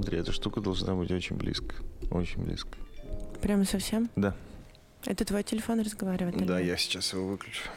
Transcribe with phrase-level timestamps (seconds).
[0.00, 1.74] Смотри, эта штука должна быть очень близко.
[2.10, 2.70] Очень близко.
[3.42, 4.08] Прямо совсем?
[4.16, 4.34] Да.
[5.04, 6.36] Это твой телефон разговаривает?
[6.36, 6.68] или Да, нет?
[6.68, 7.68] я сейчас его выключу.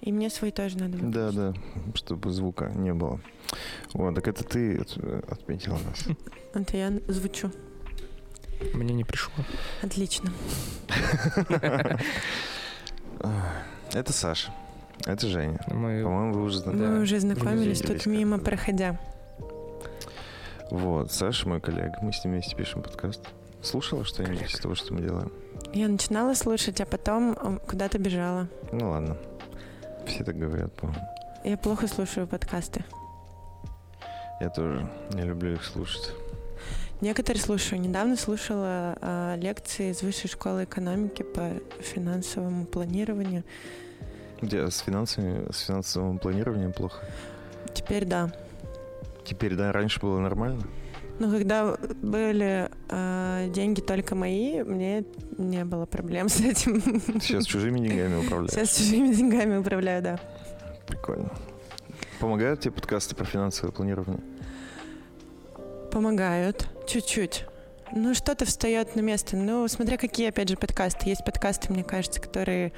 [0.00, 1.12] И мне свой тоже надо выключить.
[1.12, 1.54] Да, да,
[1.94, 3.20] чтобы звука не было.
[3.92, 4.96] Вот, так это ты от-
[5.30, 6.06] отметила нас.
[6.54, 7.50] Это я звучу.
[8.72, 9.34] Мне не пришло.
[9.82, 10.32] Отлично.
[13.92, 14.50] Это Саша.
[15.04, 15.60] Это Женя.
[15.68, 16.02] Мы...
[16.02, 16.86] По-моему, вы уже знакомы.
[16.88, 18.98] Мы уже знакомились тут мимо проходя.
[20.70, 21.98] Вот, Саша мой коллега.
[22.02, 23.20] Мы с ним вместе пишем подкаст.
[23.62, 25.32] Слушала что-нибудь из того, что мы делаем?
[25.72, 28.48] Я начинала слушать, а потом куда-то бежала.
[28.72, 29.16] Ну ладно.
[30.06, 31.00] Все так говорят, по-моему.
[31.44, 32.84] Я плохо слушаю подкасты.
[34.40, 36.12] Я тоже не люблю их слушать.
[37.00, 37.80] Некоторые слушаю.
[37.80, 43.44] Недавно слушала а, лекции из Высшей школы экономики по финансовому планированию.
[44.40, 47.04] Где с финансами, с финансовым планированием плохо?
[47.74, 48.32] Теперь да.
[49.26, 50.62] Теперь, да, раньше было нормально?
[51.18, 55.04] Ну, когда были а, деньги только мои, мне
[55.38, 56.80] не было проблем с этим.
[57.20, 58.52] Сейчас чужими деньгами управляешь?
[58.52, 60.20] Сейчас чужими деньгами управляю, да.
[60.86, 61.32] Прикольно.
[62.20, 64.22] Помогают тебе подкасты про финансовое планирование?
[65.90, 66.68] Помогают.
[66.86, 67.46] Чуть-чуть.
[67.92, 69.36] Ну, что-то встает на место.
[69.36, 71.08] Ну, смотря какие, опять же, подкасты.
[71.08, 72.72] Есть подкасты, мне кажется, которые...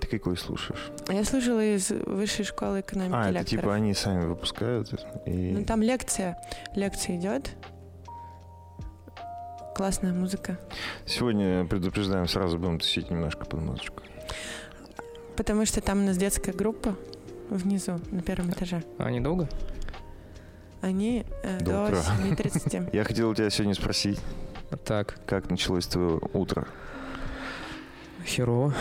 [0.00, 0.90] Ты какой слушаешь?
[1.08, 3.48] Я слушала из Высшей школы экономики А, это лекторов.
[3.62, 4.92] типа они сами выпускают
[5.26, 5.52] и...
[5.52, 6.36] Ну, там лекция.
[6.74, 7.50] Лекция идет.
[9.74, 10.58] Классная музыка.
[11.06, 14.02] Сегодня предупреждаем, сразу будем тусить немножко под музычку.
[15.36, 16.96] Потому что там у нас детская группа
[17.48, 18.82] внизу, на первом этаже.
[18.98, 19.48] А недолго?
[20.80, 22.02] Они э, До до утра.
[22.24, 22.90] 7.30.
[22.96, 24.20] Я хотел у тебя сегодня спросить,
[24.84, 26.66] Так, как началось твое утро?
[28.24, 28.74] Херово,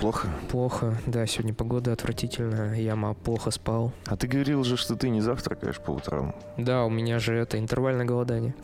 [0.00, 0.28] Плохо?
[0.50, 0.96] плохо.
[1.06, 2.74] Да, сегодня погода отвратительная.
[2.74, 3.92] Я плохо спал.
[4.06, 6.34] А ты говорил же, что ты не завтракаешь по утрам.
[6.58, 8.54] Да, у меня же это интервальное голодание.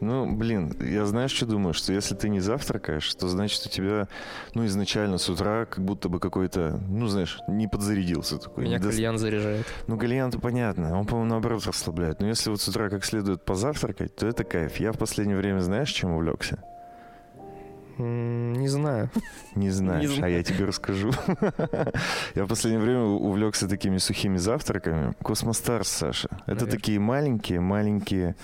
[0.00, 1.72] Ну, блин, я знаешь, что думаю?
[1.72, 4.06] Что если ты не завтракаешь, то значит у тебя,
[4.54, 8.64] ну, изначально с утра как будто бы какой-то, ну, знаешь, не подзарядился такой.
[8.64, 9.66] Меня недо- кальян заряжает.
[9.86, 12.20] Ну, кальян-то понятно, он, по-моему, наоборот расслабляет.
[12.20, 14.76] Но если вот с утра как следует позавтракать, то это кайф.
[14.76, 16.62] Я в последнее время, знаешь, чем увлекся?
[17.98, 19.10] Не знаю.
[19.54, 21.12] Не знаешь, а я тебе расскажу.
[22.34, 25.14] Я в последнее время увлекся такими сухими завтраками.
[25.22, 26.28] Космостарс, Саша.
[26.46, 28.36] Это такие маленькие-маленькие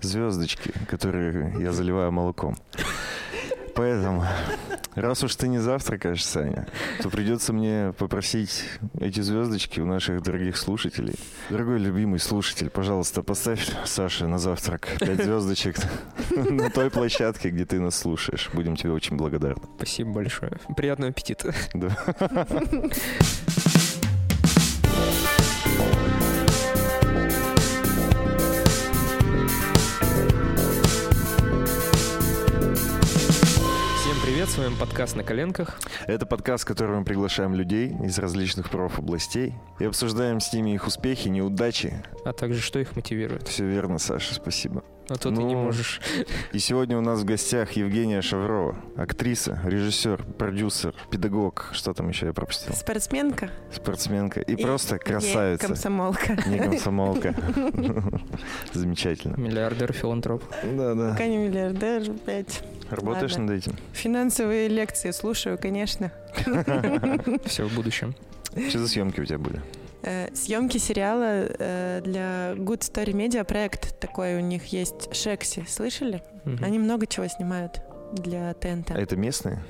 [0.00, 2.56] звездочки, которые я заливаю молоком.
[3.74, 4.24] Поэтому,
[4.94, 6.66] раз уж ты не завтракаешь, Саня,
[7.02, 8.64] то придется мне попросить
[8.98, 11.14] эти звездочки у наших дорогих слушателей.
[11.48, 15.76] Дорогой любимый слушатель, пожалуйста, поставь Саше на завтрак пять звездочек
[16.30, 18.50] на той площадке, где ты нас слушаешь.
[18.52, 19.62] Будем тебе очень благодарны.
[19.76, 20.52] Спасибо большое.
[20.76, 21.54] Приятного аппетита.
[21.74, 21.96] Да.
[34.60, 35.80] Всем привет, с вами подкаст «На коленках».
[36.06, 40.86] Это подкаст, в котором мы приглашаем людей из различных профобластей и обсуждаем с ними их
[40.86, 42.04] успехи, неудачи.
[42.26, 43.48] А также, что их мотивирует.
[43.48, 44.84] Все верно, Саша, спасибо.
[45.08, 46.02] А то ты не Ну, можешь.
[46.52, 52.26] И сегодня у нас в гостях Евгения Шаврова, актриса, режиссер, продюсер, педагог, что там еще
[52.26, 53.50] я пропустил, Спортсменка.
[53.72, 55.66] спортсменка и, И просто не красавица.
[55.68, 56.36] комсомолка.
[56.46, 57.34] Не комсомолка.
[58.74, 59.36] Замечательно.
[59.36, 60.44] Миллиардер, филантроп.
[60.62, 61.10] Да, да.
[61.12, 62.62] Пока не миллиардер, опять.
[62.90, 63.46] Работаешь Ладно.
[63.46, 63.76] над этим?
[63.92, 66.12] Финансовые лекции слушаю, конечно.
[67.44, 68.14] Все в будущем.
[68.68, 69.62] Что за съемки у тебя были?
[70.02, 75.64] Э, Съемки сериала э, для Good Story Media проект такой у них есть Шекси.
[75.68, 76.22] Слышали?
[76.62, 77.80] Они много чего снимают
[78.12, 78.92] для ТНТ.
[78.92, 79.62] А это местные?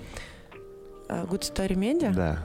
[1.08, 2.14] А, Good Story Media?
[2.14, 2.38] Да.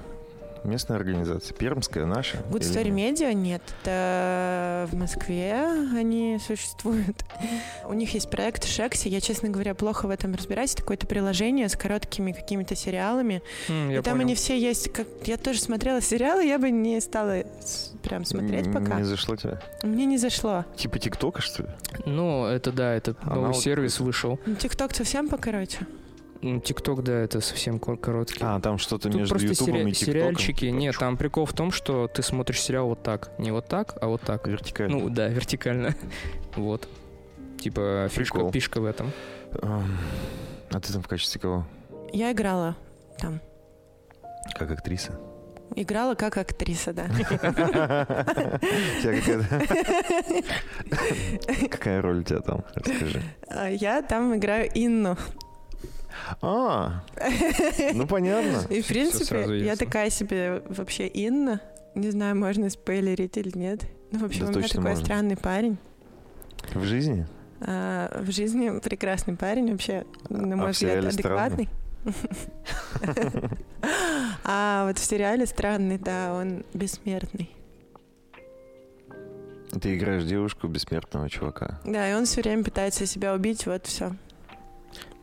[0.65, 1.55] Местная организация.
[1.55, 2.37] Пермская, наша?
[2.49, 3.19] Good Или Story нет?
[3.19, 3.61] Media нет.
[3.83, 5.53] Это в Москве
[5.95, 7.23] они существуют.
[7.87, 9.07] У них есть проект Шекси.
[9.07, 10.73] Я, честно говоря, плохо в этом разбираюсь.
[10.73, 13.43] Это какое-то приложение с короткими какими-то сериалами.
[13.69, 14.21] М, И там понял.
[14.21, 14.91] они все есть.
[14.91, 15.07] Как...
[15.25, 17.43] Я тоже смотрела сериалы, я бы не стала
[18.03, 18.95] прям смотреть пока.
[18.97, 19.59] Не зашло тебе?
[19.83, 20.65] Мне не зашло.
[20.75, 21.69] Типа ТикТока, что ли?
[22.05, 24.39] Ну, это да, это новый сервис вышел.
[24.59, 25.85] ТикТок совсем покороче.
[26.41, 28.39] ТикТок, да, это совсем кор- короткий.
[28.41, 30.13] А, там что-то Тут между Ютубом сери- и ТикТоком.
[30.13, 30.65] сериальчики.
[30.65, 33.31] Нет, там прикол в том, что ты смотришь сериал вот так.
[33.39, 34.47] Не вот так, а вот так.
[34.47, 34.97] Вертикально.
[34.97, 35.95] Ну, да, вертикально.
[36.55, 36.87] Вот.
[37.59, 39.11] Типа фишка, фишка в этом.
[39.61, 41.65] А ты там в качестве кого?
[42.13, 42.75] Я играла
[43.19, 43.39] там.
[44.57, 45.19] Как актриса?
[45.75, 47.07] Играла как актриса, да.
[51.69, 52.63] Какая роль у тебя там?
[52.75, 53.21] Расскажи.
[53.47, 55.17] А Я там играю Инну.
[56.41, 57.03] А,
[57.93, 58.73] ну понятно.
[58.73, 61.61] И, в принципе, я такая себе вообще Инна.
[61.93, 63.85] Не знаю, можно спойлерить или нет.
[64.11, 65.77] Ну, в общем, у меня такой странный парень.
[66.73, 67.25] В жизни?
[67.61, 71.69] А, в жизни прекрасный парень, вообще, на мой взгляд, адекватный.
[74.43, 77.49] А вот в сериале странный, да, он бессмертный.
[79.81, 81.79] Ты играешь девушку бессмертного чувака.
[81.83, 84.15] Да, и он все время пытается себя убить, вот все.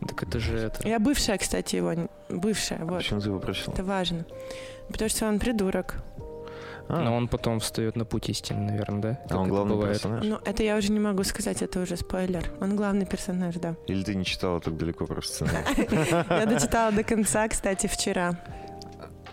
[0.09, 0.87] Так это же это...
[0.89, 2.99] Я бывшая, кстати, его, бывшая, вот.
[2.99, 3.73] Почему ты его просил?
[3.73, 4.25] Это важно.
[4.89, 5.97] Потому что он придурок.
[6.89, 9.19] А, Но он потом встает на путь истины, наверное, да?
[9.25, 9.95] а Как он это главный бывает.
[9.95, 10.25] персонаж?
[10.25, 12.51] Ну, это я уже не могу сказать, это уже спойлер.
[12.61, 13.77] Он главный персонаж, да.
[13.87, 15.65] Или ты не читала так далеко про сценарий?
[16.29, 18.37] Я дочитала до конца, кстати, вчера.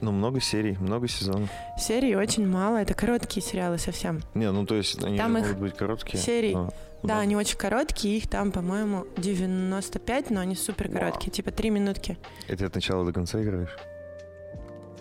[0.02, 1.50] Ну, много серий, много сезонов.
[1.78, 4.22] Серий очень мало, это короткие сериалы совсем.
[4.36, 6.22] Не, ну то есть они Там могут быть короткие.
[6.24, 6.54] серий.
[6.54, 6.70] но
[7.04, 12.18] Да, они очень короткие, их там, по-моему, 95, но они супер короткие, типа 3 минутки.
[12.48, 13.76] И ты от начала до конца играешь?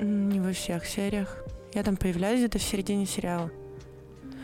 [0.00, 1.44] Не во всех сериях.
[1.74, 3.50] Я там появляюсь где-то в середине сериала.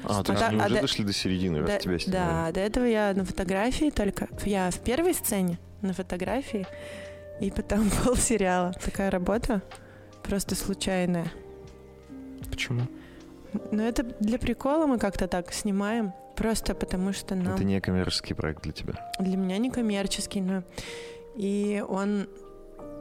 [0.02, 2.22] А, то есть они а уже дошли до середины, раз Да, тебя снимали.
[2.22, 4.28] да, до этого я на фотографии только...
[4.44, 6.66] Я в первой сцене на фотографии,
[7.40, 8.72] и потом пол сериала.
[8.84, 9.62] Такая работа
[10.22, 11.26] просто случайная.
[12.50, 12.82] Почему?
[13.70, 16.12] Но это для прикола мы как-то так снимаем.
[16.36, 17.54] Просто потому что нам...
[17.54, 18.94] Это не коммерческий проект для тебя.
[19.20, 20.62] Для меня не коммерческий, но...
[21.36, 22.28] И он...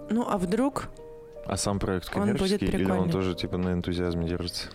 [0.10, 0.90] Ну, а вдруг
[1.46, 4.68] А сам проект Он будет коммерческий или он тоже типа на энтузиазме держится?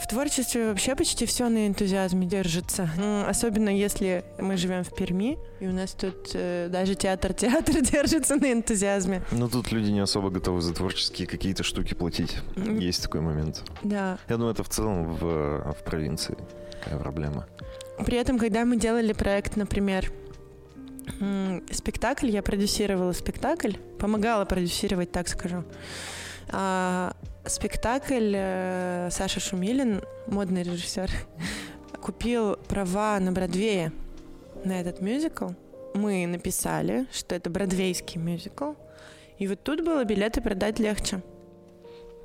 [0.00, 2.88] В творчестве вообще почти все на энтузиазме держится.
[2.98, 8.36] М, Особенно если мы живем в Перми, и у нас тут э, даже театр-театр держится
[8.36, 9.22] на энтузиазме.
[9.32, 12.36] Ну тут люди не особо готовы за творческие какие-то штуки платить.
[12.56, 13.64] Есть такой момент.
[13.82, 14.18] Да.
[14.28, 16.38] Я думаю, это в целом в, в провинции
[16.84, 17.46] такая проблема.
[18.04, 20.12] При этом, когда мы делали проект, например,
[21.70, 25.64] спектакль, я продюсировала спектакль, помогала продюсировать, так скажу.
[26.50, 27.14] А,
[27.44, 31.10] спектакль э, Саша Шумилин, модный режиссер,
[32.00, 33.92] купил права на Бродвее
[34.64, 35.48] на этот мюзикл.
[35.94, 38.72] Мы написали, что это бродвейский мюзикл.
[39.38, 41.22] И вот тут было билеты продать легче.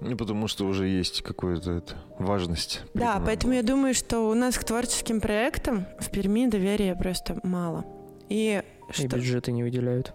[0.04, 2.82] Ну, потому что уже есть какая-то это, важность.
[2.94, 7.86] Да, поэтому я думаю, что у нас к творческим проектам в Перми доверия просто мало.
[8.30, 10.14] И И что, бюджеты не выделяют.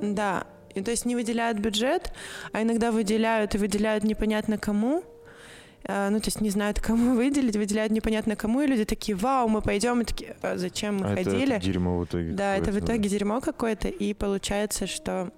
[0.00, 0.44] да,
[0.74, 2.12] и то есть не выделяют бюджет,
[2.52, 5.02] а иногда выделяют и выделяют непонятно кому.
[5.84, 9.48] А, Ну, то есть не знают, кому выделить, выделяют непонятно кому, и люди такие, вау,
[9.48, 11.56] мы пойдем, и такие, «А зачем мы А это- ходили?
[11.56, 12.32] Это, дерьмо в итоге.
[12.32, 15.30] Да, это в итоге дерьмо какое-то, и получается, что,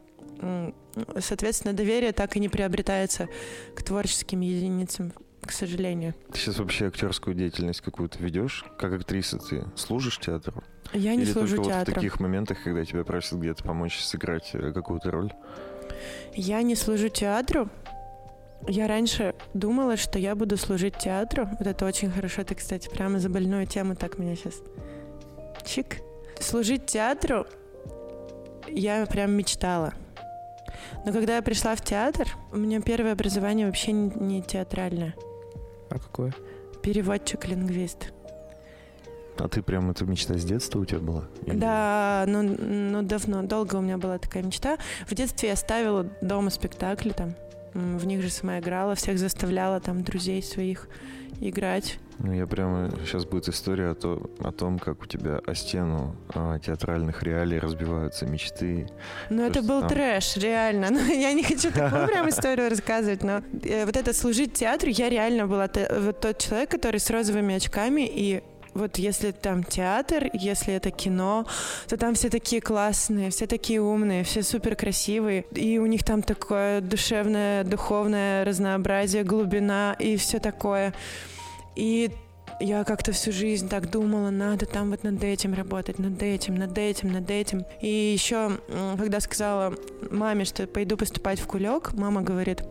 [1.19, 3.29] соответственно, доверие так и не приобретается
[3.75, 6.15] к творческим единицам, к сожалению.
[6.33, 8.65] Ты сейчас вообще актерскую деятельность какую-то ведешь?
[8.79, 10.63] Как актриса ты служишь театру?
[10.93, 11.95] Я не Или служу только вот в театром.
[11.95, 15.33] таких моментах, когда тебя просят где-то помочь сыграть э, какую-то роль?
[16.35, 17.69] Я не служу театру.
[18.69, 21.49] Я раньше думала, что я буду служить театру.
[21.59, 22.45] Вот это очень хорошо.
[22.45, 24.63] Ты, кстати, прямо за больную тему так меня сейчас...
[25.65, 25.99] Чик.
[26.41, 27.47] Служить театру
[28.69, 29.95] я прям мечтала.
[31.05, 35.15] Но когда я пришла в театр, у меня первое образование вообще не, не театральное.
[35.91, 36.35] А какое?
[36.83, 38.13] Переводчик-лингвист.
[39.39, 41.25] А ты прям эта мечта с детства у тебя была?
[41.47, 44.77] Или- Да, ну, ну давно, долго у меня была такая мечта.
[45.07, 47.35] В детстве я ставила дома спектакли там.
[47.75, 50.89] В них же сама играла, всех заставляла там друзей своих
[51.41, 51.99] играть.
[52.19, 52.91] Ну, я прямо...
[53.07, 57.59] Сейчас будет история о, то- о том, как у тебя о стену а, театральных реалий
[57.59, 58.87] разбиваются мечты.
[59.31, 60.89] Ну, это был там- трэш, реально.
[60.91, 65.09] Ну, я не хочу такую прям историю рассказывать, но э, вот это служить театру, я
[65.09, 68.43] реально была вот тот человек, который с розовыми очками и
[68.75, 71.47] вот если там театр, если это кино,
[71.89, 75.45] то там все такие классные, все такие умные, все супер красивые.
[75.55, 80.95] И у них там такое душевное, духовное разнообразие, глубина и все такое.
[81.77, 82.11] И
[82.61, 86.77] я как-то всю жизнь так думала, надо там вот над этим работать, над этим, над
[86.77, 87.65] этим, над этим.
[87.81, 88.59] И еще,
[88.99, 89.75] когда сказала
[90.11, 92.63] маме, что пойду поступать в кулек, мама говорит,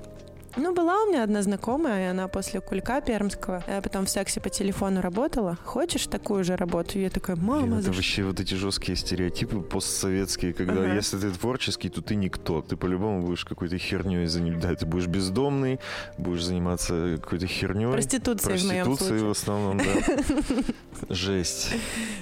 [0.59, 4.39] ну, была у меня одна знакомая, и она после кулька пермского, а потом в сексе
[4.41, 5.57] по телефону работала.
[5.65, 6.99] Хочешь такую же работу?
[6.99, 10.81] И я такая, Блин, мама, это за что?» вообще вот эти жесткие стереотипы постсоветские, когда
[10.83, 10.93] Ага.
[10.95, 12.61] если ты творческий, то ты никто.
[12.61, 14.67] Ты по-любому будешь какой-то херней заниматься.
[14.69, 15.79] Да, ты будешь бездомный,
[16.17, 17.91] будешь заниматься какой-то херней.
[17.91, 19.31] Проституция в моем Проституцией в случае.
[19.31, 20.63] основном, да.
[21.09, 21.71] Жесть.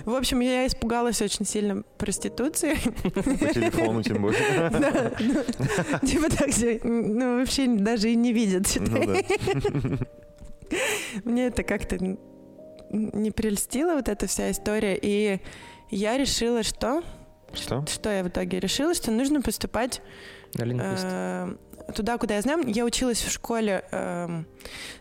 [0.05, 2.75] В общем, я испугалась очень сильно проституции.
[3.13, 4.37] По телефону тем более.
[5.19, 6.49] Ну, Типа так
[6.83, 10.05] ну, вообще даже и не видят, Ну да.
[11.23, 11.97] Мне это как-то
[12.89, 14.97] не прельстила вот эта вся история.
[15.01, 15.39] И
[15.89, 17.03] я решила, что...
[17.53, 17.85] Что?
[17.87, 18.93] Что я в итоге решила?
[18.93, 20.01] Что нужно поступать
[20.57, 21.55] э,
[21.95, 22.63] туда, куда я знаю.
[22.67, 24.45] Я училась в школе эм,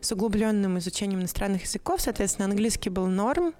[0.00, 3.54] с углубленным изучением иностранных языков, соответственно, английский был норм.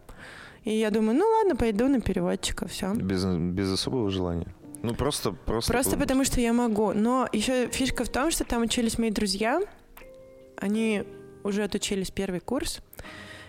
[0.62, 2.92] И я думаю, ну ладно, пойду на переводчика, все.
[2.94, 4.52] Без, без особого желания.
[4.86, 5.32] Ну, просто...
[5.32, 6.92] Просто, Просто потому, что я могу.
[6.92, 9.60] Но еще фишка в том, что там учились мои друзья.
[10.56, 11.02] Они
[11.42, 12.80] уже отучились первый курс.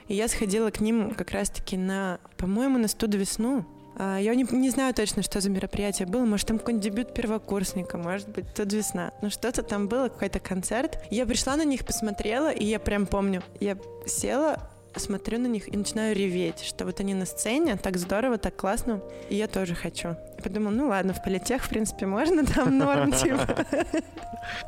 [0.08, 3.66] И я сходила к ним как раз-таки на, по-моему, на студ весну.
[3.98, 6.26] А, Я не, не знаю точно, что за мероприятие было.
[6.26, 9.12] Может, там какой-нибудь дебют первокурсника, может быть, тут весна.
[9.22, 10.98] Ну, что-то там было, какой-то концерт.
[11.12, 13.78] Я пришла на них, посмотрела, и я прям помню, я
[14.08, 18.56] села, смотрю на них и начинаю реветь, что вот они на сцене, так здорово, так
[18.56, 20.16] классно, и я тоже хочу.
[20.38, 23.66] И подумала, ну ладно, в политех, в принципе, можно, там норм, типа,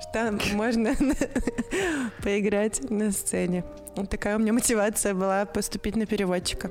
[0.02, 0.96] что можно
[2.24, 3.64] поиграть на сцене.
[3.96, 6.70] Вот такая у меня мотивация была поступить на переводчика.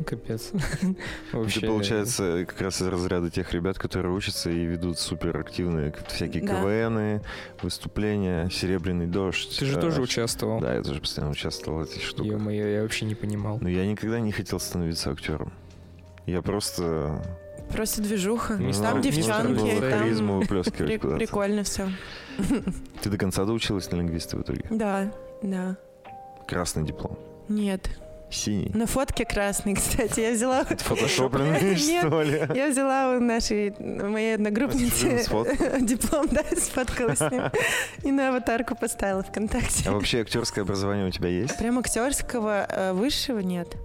[0.06, 0.50] Капец.
[0.80, 0.96] Ты,
[1.32, 1.66] Вообще.
[1.66, 6.60] получается, как раз из разряда тех ребят, которые учатся и ведут супер активные всякие Да.
[6.60, 7.22] КВНы,
[7.62, 9.56] выступления, «Серебряный дождь».
[9.58, 10.60] Ты же э, тоже участвовал.
[10.60, 12.32] Да, я тоже постоянно участвовал в этих штуках.
[12.32, 13.58] Ё-моё, я вообще не понимал.
[13.60, 15.52] Но я никогда не хотел становиться актером.
[16.26, 17.22] Я просто...
[17.72, 18.54] Просто движуха.
[18.54, 20.40] не Мистер- Там девчонки, там
[21.18, 21.88] прикольно все.
[23.02, 24.64] Ты до конца доучилась на лингвиста в итоге?
[24.70, 25.76] Да, да.
[26.48, 27.16] Красный диплом.
[27.48, 27.88] Нет.
[28.30, 28.70] Синий.
[28.74, 30.64] На фотке красный, кстати, я взяла...
[30.64, 32.42] Фотошопленный, что ли?
[32.54, 35.80] Я взяла у нашей, моей одногруппницы Сфоткала?
[35.80, 37.42] диплом, да, сфоткала с ним.
[38.04, 39.88] И на аватарку поставила ВКонтакте.
[39.88, 41.58] А вообще актерское образование у тебя есть?
[41.58, 43.76] Прям актерского э, высшего нет.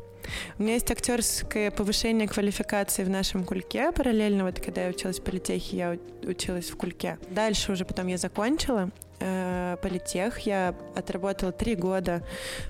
[0.58, 4.46] У меня есть актерское повышение квалификации в нашем кульке параллельно.
[4.46, 7.18] Вот когда я училась в политехе, я училась в кульке.
[7.30, 8.90] Дальше уже потом я закончила
[9.26, 10.40] э, политех.
[10.40, 12.24] Я отработала три года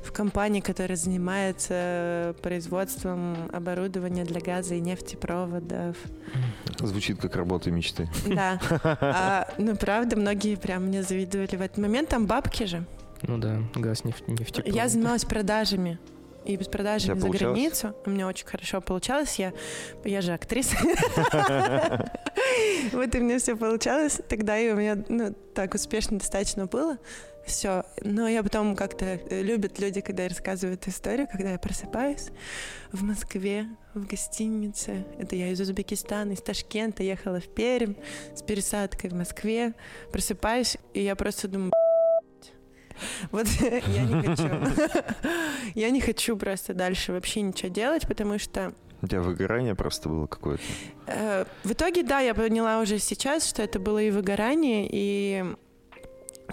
[0.03, 5.97] в компании, которая занимается производством оборудования для газа и нефтепроводов.
[6.79, 8.09] Звучит как работа мечты.
[8.27, 8.59] Да.
[9.07, 12.09] А, ну, правда, многие прям мне завидовали в этот момент.
[12.09, 12.85] Там бабки же.
[13.23, 14.75] Ну да, газ, нефть, нефтепровод.
[14.75, 15.99] Я занималась продажами.
[16.45, 17.57] И без продажами тебя за получалось?
[17.57, 17.95] границу.
[18.05, 19.39] У меня очень хорошо получалось.
[19.39, 19.53] Я,
[20.03, 20.77] я же актриса.
[22.91, 24.21] Вот и мне все получалось.
[24.29, 26.97] Тогда и у меня ну, так успешно достаточно было.
[27.45, 27.83] Все.
[28.01, 32.29] Но я потом как-то э, любят люди, когда я рассказываю эту историю, когда я просыпаюсь
[32.91, 35.05] в Москве, в гостинице.
[35.19, 37.95] Это я из Узбекистана, из Ташкента ехала в Пермь
[38.35, 39.73] с пересадкой в Москве.
[40.11, 41.71] Просыпаюсь, и я просто думаю,
[43.31, 43.47] вот
[43.87, 44.49] я не хочу.
[45.75, 50.27] Я не хочу просто дальше вообще ничего делать, потому что У тебя выгорание просто было
[50.27, 50.63] какое-то?
[51.07, 55.43] э, в итоге, да, я поняла уже сейчас, что это было и выгорание, и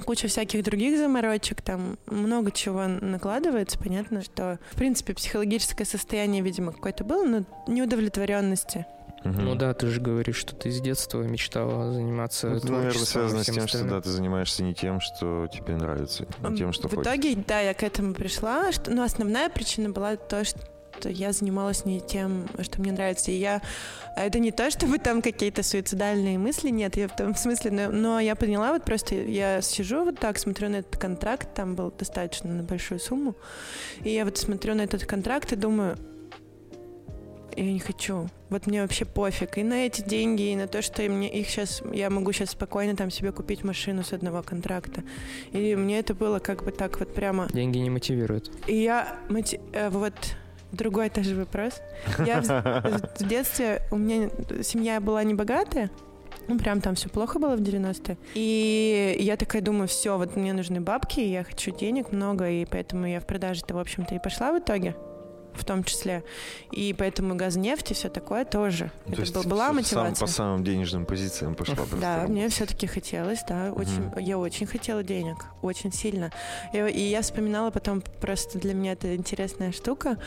[0.06, 6.72] куча всяких других заморочек, там много чего накладывается, понятно, что, в принципе, психологическое состояние, видимо,
[6.72, 8.86] какое-то было, но неудовлетворенности.
[9.24, 9.44] Мгм.
[9.44, 13.42] Ну да, ты же говоришь, что ты с детства мечтала заниматься Ну, это, наверное, связано
[13.42, 13.90] с тем, что остальным.
[13.90, 17.12] да, ты занимаешься не тем, что тебе нравится, а тем, что в хочешь.
[17.12, 20.58] итоге, да, я к этому пришла, что, ну, основная причина была то, что
[21.04, 23.30] я занималась не тем, что мне нравится.
[23.30, 23.60] И я...
[24.16, 27.90] а Это не то, чтобы там какие-то суицидальные мысли, нет, я в том смысле, но,
[27.90, 31.90] но я поняла, вот просто я сижу вот так, смотрю на этот контракт, там был
[31.90, 33.34] достаточно на большую сумму,
[34.04, 35.96] и я вот смотрю на этот контракт и думаю,
[37.56, 38.28] я не хочу.
[38.50, 39.58] Вот мне вообще пофиг.
[39.58, 42.96] И на эти деньги, и на то, что мне их сейчас, я могу сейчас спокойно
[42.96, 45.02] там себе купить машину с одного контракта.
[45.52, 47.48] И мне это было как бы так вот прямо.
[47.52, 48.50] Деньги не мотивируют.
[48.66, 50.14] И я моти- э, вот
[50.72, 51.80] другой тоже вопрос.
[52.24, 54.30] Я в, в детстве у меня
[54.62, 55.90] семья была небогатая.
[56.48, 58.16] Ну, прям там все плохо было в 90-е.
[58.34, 63.06] И я такая думаю, все, вот мне нужны бабки, я хочу денег много, и поэтому
[63.06, 64.96] я в продаже-то, в общем-то, и пошла в итоге
[65.54, 66.24] в том числе.
[66.70, 68.90] И поэтому газ, нефть и все такое тоже.
[69.06, 70.26] То Это есть был- была сам- мотивация.
[70.26, 71.96] по самым денежным позициям пошла просто.
[72.00, 74.18] Да, мне все-таки хотелось, да, очень, Мгм.
[74.18, 76.30] я очень хотела денег, очень сильно.
[76.72, 80.18] И, и я вспоминала потом, просто для меня это интересная штука,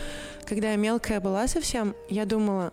[0.46, 2.72] когда я мелкая была совсем, я думала,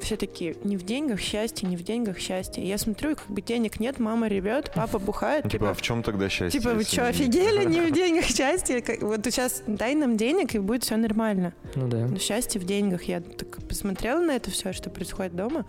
[0.00, 2.66] все-таки не в деньгах счастье, не в деньгах счастье.
[2.66, 5.82] Я смотрю, как бы денег нет, мама ревет, папа бухает, Ну, Типа, а типа, в
[5.82, 6.58] чем тогда счастье?
[6.60, 8.80] типа вы что, офигели, не в деньгах счастье?
[8.80, 11.52] Как- Вот сейчас дай нам денег, и будет все нормально.
[11.74, 12.06] Ну да.
[12.06, 13.02] Но счастье в деньгах.
[13.04, 15.66] Я так посмотрела на это все, что происходит дома,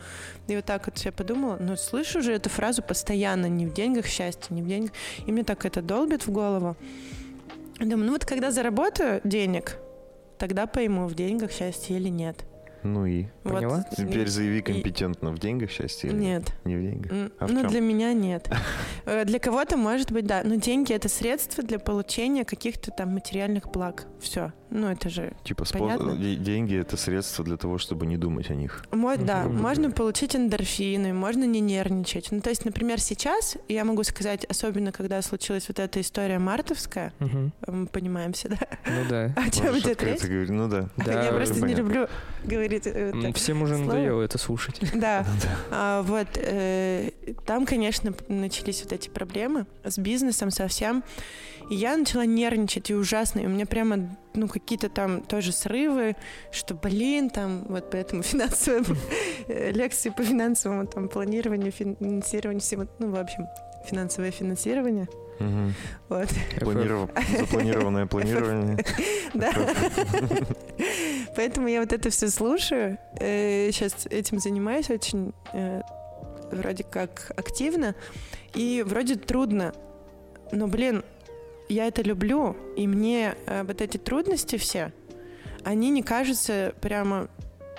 [0.48, 4.05] и вот так вот себе подумала, ну, слышу же эту фразу постоянно, не в деньгах
[4.05, 4.91] счастье, не в деньгах.
[5.25, 6.77] И мне так это долбит в голову.
[7.79, 9.77] Я Думаю, ну вот когда заработаю денег,
[10.38, 12.46] тогда пойму, в деньгах счастье или нет.
[12.83, 13.25] Ну и?
[13.43, 13.53] Вот.
[13.55, 13.85] Поняла?
[13.95, 15.31] Теперь И- заяви и- компетентно.
[15.31, 16.09] В деньгах счастье?
[16.09, 16.53] или Нет.
[16.65, 17.31] Не в деньгах.
[17.39, 17.69] А в ну, чём?
[17.71, 18.49] для меня нет.
[19.05, 20.41] Э, Для кого-то, может быть, да.
[20.45, 24.05] Но деньги— это средство для получения каких-то там материальных благ.
[24.21, 24.53] Все.
[24.69, 25.33] Ну, это же...
[25.43, 26.15] Типа Понятно?
[26.15, 28.85] де- деньги это средство для того, чтобы не думать о них.
[28.91, 32.29] Мо- да, можно получить эндорфины, можно не нервничать.
[32.31, 37.11] Ну, то есть, например, сейчас, я могу сказать, особенно когда случилась вот эта история мартовская,
[37.19, 37.51] Мгм.
[37.67, 38.57] мы понимаем все, да?
[38.87, 39.25] Ну да.
[39.35, 40.21] О чем идет речь?
[40.49, 40.89] Ну да.
[40.97, 42.07] Да, я просто не люблю
[42.45, 43.33] говорить э, М, это.
[43.39, 43.87] Всем уже слово.
[43.89, 44.79] надоело это слушать.
[44.93, 45.25] Да,
[45.71, 47.11] А, вот э,
[47.45, 51.03] там, конечно, начались вот эти проблемы с бизнесом совсем.
[51.69, 53.39] И я начала нервничать и ужасно.
[53.39, 56.15] И у меня прямо, ну, какие-то там тоже срывы,
[56.51, 58.83] что, блин, там, вот поэтому финансовые
[59.47, 63.45] э, лекции по финансовому там планированию, финансированию всего, ну, в общем,
[63.89, 65.07] финансовое финансирование.
[65.39, 65.73] Мгм.
[66.09, 66.27] Вот,
[66.59, 68.77] Планиров- Запланированное планирование.
[69.33, 69.51] да.
[71.35, 72.97] Поэтому я вот это все слушаю.
[73.19, 75.81] Сейчас этим занимаюсь очень э,
[76.51, 77.95] вроде как активно.
[78.53, 79.73] И вроде трудно.
[80.51, 81.03] Но, блин,
[81.69, 82.55] я это люблю.
[82.75, 84.91] И мне э, вот эти трудности все,
[85.63, 87.29] они не кажутся прямо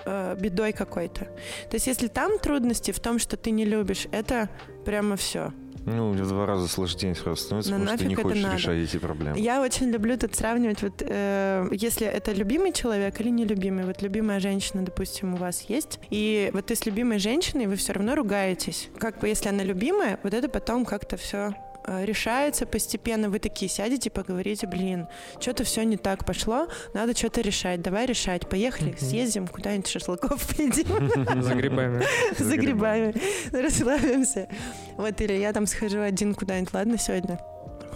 [0.04, 1.26] э, бедой какой-то.
[1.70, 4.48] То есть если там трудности в том, что ты не любишь, это
[4.84, 5.52] прямо все.
[5.86, 8.56] Ну, в два раза сложнее сразу становится, Но потому что ты не хочешь надо?
[8.56, 9.38] решать эти проблемы.
[9.38, 13.84] Я очень люблю тут сравнивать, вот э, если это любимый человек или нелюбимый.
[13.84, 17.92] Вот любимая женщина, допустим, у вас есть, и вот ты с любимой женщиной, вы все
[17.92, 18.88] равно ругаетесь.
[18.98, 21.54] Как бы если она любимая, вот это потом как-то все
[21.86, 25.06] решается постепенно, вы такие сядете, поговорите, блин,
[25.40, 28.98] что-то все не так пошло, надо что-то решать, давай решать, поехали, Мгм.
[28.98, 31.42] съездим куда-нибудь шашлыков поедим.
[31.42, 32.04] За грибами.
[32.38, 33.14] За грибами.
[33.52, 34.48] Расслабимся.
[34.96, 37.38] Вот, или я там схожу один куда-нибудь, ладно, сегодня?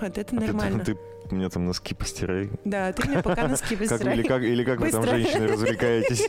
[0.01, 0.85] Вот, это А нормально.
[0.85, 0.97] Ты
[1.31, 2.49] мне там носки постирай.
[2.65, 4.15] Да, ты мне пока носки Как, постирай.
[4.15, 6.27] или как, или как вы там, женщины, развлекаетесь?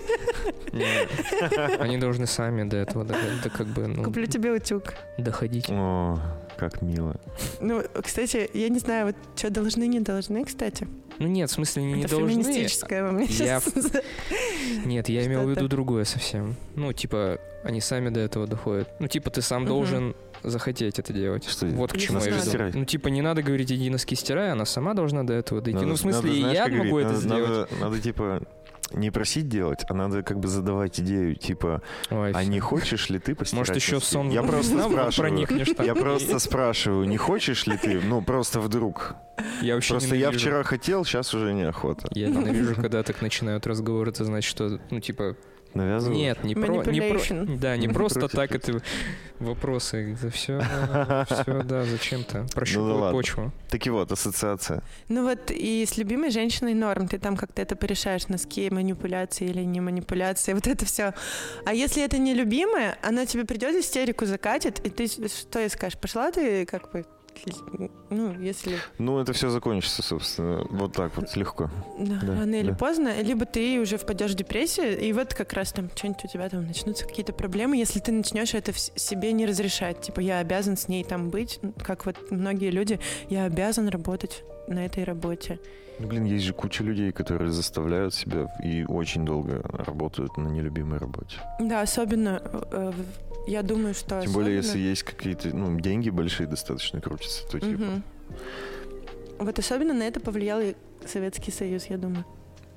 [1.79, 3.15] Они должны сами до этого до
[3.49, 4.93] как бы ну, Куплю тебе утюг.
[5.17, 5.69] доходить.
[6.59, 7.15] Как мило.
[7.61, 10.87] Ну, кстати, я не знаю, вот что должны, не должны, кстати.
[11.17, 12.29] Ну нет, в смысле, не Это должны.
[12.43, 13.73] феминистическое во мне Я- сейчас.
[14.85, 16.55] Нет, я имел в виду другое совсем.
[16.75, 18.89] Ну, типа, они сами до этого доходят.
[18.99, 21.45] Ну, типа, ты сам должен захотеть это делать.
[21.45, 22.77] Что, вот к чему я веду.
[22.79, 25.75] Ну, типа, не надо говорить, иди носки стирай, она сама должна до этого дойти.
[25.75, 27.09] Надо- ну, в смысле, надо, и знаешь, я могу говорить?
[27.09, 27.71] это Надо- сделать.
[27.71, 28.41] Надо, надо, типа,
[28.91, 33.19] не просить делать, а надо как бы задавать идею, типа, Ой, а не хочешь ли
[33.19, 34.09] ты постирать Может, еще носки?
[34.09, 35.47] сон Я просто спрашиваю.
[35.85, 38.01] Я просто спрашиваю, не хочешь ли ты?
[38.01, 39.15] Ну, просто вдруг.
[39.61, 42.09] Я вообще Просто я вчера хотел, сейчас уже неохота.
[42.11, 44.09] Я ненавижу, когда так начинают разговор.
[44.09, 45.35] Это значит, что, ну, типа,
[45.73, 46.17] Навязываю?
[46.17, 46.83] нет, не про...
[46.85, 48.81] Не про да, не просто так это
[49.39, 50.13] вопросы.
[50.13, 50.59] Это все,
[51.29, 52.45] все, да, зачем-то.
[52.53, 53.51] Прощупывать Ну почву.
[53.69, 54.81] Так и вот, ассоциация.
[55.07, 59.63] Ну вот и с любимой женщиной норм, ты там как-то это порешаешь, носки, манипуляции или
[59.63, 61.13] не манипуляции, вот это все.
[61.65, 65.99] А если это не любимая, она тебе придет истерику закатит, и ты что ей скажешь?
[65.99, 67.05] Пошла ты как бы,
[68.09, 71.69] ну, если Ну, это все закончится, собственно, вот так вот, легко.
[71.97, 72.75] да, Да, рано или да.
[72.75, 76.49] поздно, либо ты уже впадешь в депрессию, и вот как раз там что-нибудь у тебя
[76.49, 80.01] там начнутся какие-то проблемы, если ты начнешь это в себе не разрешать.
[80.01, 82.99] Типа, я обязан с ней там быть, как вот многие люди,
[83.29, 85.59] я обязан работать на этой работе.
[85.99, 90.97] Ну, блин, есть же куча людей, которые заставляют себя и очень долго работают на нелюбимой
[90.97, 91.35] работе.
[91.59, 92.93] Да, особенно, э,
[93.47, 97.59] я думаю, что Тем более, особенно- если есть какие-то, ну, деньги большие достаточно крутятся, то
[97.59, 97.81] типа...
[97.81, 98.03] Мгм.
[99.39, 102.25] Вот особенно на это повлиял и Советский Союз, я думаю.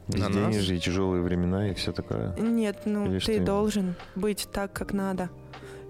[0.08, 0.36] На нас?
[0.36, 2.34] Безденежье, и тяжелые времена и все такое.
[2.36, 5.30] Нет, ну Или ты должен быть так, как надо.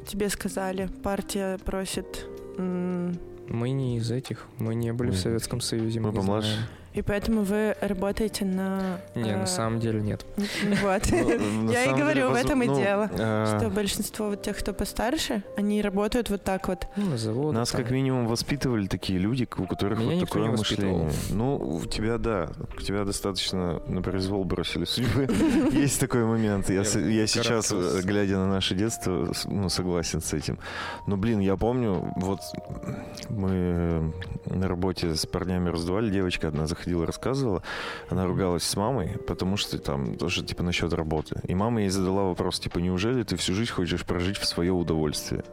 [0.07, 2.27] Тебе сказали, партия просит.
[2.59, 4.46] м, Мы не из этих.
[4.59, 6.01] Мы не были в Мы- Советском Союзе.
[6.01, 6.48] мы помладше.
[6.53, 6.66] знаем.
[6.94, 9.00] И поэтому вы работаете на...
[9.14, 10.24] Не, э, на самом деле нет.
[10.83, 11.02] Вот.
[11.11, 13.11] Ну, Я и говорю, в этом и ну, дело.
[13.18, 16.87] а, Что большинство вот тех, кто постарше, они работают вот так вот.
[16.96, 17.52] Ну.
[17.52, 21.11] Нас как минимум воспитывали такие люди, у которых вот такое мышление.
[21.31, 25.28] Ну, у тебя да, у тебя достаточно на произвол бросили судьбы.
[25.72, 26.68] Есть такой момент.
[26.68, 30.59] Я, сейчас, э, глядя на наше детство, ну, согласен с этим.
[31.07, 32.40] Но, блин, я помню, вот
[33.31, 34.11] мы э,
[34.46, 37.62] на работе с парнями раздавали, девочка одна заходила, рассказывала,
[38.08, 41.40] она ругалась с мамой, потому что там тоже, типа, насчет работы.
[41.44, 45.44] И мама ей задала вопрос, типа, неужели ты всю жизнь хочешь прожить в свое удовольствие?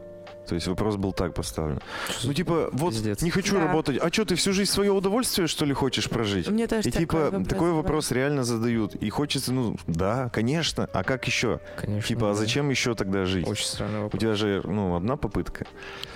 [0.50, 1.78] То есть вопрос был так поставлен.
[2.24, 3.22] Ну, типа, вот Пиздец.
[3.22, 3.68] не хочу Да.
[3.68, 3.98] работать.
[4.02, 6.48] А что, ты всю жизнь свое удовольствие, что ли, хочешь прожить?
[6.48, 7.84] Мне тоже И типа вопрос такой бывает.
[7.84, 8.96] вопрос реально задают.
[8.96, 10.88] И хочется, ну, да, конечно.
[10.92, 11.60] А как еще?
[11.76, 12.08] Конечно.
[12.08, 12.34] Типа, а да.
[12.34, 13.46] зачем еще тогда жить?
[13.46, 14.20] Очень странный У вопрос.
[14.20, 15.66] тебя же, ну, одна попытка.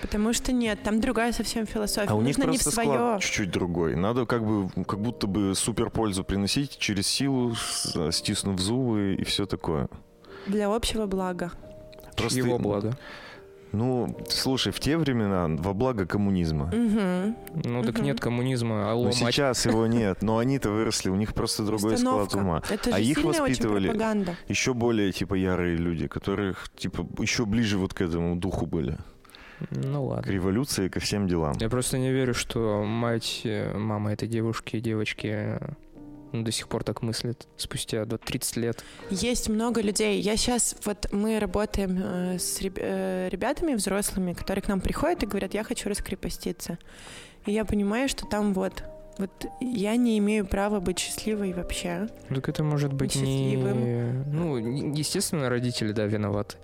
[0.02, 2.08] Потому что нет, там другая совсем философия.
[2.10, 2.88] А у них Нужно не в просто свое.
[2.98, 3.94] склад чуть-чуть другой.
[3.94, 7.54] Надо как бы, как будто бы супер пользу приносить через силу,
[8.10, 9.86] стиснув зубы и все такое.
[10.48, 11.52] Для общего блага.
[12.16, 12.96] Просто- Его благо.
[13.74, 16.66] Ну, слушай, в те времена во благо коммунизма.
[16.66, 17.36] Мгм.
[17.64, 18.04] Ну так Мгм.
[18.04, 19.14] нет коммунизма, алло, мать.
[19.16, 22.36] сейчас его нет, но они-то выросли, у них просто другой склад Установка.
[22.36, 22.62] ума.
[22.70, 23.88] Это же А их воспитывали
[24.48, 28.96] еще более, типа, ярые люди, которых, типа, еще ближе вот к этому духу были.
[29.70, 30.30] Ну К ладно.
[30.30, 31.54] революции, ко всем делам.
[31.60, 35.74] Я просто не верю, что мать, э, мама этой девушки девочки э, ну,
[36.42, 38.84] до сих пор так мыслит спустя до 30 лет.
[39.10, 40.20] Есть много людей.
[40.20, 45.22] Я сейчас, вот мы работаем э, с реб- э, ребятами взрослыми, которые к нам приходят
[45.22, 46.78] и говорят, я хочу раскрепоститься.
[47.46, 48.82] И я понимаю, что там вот,
[49.18, 52.08] вот я не имею права быть счастливой вообще.
[52.30, 53.52] Ну, Так это может быть не...
[53.52, 54.24] Счастливым.
[54.32, 54.56] Ну,
[54.96, 56.56] естественно, родители, да, виноваты.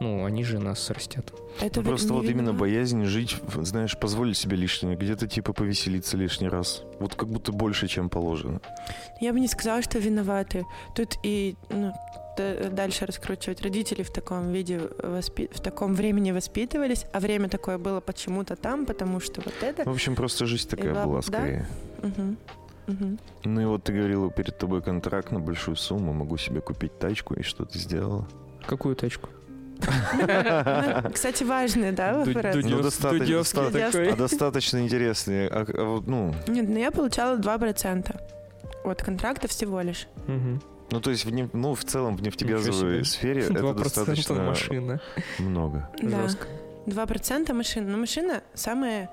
[0.00, 1.32] Ну, они же нас растят.
[1.60, 6.48] Это Ну, просто вот именно боязнь жить, знаешь, позволить себе лишнее, где-то типа повеселиться лишний
[6.48, 6.82] раз.
[7.00, 8.60] Вот как будто больше, чем положено.
[9.20, 10.66] Я бы не сказала, что виноваты.
[10.94, 11.94] Тут и ну,
[12.36, 13.62] дальше раскручивать.
[13.62, 18.84] Родители в таком виде, воспи- в таком времени воспитывались, а время такое было почему-то там,
[18.84, 19.84] потому что вот это.
[19.84, 21.22] В общем, просто жизнь такая бла- была да?
[21.22, 21.66] скорее.
[22.02, 22.36] Мгм.
[22.86, 23.18] Мгм.
[23.44, 27.34] Ну и вот ты говорила, перед тобой контракт на большую сумму, могу себе купить тачку,
[27.34, 28.28] и что ты сделала?
[28.66, 29.30] Какую тачку?
[29.82, 32.62] Ну, Кстати, важный, да, Ну, достаточно-
[33.18, 34.12] Дудёвский достаточно.
[34.12, 35.48] А достаточно интересные.
[35.48, 38.14] А, а ну, Нет, ну я получала 2%
[38.84, 40.06] от контракта всего лишь.
[40.92, 45.00] Ну, то есть, в, неф- ну, в целом в нефтегазовой сфере это 2% достаточно машина.
[45.40, 45.90] много.
[46.00, 46.22] Да.
[46.22, 46.46] Жестко.
[46.86, 47.90] 2% машина.
[47.90, 49.10] Но машина самая,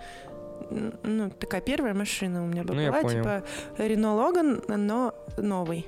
[1.03, 3.23] ну, такая первая машина у меня Ну, я была, понял.
[3.23, 3.43] типа
[3.79, 5.87] Рено Логан, но новый.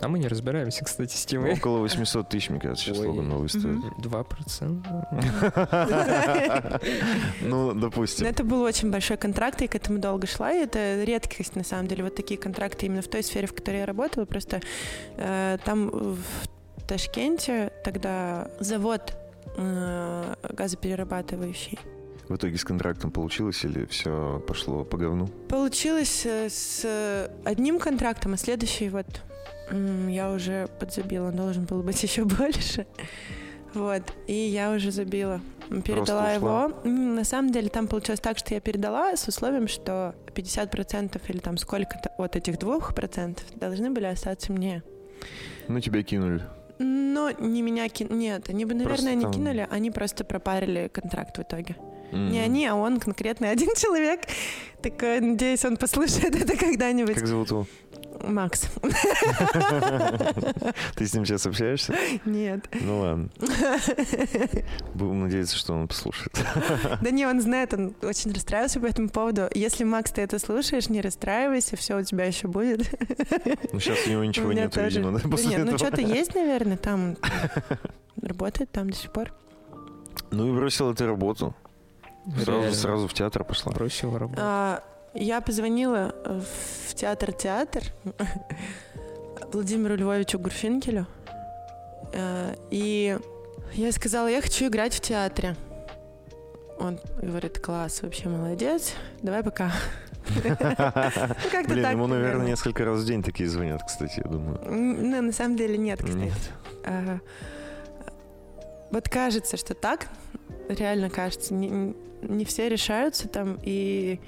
[0.00, 1.54] А мы не разбираемся, кстати, с темой.
[1.54, 2.98] Около 800 тысяч, мне кажется, сейчас.
[2.98, 3.64] Логан новый стоит.
[3.64, 3.94] Мгм.
[3.98, 5.08] Два процента.
[7.40, 8.26] Ну, Но допустим.
[8.26, 11.86] это был очень большой контракт, и к этому долго шла, и это редкость, на самом
[11.86, 14.60] деле, вот такие контракты именно в той сфере, в которой я работала, просто
[15.16, 16.18] э, там в
[16.86, 19.14] Ташкенте тогда завод
[19.56, 21.78] э, газоперерабатывающий.
[22.28, 25.28] В итоге с контрактом получилось или все пошло по говну?
[25.48, 29.06] Получилось э, с одним контрактом, а следующий вот
[29.70, 32.86] я уже подзабила, должен был быть еще больше.
[33.74, 35.40] Вот, и я уже забила.
[35.84, 36.72] Передала его.
[36.84, 41.58] На самом деле там получилось так, что я передала с условием, что 50% или там
[41.58, 44.82] сколько-то от этих двух процентов должны были остаться мне.
[45.68, 46.42] Ну, тебя кинули.
[46.78, 48.16] Но не меня кинули.
[48.16, 51.76] Нет, они бы, наверное, Просто не там- кинули, они просто пропарили контракт в итоге.
[52.12, 52.30] М.
[52.30, 54.20] Не они, а он конкретно один человек.
[54.82, 57.14] Такой, надеюсь, он послушает это когда-нибудь.
[57.14, 57.66] Как зовут его?
[58.26, 58.68] Макс.
[60.94, 61.94] Ты с ним сейчас общаешься?
[62.24, 62.68] Нет.
[62.80, 63.28] Ну ладно.
[64.94, 66.38] Будем надеяться, что он послушает.
[67.00, 69.48] Да не, он знает, он очень расстраивался по этому поводу.
[69.54, 72.88] Если, Макс, ты это слушаешь, не расстраивайся, все у тебя еще будет.
[73.72, 74.86] Ну, сейчас у него У ничего меня нет, тоже.
[74.98, 75.78] видимо, да, после нет, ну этого.
[75.78, 77.16] что-то есть, наверное, там.
[78.20, 79.32] Работает там до сих пор.
[80.30, 81.54] Ну и бросила ты работу.
[82.42, 83.72] Сразу, сразу в театр пошла.
[83.72, 84.40] Бросил работу.
[84.42, 84.82] А,
[85.18, 87.82] Я позвонила в театр-театр
[89.52, 91.06] Владимиру Львовичу Гурфинкелю.
[92.12, 93.18] э, И
[93.72, 95.56] я сказала, я хочу играть в театре.
[96.78, 99.72] Он говорит, класс, вообще молодец, давай пока.
[101.68, 104.60] Блин, ему, наверное, несколько раз в день такие звонят, кстати, я думаю.
[104.66, 106.32] Ну, на самом деле нет, кстати.
[106.84, 107.18] А,
[108.90, 110.08] Вот кажется, что так,
[110.68, 114.18] реально кажется, не, не все решаются там и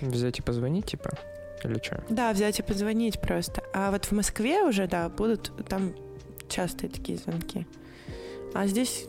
[0.00, 1.10] Взять и позвонить, типа?
[1.62, 2.04] Или что?
[2.10, 3.62] да, взять и позвонить просто.
[3.72, 5.94] А вот в Москве уже, да, будут там
[6.48, 7.66] частые такие звонки.
[8.52, 9.06] А здесь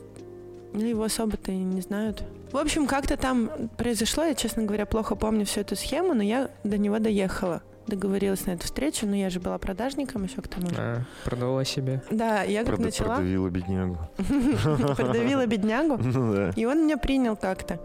[0.73, 2.23] ну, его особо-то и не знают.
[2.51, 6.49] В общем, как-то там произошло, я, честно говоря, плохо помню всю эту схему, но я
[6.63, 7.61] до него доехала.
[7.87, 10.75] Договорилась на эту встречу, но я же была продажником еще к тому же.
[10.77, 12.01] А, продала себе.
[12.09, 13.97] Да, я как Прода- начала, Продавила беднягу.
[14.95, 15.97] продавила беднягу.
[15.97, 16.51] Ну.
[16.55, 17.79] И он меня принял как-то.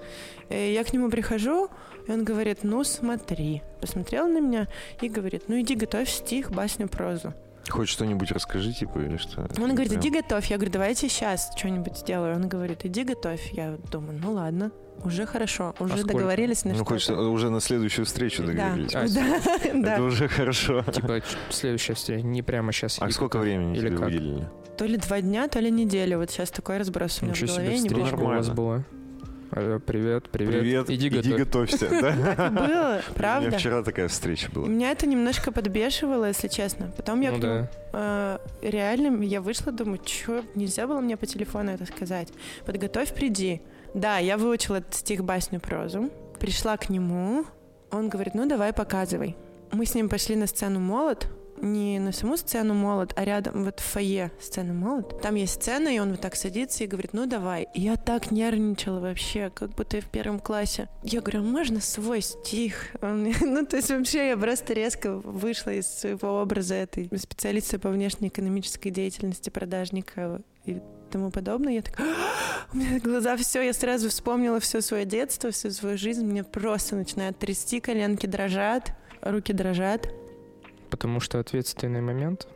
[0.48, 1.68] Э, Я к нему прихожу,
[2.08, 3.62] и он говорит, ну смотри.
[3.80, 4.68] Посмотрел на меня
[5.02, 7.34] и говорит, ну иди готовь стих, басню, прозу.
[7.68, 9.46] Хоть что-нибудь расскажи, типа, или что?
[9.60, 10.46] Он говорит, иди готовь.
[10.50, 12.34] Я говорю, давайте сейчас что-нибудь сделаю.
[12.36, 13.50] Он говорит, иди готовь.
[13.52, 14.72] Я думаю, ну ладно,
[15.04, 16.14] уже хорошо, уже сколько?
[16.14, 16.98] договорились на Ну, что-то.
[16.98, 18.94] что- уже на следующую встречу Да, договорились.
[18.94, 19.40] А, да,
[19.74, 19.92] да.
[19.94, 20.82] Это уже хорошо.
[20.82, 21.20] Типа,
[21.50, 22.98] следующая встреча, не прямо сейчас.
[23.00, 24.06] А сколько времени Или тебе как?
[24.06, 24.48] выделили?
[24.76, 26.18] То ли два дня, то ли неделю.
[26.18, 27.80] Вот сейчас такой разброс у меня в Ничего себе, голове.
[27.80, 28.84] Не встреча у вас была.
[29.52, 30.88] Алло, привет, привет.
[30.90, 31.36] Иди готовь.
[31.38, 32.50] готовься, да?
[32.50, 33.50] Было, У меня правда.
[33.58, 34.68] вчера такая встреча была.
[34.68, 36.92] Меня это немножко подбешивало, если честно.
[36.96, 37.68] Потом я Ну да.
[37.92, 42.28] э, реально я вышла, думаю, что нельзя было мне по телефону это сказать.
[42.64, 43.60] Подготовь, приди.
[43.92, 46.10] Да, я выучила этот стих басню прозу.
[46.38, 47.44] Пришла к нему.
[47.90, 49.36] Он говорит, ну давай показывай.
[49.72, 51.26] Мы с ним пошли на сцену молот.
[51.62, 55.20] Не на саму сцену молот, а рядом вот в фойе сцены молот.
[55.20, 57.68] Там есть сцена, и он вот так садится и говорит, ну давай.
[57.74, 60.88] Я так нервничала вообще, как будто я в первом классе.
[61.02, 62.88] Я говорю, «А можно свой стих?
[63.02, 67.90] Он ну, то есть вообще я просто резко вышла из своего образа этой специалиста по
[67.90, 71.74] внешнеэкономической деятельности продажника и тому подобное.
[71.74, 72.00] Я так,
[72.72, 76.24] у меня глаза все, я сразу вспомнила все свое детство, всю свою жизнь.
[76.24, 78.92] Мне просто начинают трясти, коленки дрожат,
[79.22, 80.08] руки дрожат.
[80.90, 82.46] Потому что ответственный момент.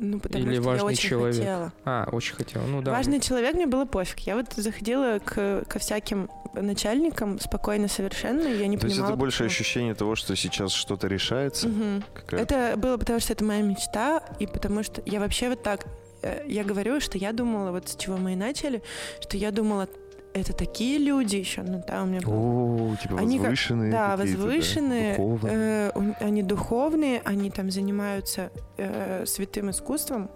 [0.00, 1.36] Ну, потому Или что важный я очень человек.
[1.36, 1.72] хотела.
[1.84, 2.62] А, очень хотела.
[2.66, 2.92] Ну да.
[2.92, 4.20] Важный человек, мне было пофиг.
[4.20, 9.10] Я вот заходила к, ко всяким начальникам спокойно совершенно, и я не То есть понимала,
[9.12, 9.46] это больше почему.
[9.48, 11.68] ощущение того, что сейчас что-то решается?
[12.14, 15.84] Какая- Это было потому, что это моя мечта, и потому что я вообще вот так,
[16.22, 18.82] э, я говорю, что я думала, вот с чего мы и начали,
[19.20, 19.88] что я думала,
[20.34, 24.40] это такие люди еще, ну да, у меня О, типа Они как- возвышенные Да, какие-то,
[24.42, 25.90] возвышенные, духовные.
[25.94, 30.30] э, они духовные, они там занимаются э, святым искусством.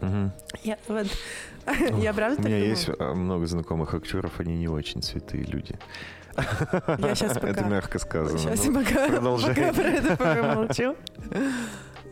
[0.00, 0.32] Мгм.
[0.62, 1.06] Я вот,
[2.02, 2.68] я правда У меня думала?
[2.70, 5.78] есть а, много знакомых актеров, они не очень святые люди.
[6.98, 8.38] Я щас пока- Это мягко сказано.
[8.38, 8.78] Сейчас ну.
[8.80, 9.54] я пока, продолжай.
[9.54, 10.96] пока про это помолчу.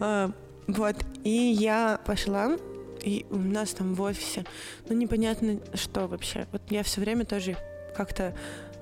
[0.01, 0.31] А,
[0.67, 2.57] Вот, и я пошла,
[3.05, 4.45] и у нас там в офисе,
[4.89, 6.47] ну непонятно что вообще.
[6.53, 7.57] Вот я все время тоже
[7.95, 8.35] как-то,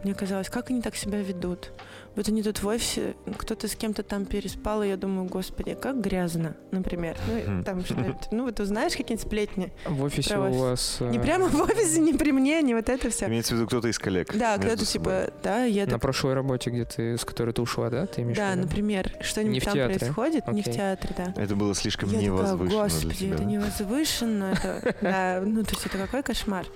[0.05, 1.73] мне казалось, как они так себя ведут.
[2.15, 6.01] Вот они тут в офисе, кто-то с кем-то там переспал, и я думаю, господи, как
[6.01, 7.17] грязно, например.
[7.27, 7.95] Ну, там что
[8.31, 9.73] ну вот узнаешь какие-нибудь сплетни.
[9.87, 10.99] В офисе у вас...
[11.01, 13.27] э, Не прямо в офисе, не при мне, не вот это все.
[13.27, 14.37] Имеется в виду кто-то из коллег.
[14.37, 18.07] Да, кто-то типа, да, я На прошлой работе, где ты, с которой ты ушла, да?
[18.07, 21.35] Ты имеешь Да, например, что-нибудь там происходит, не в театре, да.
[21.43, 23.45] Это было слишком невозвышенно господи, это да?
[23.45, 26.67] невозвышенно, это, да, ну, то есть это какой кошмар.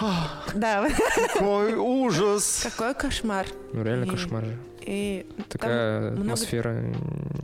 [0.54, 0.88] Да,
[1.34, 2.60] Какой ужас!
[2.62, 3.46] какой кошмар.
[3.72, 4.58] Ну, реально кошмар же.
[4.86, 6.94] И Такая много- атмосфера.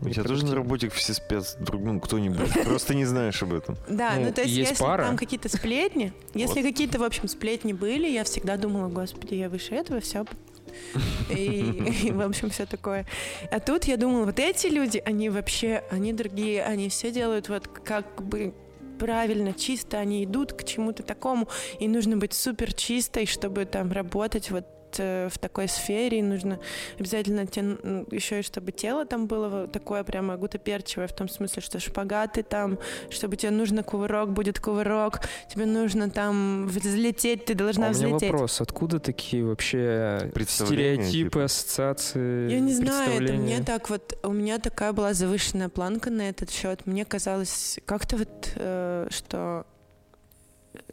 [0.00, 2.52] У тебя тоже на работе все спят друг, ну, кто-нибудь.
[2.64, 3.76] Просто не знаешь об этом.
[3.88, 5.05] Да, Ну, ну, то есть, есть если пара.
[5.05, 9.74] там какие-то сплетни, если какие-то, в общем, сплетни были, я всегда думала, господи, я выше
[9.74, 10.24] этого, все.
[11.31, 13.05] И, и, в общем, все такое.
[13.50, 17.66] А тут я думала, вот эти люди, они вообще, они другие, они все делают вот
[17.68, 18.55] как бы
[18.98, 21.48] правильно, чисто, они идут к чему-то такому,
[21.81, 24.64] и нужно быть супер чистой, чтобы там работать вот
[24.98, 26.59] в такой сфере, и нужно
[26.98, 31.78] обязательно м, еще и чтобы тело там было такое прямо гутоперчивое, в том смысле, что
[31.81, 32.78] шпагаты там,
[33.11, 38.07] чтобы тебе нужно кувырок, будет кувырок, тебе нужно там взлететь, ты должна А у меня
[38.09, 38.31] взлететь.
[38.31, 41.44] вопрос, откуда такие вообще стереотипы, типа?
[41.44, 46.28] ассоциации, Я не знаю, это мне так вот, у меня такая была завышенная планка на
[46.28, 46.87] этот счет.
[46.87, 49.66] Мне казалось как-то вот, э, что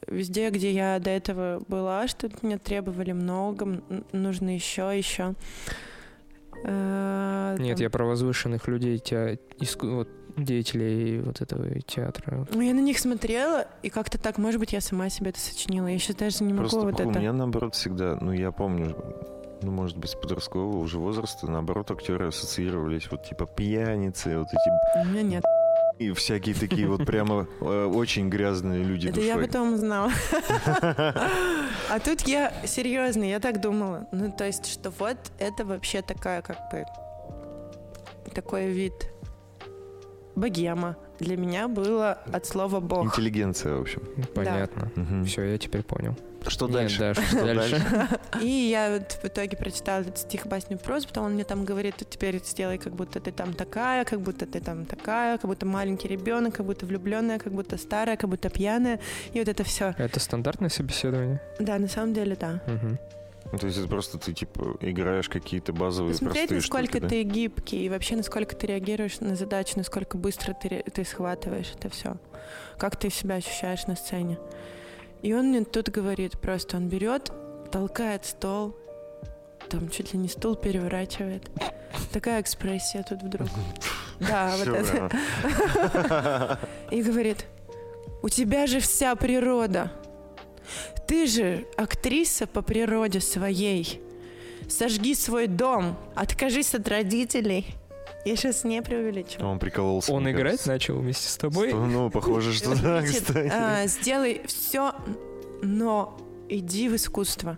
[0.07, 5.33] везде, где я до этого была, что от меня требовали много, нужно еще, еще.
[6.63, 12.45] Э, Нет, там- я про возвышенных людей, те, иску- вот, деятелей вот этого театра.
[12.53, 15.87] Ну, я на них смотрела, и как-то так, может быть, я сама себе это сочинила.
[15.87, 17.19] Я сейчас даже не могу Просто вот у это.
[17.19, 18.95] меня наоборот всегда, ну я помню,
[19.61, 25.05] ну может быть с подросткового уже возраста, наоборот актеры ассоциировались вот типа пьяницы, вот эти
[25.07, 25.43] У меня нет.
[25.99, 30.11] И всякие такие вот прямо э, очень грязные люди Это я потом узнала.
[31.89, 34.07] А тут я серьезно, я так думала.
[34.11, 36.85] Ну, то есть, что вот это вообще такая, как бы,
[38.33, 38.93] такой вид
[40.35, 40.95] богема.
[41.19, 43.05] Для меня было от слова бог.
[43.05, 44.01] Интеллигенция, в общем.
[44.33, 44.91] Понятно.
[45.25, 46.15] Все, я теперь понял.
[46.49, 46.99] Что Нет, дальше?
[46.99, 48.09] да, что Что дальше?
[48.41, 52.05] И я в итоге прочитала этот стих басню прозу, потом он мне там говорит, «Ты
[52.05, 56.07] теперь сделай, как будто ты там такая, как будто ты там такая, как будто маленький
[56.07, 58.99] ребенок, как будто влюбленная, как будто старая, как будто пьяная.
[59.33, 59.93] И вот это все.
[59.97, 61.41] Это стандартное собеседование?
[61.59, 62.61] Да, на самом деле, да.
[63.51, 67.09] Ну, то есть это просто ты типа играешь какие-то базовые Посмотреть, простые насколько штуки, да?
[67.09, 71.89] ты гибкий, и вообще, насколько ты реагируешь на задачу, насколько быстро ты, ты схватываешь это
[71.89, 72.17] все.
[72.77, 74.37] Как ты себя ощущаешь на сцене.
[75.21, 77.31] И он мне тут говорит, просто он берет,
[77.71, 78.75] толкает стол,
[79.69, 81.49] там чуть ли не стул переворачивает.
[82.11, 83.47] Такая экспрессия тут вдруг.
[84.19, 86.59] Да, вот это.
[86.91, 87.45] И говорит,
[88.21, 89.93] у тебя же вся природа.
[91.07, 94.01] Ты же актриса по природе своей.
[94.67, 97.78] Сожги свой дом, откажись от родителей.
[98.25, 99.49] Я сейчас не преувеличиваю.
[99.49, 100.11] Он прикололся.
[100.11, 100.67] Он играть кажется.
[100.69, 101.69] начал вместе с тобой?
[101.69, 103.49] Что, Ну, похоже, что да, кстати.
[103.53, 104.93] а, сделай все,
[105.61, 106.17] но
[106.49, 107.57] иди в искусство.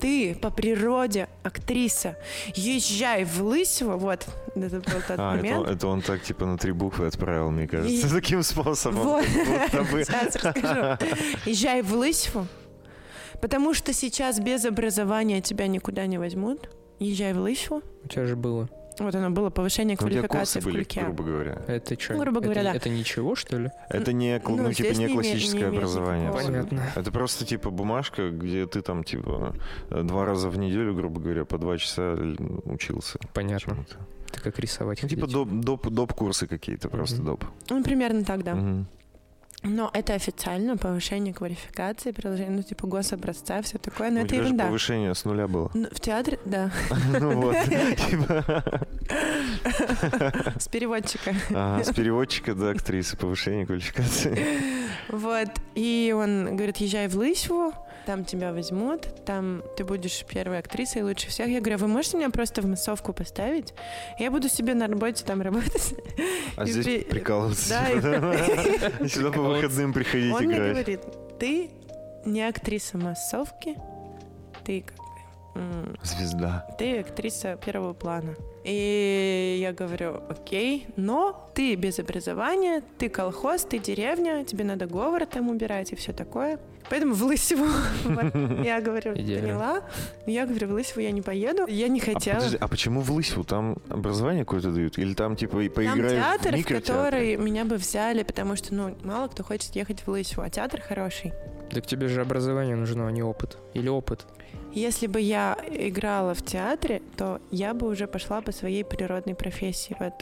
[0.00, 2.16] Ты по природе актриса.
[2.54, 5.58] Езжай в Лысево, вот, это был тот А, это, момент.
[5.58, 9.00] он- это он так типа на три буквы отправил, мне кажется, И- таким способом.
[9.02, 9.24] Вот.
[9.24, 10.98] Сейчас расскажу.
[11.46, 12.46] Езжай в Лысьву,
[13.40, 16.70] потому что сейчас без образования тебя никуда не возьмут.
[17.00, 17.82] Езжай в Лысьву.
[18.04, 18.68] У тебя же было.
[18.98, 21.62] Вот оно было повышение Ну, у тебя квалификации курсы в были, грубо говоря.
[21.66, 22.14] Это что?
[22.14, 22.76] Ну, грубо говоря, это, да.
[22.76, 23.70] это ничего, что ли?
[23.88, 26.22] Это не, Ну, ну, типа, не не классическое не имеет образование.
[26.28, 26.40] никакого.
[26.40, 26.78] абсолютно.
[26.78, 27.00] Понятно.
[27.00, 29.54] Это просто типа бумажка, где ты там типа
[29.90, 32.16] два раза в неделю, грубо говоря, по два часа
[32.64, 33.18] учился.
[33.34, 33.76] Понятно.
[34.30, 35.02] Это как рисовать.
[35.02, 37.24] Ну, типа доп, доп, доп курсы какие-то, просто Мгм.
[37.26, 37.44] доп.
[37.70, 38.54] Ну, примерно так, да.
[38.54, 38.86] Мгм.
[39.64, 44.38] Но это официально повышение квалификации, приложение, ну, типа гособразца, все такое, но У это тебя
[44.38, 44.66] же ерунда.
[44.66, 45.68] повышение с нуля было.
[45.74, 46.70] Ну, в театре, да,
[47.20, 47.56] Ну вот.
[47.64, 48.62] Типа,
[50.58, 51.34] с переводчика.
[51.50, 54.38] ага, С переводчика до актрисы повышение квалификации.
[55.08, 55.48] Вот.
[55.74, 57.72] И он говорит, езжай в Лысьву,
[58.08, 61.46] там тебя возьмут, там ты будешь первой актрисой лучше всех.
[61.48, 63.74] Я говорю, «А вы можете меня просто в массовку поставить?
[64.18, 65.92] Я буду себе на работе там работать.
[66.56, 67.68] А И здесь при- прикалываться.
[67.68, 70.70] Да, и- Сюда по выходным приходить Он мне играть.
[70.72, 71.00] говорит,
[71.38, 71.70] ты
[72.24, 73.76] не актриса массовки,
[74.64, 74.96] ты как
[76.02, 76.66] Звезда.
[76.78, 78.34] ты актриса первого плана.
[78.68, 85.24] И я говорю, окей, но ты без образования, ты колхоз, ты деревня, тебе надо говор
[85.26, 86.58] там убирать и все такое.
[86.90, 87.66] Поэтому в Лысеву.
[88.64, 89.82] Я говорю, поняла.
[90.26, 91.66] Я говорю, в Лысеву я не поеду.
[91.68, 92.42] Я не А, хотела.
[92.60, 93.44] а почему в Лысьву?
[93.44, 94.96] Там образование какое-то дают?
[94.98, 98.96] Или там типа и Там поиграешь театр, в который меня бы взяли, потому что, ну,
[99.02, 101.32] мало кто хочет ехать в Лысьву, а театр хороший.
[101.70, 103.58] Так тебе же образование нужно, а не опыт.
[103.74, 104.24] Или опыт.
[104.72, 109.96] Если бы я играла в театре, то я бы уже пошла по своей природной профессии.
[109.98, 110.12] Вот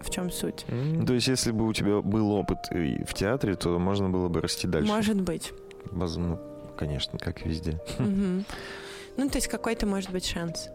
[0.00, 0.64] в чем суть.
[0.68, 4.40] Ну, То есть, если бы у тебя был опыт в театре, то можно было бы
[4.40, 4.92] расти дальше.
[4.92, 5.52] Может быть.
[5.90, 6.38] Воз- ну,
[6.76, 7.80] конечно, как и везде.
[7.98, 8.44] Мгм.
[9.16, 10.68] Ну, то есть какой-то может быть шанс.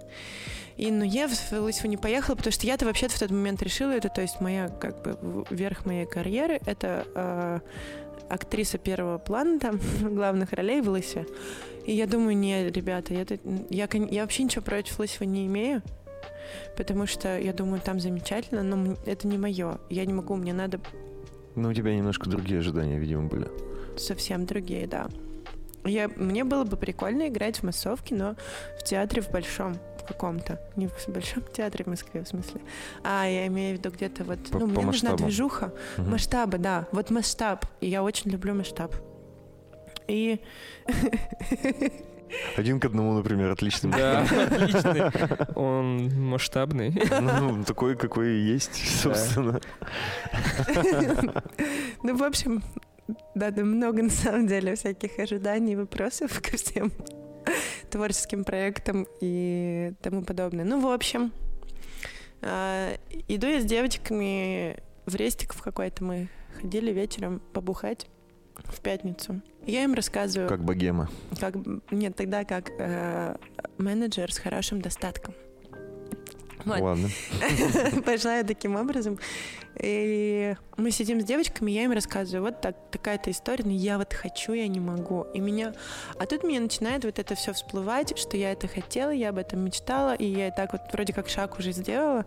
[0.77, 3.91] И, ну, я в Лысьву не поехала, потому что я-то вообще-то в тот момент решила,
[3.91, 7.59] это, то есть моя, как бы, верх моей карьеры, это э,
[8.29, 11.25] актриса первого плана, там, главных ролей в Лысьве.
[11.89, 13.25] И я думаю, не, ребята, я,
[13.71, 15.81] я, я вообще ничего против Лысьвы не имею,
[16.77, 19.79] потому что я думаю, там замечательно, но это не мое.
[19.89, 20.79] Я не могу, мне надо
[21.55, 23.47] Но у тебя немножко другие ожидания, видимо, были.
[23.97, 25.07] совсем другие, да.
[25.83, 28.35] Я, мне было бы прикольно играть в массовке, но
[28.79, 30.61] в театре в большом в каком-то.
[30.75, 32.61] Не в большом театре в Москве, в смысле.
[33.03, 34.47] А, я имею в виду где-то вот...
[34.51, 35.17] По- ну, по мне нужна масштабам.
[35.17, 35.73] движуха.
[35.97, 36.11] Мгм.
[36.11, 36.87] Масштабы, да.
[36.91, 37.65] Вот масштаб.
[37.81, 38.93] И я очень люблю масштаб.
[40.09, 40.39] И...
[42.55, 43.91] Один к одному, например, отличный.
[43.91, 45.11] Да, отличный.
[45.55, 46.93] Он масштабный.
[47.21, 49.59] Ну, такой, какой и есть, собственно.
[52.03, 52.63] Ну, в общем,
[53.33, 56.91] да, да, много на самом деле всяких ожиданий и вопросов ко всем
[57.89, 60.65] творческим проектам и тому подобное.
[60.65, 61.31] Ну, в общем,
[62.41, 62.95] а,
[63.27, 66.29] иду я с девочками в рестик в какой-то мы
[66.61, 68.07] ходили вечером побухать
[68.55, 69.41] в пятницу.
[69.65, 71.09] Я им рассказываю, Как богема.
[71.39, 71.55] как
[71.91, 73.35] нет, тогда как э,
[73.77, 75.33] менеджер с хорошим достатком.
[76.65, 76.79] Вот.
[76.81, 77.09] Ладно.
[78.05, 79.17] Пошла я таким образом.
[79.81, 84.13] И мы сидим с девочками, я им рассказываю, вот так, такая-то история, но я вот
[84.13, 85.25] хочу, я не могу.
[85.33, 85.73] И меня...
[86.17, 89.61] А тут мне начинает вот это все всплывать, что я это хотела, я об этом
[89.61, 92.25] мечтала, и я и так вот вроде как шаг уже сделала.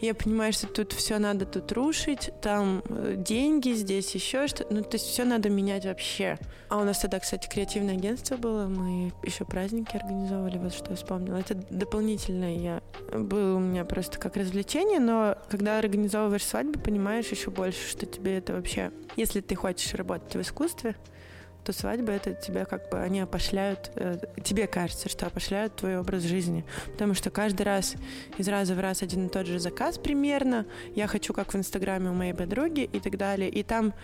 [0.00, 4.66] И я понимаю, что тут все надо тут рушить, там э, деньги, здесь еще что
[4.70, 6.38] Ну, то есть все надо менять вообще.
[6.68, 10.96] А у нас тогда, кстати, креативное агентство было, мы еще праздники организовывали, вот что я
[10.96, 11.36] вспомнила.
[11.36, 12.82] Это дополнительное я
[13.12, 18.38] было у меня просто как развлечение, но когда организовываешь свадьбу, понимаешь еще больше, что тебе
[18.38, 18.90] это вообще...
[19.14, 20.96] Если ты хочешь работать в искусстве,
[21.62, 26.24] то свадьба это тебя как бы они опошляют, э, тебе кажется, что опошляют твой образ
[26.24, 27.94] жизни, потому что каждый раз
[28.38, 32.10] из раза в раз один и тот же заказ примерно, я хочу как в инстаграме
[32.10, 33.94] у моей подруги и так далее, и там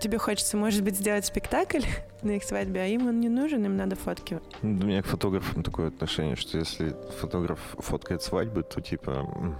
[0.00, 1.82] тебе хочется, может быть, сделать спектакль
[2.22, 4.40] на их свадьбе, а им он не нужен, им надо фотки.
[4.62, 9.54] У меня к фотографам такое отношение, что если фотограф фоткает свадьбы, то типа...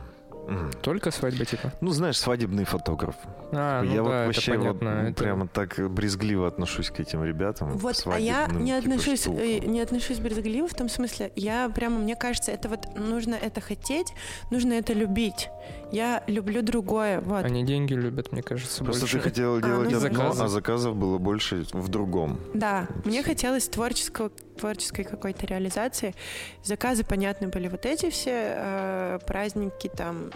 [0.82, 1.72] Только свадьба, типа?
[1.80, 3.14] Ну, знаешь, свадебный фотограф.
[3.52, 7.70] А, ну я вот да, вообще вот это- прямо так брезгливо отношусь к этим ребятам.
[7.78, 9.40] Вот, а я не типа, отношусь, штукам.
[9.40, 13.60] э, не отношусь брезгливо в том смысле, я прямо, мне кажется, это вот нужно это
[13.60, 14.12] хотеть,
[14.50, 15.48] нужно это любить.
[15.92, 17.44] Я люблю другое, вот.
[17.44, 19.18] Они деньги любят, мне кажется, Просто больше.
[19.18, 20.44] ты хотела А, делать ну, одно, заказов.
[20.44, 22.38] а заказов было больше в другом.
[22.52, 26.14] Да, мне хотелось творческого, творческой какой-то реализации.
[26.62, 30.30] Заказы, понятно, были вот эти все э, праздники, там,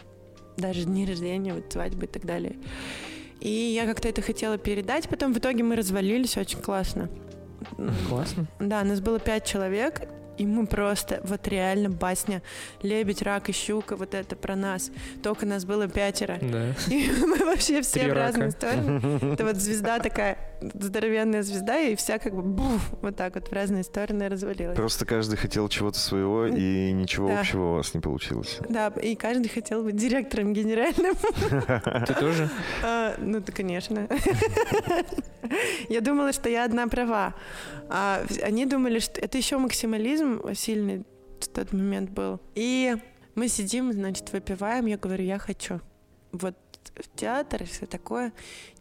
[0.57, 2.57] даже дни рождения, вот свадьбы и так далее.
[3.41, 7.09] И я как-то это хотела передать, потом в итоге мы развалились очень классно.
[8.09, 8.47] Классно.
[8.59, 10.03] Да, нас было пять человек,
[10.39, 12.43] и мы просто, вот реально басня,
[12.83, 14.91] лебедь, рак и щука, вот это про нас.
[15.23, 16.39] Только нас было пятеро.
[16.41, 16.69] Да.
[16.89, 18.57] И мы вообще все Три в разные рака.
[18.57, 19.33] стороны.
[19.35, 23.53] Это вот звезда такая здоровенная звезда, и вся как бы буф, вот так вот в
[23.53, 24.77] разные стороны развалилась.
[24.77, 27.41] Просто каждый хотел чего-то своего, и ничего Да.
[27.41, 28.59] общего у вас не получилось.
[28.69, 31.15] Да, и каждый хотел быть директором генеральным.
[32.07, 32.49] Ты тоже?
[32.83, 34.09] А, ну, да, конечно.
[35.89, 37.35] Я думала, что я одна права.
[37.89, 41.05] А они думали, что это еще максимализм сильный
[41.41, 42.41] в тот момент был.
[42.55, 42.97] И
[43.35, 44.87] мы сидим, значит, выпиваем.
[44.87, 45.81] Я говорю, я хочу.
[46.33, 46.55] Вот
[46.97, 48.33] в театр и все такое.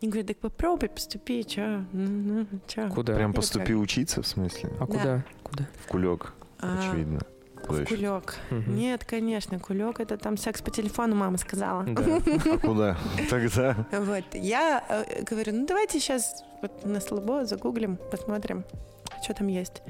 [0.01, 1.83] Они говорят, так попробуй поступи, чё?
[1.93, 2.89] Ну, ну, чё?
[2.89, 3.13] Куда?
[3.15, 3.81] Прям Я поступи как?
[3.81, 4.69] учиться, в смысле?
[4.79, 5.23] А куда?
[5.43, 5.65] Куда?
[5.85, 7.19] В кулек, А, очевидно.
[7.67, 8.35] В кулек.
[8.49, 8.75] Мгм.
[8.77, 11.83] Нет, конечно, кулек это там секс по телефону, мама сказала.
[11.83, 12.21] Да.
[12.53, 12.97] А куда?
[13.29, 13.75] Тогда.
[13.91, 18.63] Вот, я э, говорю, ну давайте сейчас вот на слабо загуглим, посмотрим,
[19.23, 19.81] что там есть.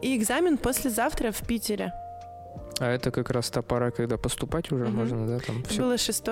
[0.00, 1.92] И экзамен послезавтра в Питере.
[2.80, 4.96] А это как раз та пора, когда поступать уже Мгм.
[4.96, 5.38] можно, да?
[5.40, 5.82] Там все.
[5.82, 6.24] было 6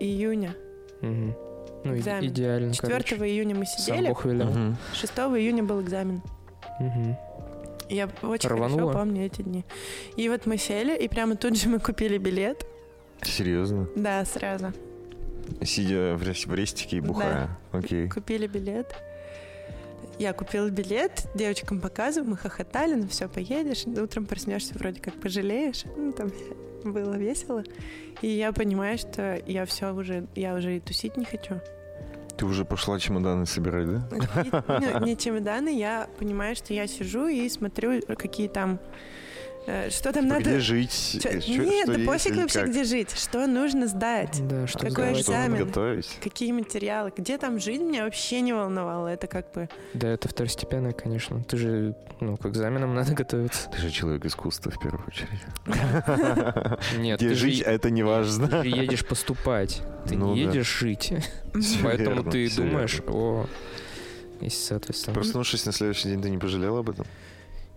[0.00, 0.54] июня.
[1.02, 2.28] Ну, и- экзамен.
[2.28, 3.16] идеально, 4 короче.
[3.16, 4.46] июня мы Сам сидели, Бог велел.
[4.50, 4.76] Мгм.
[4.92, 6.22] 6 июня был экзамен.
[6.78, 7.16] Мгм.
[7.88, 8.80] Я очень Рвануло?
[8.92, 9.64] хорошо помню эти дни.
[10.16, 12.66] И вот мы сели, и прямо тут же мы купили билет.
[13.22, 13.88] Серьезно?
[13.96, 14.72] Да, сразу.
[15.64, 17.58] Сидя в рес- в рестике и бухая.
[17.72, 18.08] Окей.
[18.08, 18.94] Купили билет.
[20.18, 25.84] Я купила билет, девочкам показываю, мы хохотали, ну все, поедешь, утром проснешься, вроде как пожалеешь.
[25.96, 26.30] Ну, там
[26.84, 27.64] было весело.
[28.22, 31.60] И я понимаю, что я все уже, я уже и тусить не хочу.
[32.36, 34.08] Ты уже пошла чемоданы собирать, да?
[34.10, 38.78] Ну, не чемоданы, я понимаю, что я сижу и смотрю, какие там...
[39.66, 40.50] э, Что там Типа, надо...
[40.50, 41.18] Где жить?
[41.22, 41.42] Чё- Нет,
[41.84, 42.70] что да есть пофиг вообще, как?
[42.70, 43.10] где жить.
[43.18, 44.40] Что нужно сдать.
[44.48, 45.18] Да, что Какой сдавать?
[45.18, 45.64] Что экзамен?
[45.66, 46.18] готовить?
[46.22, 49.08] Какие материалы, где там жить, меня вообще не волновало.
[49.08, 49.68] Это как бы...
[49.94, 51.42] Да, это второстепенное, конечно.
[51.44, 53.68] Ты же, ну, к экзаменам надо готовиться.
[53.70, 55.40] Ты же человек искусства в первую очередь.
[56.98, 58.48] Нет, Где жить, это не важно.
[58.48, 59.82] ты же едешь поступать.
[60.08, 61.12] Ты Ну не едешь жить.
[61.82, 63.46] Поэтому ты думаешь о...
[64.40, 65.14] Если, соответственно.
[65.14, 67.06] Проснувшись на следующий день, ты не пожалел об этом?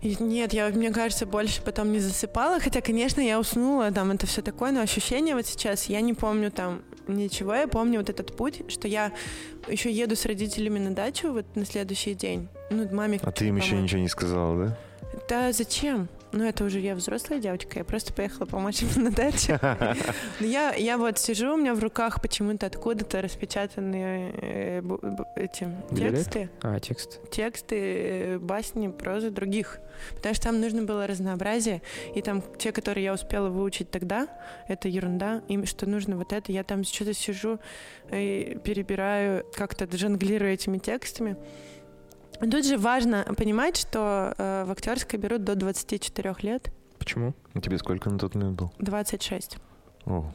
[0.04, 4.42] Нет, я, мне кажется, больше потом не засыпала, хотя, конечно, я уснула, там это все
[4.42, 8.62] такое, но ощущение вот сейчас, я не помню там ничего, я помню вот этот путь,
[8.68, 9.12] что я
[9.66, 12.48] еще еду с родителями на дачу вот на следующий день.
[12.70, 14.78] Ну, маме А ты им еще ничего не сказала, да?
[15.28, 16.08] Да зачем?
[16.34, 19.58] Ну, это уже я взрослая девочка, я просто поехала помочь им на даче.
[20.40, 24.82] Но Я, я вот сижу, у меня в руках почему-то откуда-то распечатанные э,
[25.36, 26.16] эти Билет?
[26.16, 26.50] тексты.
[26.62, 27.20] А, текст.
[27.30, 29.78] тексты, э, басни, прозы других.
[30.16, 31.82] Потому что там нужно было разнообразие.
[32.16, 34.26] И там те, которые я успела выучить тогда,
[34.66, 35.42] это ерунда.
[35.46, 36.50] Им что нужно вот это.
[36.50, 37.60] Я там что-то сижу
[38.10, 41.36] и перебираю, как-то жонглирую этими текстами.
[42.40, 47.34] Тут же важно понимать, что э, в актерской берут до 24 лет, Почему?
[47.52, 48.72] А Тебе сколько на тот момент был?
[48.78, 49.58] 26.
[50.06, 50.32] О,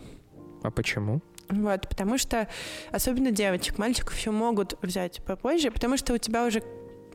[0.62, 1.22] А почему?
[1.50, 2.48] Вот, потому что
[2.92, 6.62] особенно девочек, мальчиков еще могут взять попозже, потому что у тебя уже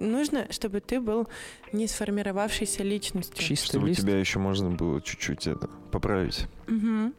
[0.01, 1.29] нужно, чтобы ты был
[1.73, 3.37] не сформировавшейся личностью.
[3.37, 4.01] Чистый чтобы лист?
[4.01, 6.47] тебя еще можно было чуть-чуть это поправить.
[6.67, 7.15] Мгм.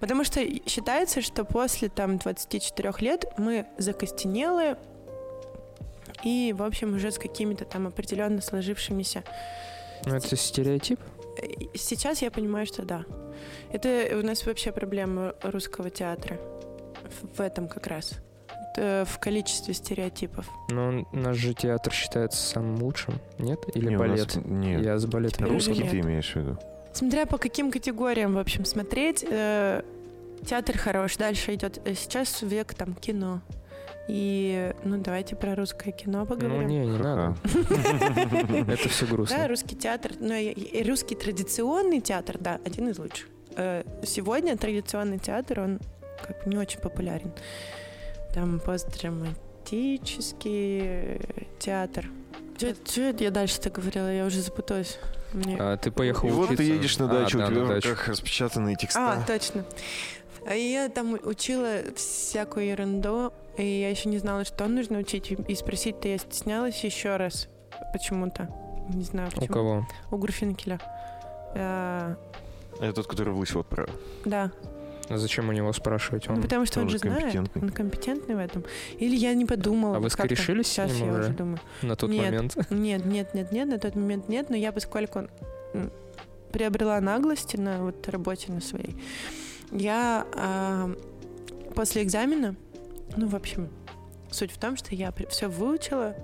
[0.00, 4.78] Потому что считается, что после там 24 лет мы закостенелые
[6.24, 9.22] и, в общем, уже с какими-то там определенно сложившимися.
[10.06, 11.00] Ну, это стереотип?
[11.42, 13.04] И Сейчас я понимаю, что да.
[13.72, 16.36] Это у нас вообще проблема русского театра
[17.36, 18.12] в- этом как раз.
[18.76, 20.48] В количестве стереотипов.
[20.70, 23.58] Но наш же театр считается самым лучшим, нет?
[23.74, 24.36] Или Не, у нас- балет?
[24.46, 24.84] Нет.
[24.84, 26.58] Я с балетом Теперь Русский ты имеешь в виду?
[26.92, 29.82] Смотря по каким категориям, в общем, смотреть, э,
[30.46, 31.16] театр хорош.
[31.16, 33.40] Дальше идет э, сейчас век там кино.
[34.08, 36.66] И, ну, давайте про русское кино Ну, поговорим.
[36.66, 37.36] не, не надо.
[38.72, 39.48] Это все Да, грустно.
[39.48, 43.26] русский театр, и русский традиционный театр, да, один из лучших.
[43.56, 45.80] Э, Сегодня традиционный театр, он
[46.26, 47.32] как бы не очень популярен.
[48.34, 51.18] Там постдраматический э,
[51.58, 52.06] театр.
[52.56, 54.12] Что это я дальше-то говорила?
[54.12, 54.98] Я уже запуталась.
[55.32, 56.72] Мне- А ты поехал И вот ты учиться?
[56.72, 57.90] едешь на А, дачу, да, у тебя на в дачу.
[57.90, 59.12] руках распечатанные текста.
[59.12, 59.64] А, точно.
[60.50, 65.30] А я там учила всякую ерунду, и я еще не знала, что нужно учить.
[65.30, 67.48] И спросить-то я стеснялась еще раз
[67.92, 68.48] почему-то.
[68.88, 69.54] Не знаю У почему.
[69.54, 69.86] кого?
[70.10, 70.80] У Гурфинкеля.
[71.54, 72.14] Э,
[72.80, 73.92] Это тот, который в Лысьву отправил.
[74.24, 74.50] да.
[75.10, 76.28] А зачем у него спрашивать?
[76.28, 76.42] Ну, Он...
[76.42, 77.20] потому что он же знает.
[77.22, 77.62] компетентный.
[77.62, 78.64] Он компетентный в этом.
[78.98, 79.96] Или я не подумала.
[79.96, 81.20] А вы скорешились с Сейчас ним я уже?
[81.20, 81.58] уже думаю.
[81.80, 82.24] на тот Нет.
[82.26, 82.56] момент?
[82.70, 85.28] Нет, нет, нет, нет, на тот момент нет, но я, поскольку
[86.52, 88.96] приобрела наглости на вот работе на своей,
[89.72, 90.90] я а,
[91.74, 92.56] после экзамена,
[93.16, 93.68] ну, в общем,
[94.30, 96.14] суть в том, что я все выучила,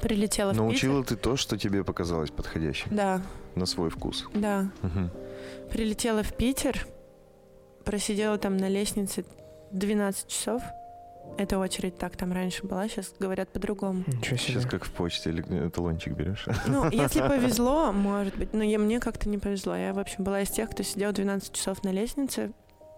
[0.00, 2.96] прилетела в Научила ты то, что тебе показалось подходящим Питер.
[2.96, 3.22] Да,
[3.54, 4.26] на свой вкус.
[4.34, 4.70] да.
[4.82, 5.10] Мгм.
[5.70, 6.86] Прилетела в Питер,
[7.84, 9.24] просидела там на лестнице
[9.72, 10.62] 12 часов,
[11.38, 14.04] эта очередь так там раньше была, сейчас говорят по-другому.
[14.06, 14.54] Ничего себе.
[14.54, 16.46] Сейчас как в почте или талончик берешь.
[16.66, 18.52] Ну, если повезло, может быть.
[18.52, 19.76] Но я, мне как-то не повезло.
[19.76, 22.52] Я, в общем, была из тех, кто сидел 12 часов на лестнице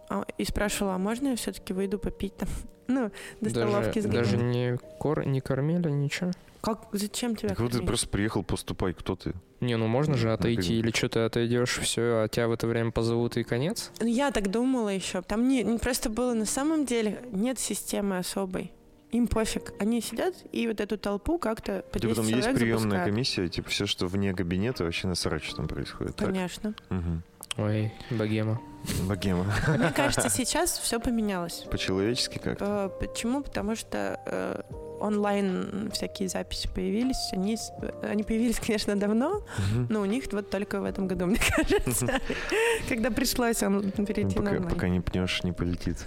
[0.08, 2.48] а, и спрашивала, а можно я все-таки выйду попить там?
[2.90, 3.10] Ну,
[3.42, 4.24] до столовки Даже, сгоняю.
[4.24, 5.26] даже не, кор...
[5.26, 6.30] не кормили, ничего?
[6.60, 9.34] Как, зачем тебя Так вот ты просто приехал поступай, кто ты?
[9.60, 12.90] Не, ну можно же отойти, или что ты отойдешь, все, а тебя в это время
[12.92, 13.90] позовут и конец?
[14.00, 15.22] Ну, Я так думала еще.
[15.22, 18.72] Там не, не просто было на самом деле нет системы особой.
[19.10, 19.72] Им пофиг.
[19.80, 23.04] Они сидят и вот эту толпу как-то по Да 10 потом есть приемная запускают.
[23.06, 26.14] комиссия, типа все, что вне кабинета, вообще насрать, что там происходит.
[26.16, 26.28] так?
[26.28, 26.74] Конечно.
[26.90, 27.22] Мгм.
[27.56, 28.60] Ой, богема.
[29.08, 29.46] Богема.
[29.76, 31.64] Мне кажется, сейчас все поменялось.
[31.70, 33.42] По-человечески как Э, Почему?
[33.42, 34.62] Потому что э,
[35.00, 37.30] онлайн всякие записи появились.
[37.32, 37.56] Они,
[38.02, 39.42] они появились, конечно, давно,
[39.88, 42.20] но у них вот только в этом году, мне кажется,
[42.88, 44.68] когда пришлось он перейти на пока, онлайн.
[44.68, 45.98] пока не пнешь, не полетит.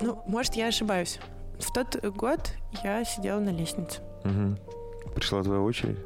[0.00, 1.18] Ну, может, я ошибаюсь.
[1.58, 4.00] В тот год я сидела на лестнице.
[5.14, 5.98] Пришла твоя очередь?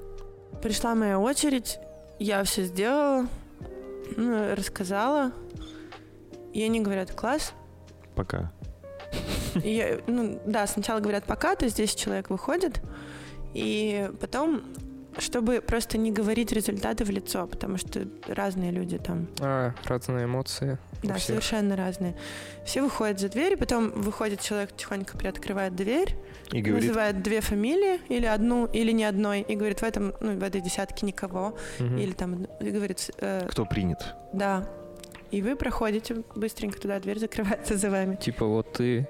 [0.63, 1.79] Пришла моя очередь,
[2.19, 3.27] я все сделала,
[4.17, 5.33] ну, рассказала.
[6.53, 7.53] И они говорят, класс.
[8.15, 8.53] Пока.
[9.63, 12.81] И я, ну, да, сначала говорят, пока ты здесь человек выходит.
[13.55, 14.63] И потом,
[15.19, 20.77] чтобы просто не говорить результаты в лицо, потому что разные люди там, А, разные эмоции.
[21.05, 21.27] да, всех.
[21.27, 22.17] совершенно разные.
[22.67, 26.17] Все выходят за дверь, потом выходит человек, тихонько приоткрывает дверь,
[26.51, 30.37] И говорит, называет две фамилии, или одну, или не одной, и говорит, в этом, ну,
[30.37, 31.99] в этой десятке никого, Мгм.
[31.99, 34.17] или там, и говорит, э, кто принят?
[34.33, 34.69] да.
[35.35, 38.15] И вы проходите быстренько туда, дверь закрывается за вами.
[38.15, 39.09] Типа вот ты...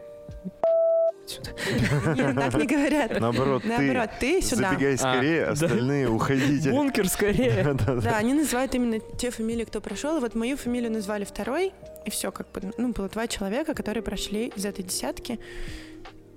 [1.27, 1.51] Сюда.
[2.15, 3.21] Нет, так не говорят.
[3.21, 4.71] Наоборот, ты Наоборот, ты сюда.
[4.71, 5.53] забегай скорее, да.
[5.53, 6.71] остальные уходите.
[6.71, 7.63] Бункер скорее!
[7.65, 8.01] Да-да-да.
[8.01, 10.19] Да, они называют именно те фамилии, кто прошел.
[10.19, 11.75] Вот мою фамилию назвали второй,
[12.07, 15.39] и все, как бы, ну, было два человека, которые прошли из этой десятки.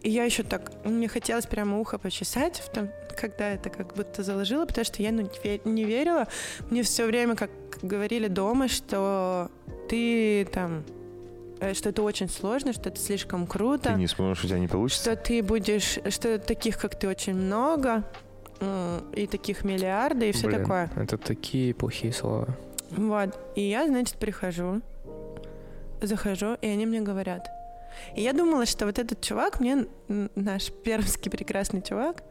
[0.03, 4.21] И я еще так, мне хотелось прямо ухо почесать, в том, когда это как будто
[4.21, 5.29] заложила, потому что я ну,
[5.63, 6.27] не верила.
[6.69, 9.49] Мне все время, как говорили дома, что
[9.87, 10.83] ты там,
[11.59, 13.93] э, что это очень сложно, что это слишком круто.
[13.93, 15.03] Ты не сможешь, у тебя не получится.
[15.03, 18.03] что ты будешь, что таких, как ты, очень много,
[19.13, 20.91] и таких миллиарды, и все Блин, такое.
[20.95, 22.47] Это такие плохие слова.
[22.89, 23.37] Вот.
[23.55, 24.81] И я, значит, прихожу,
[26.01, 27.47] захожу, и они мне говорят.
[28.15, 32.23] И я думала, что вот этот чувак мне, наш пермский прекрасный чувак,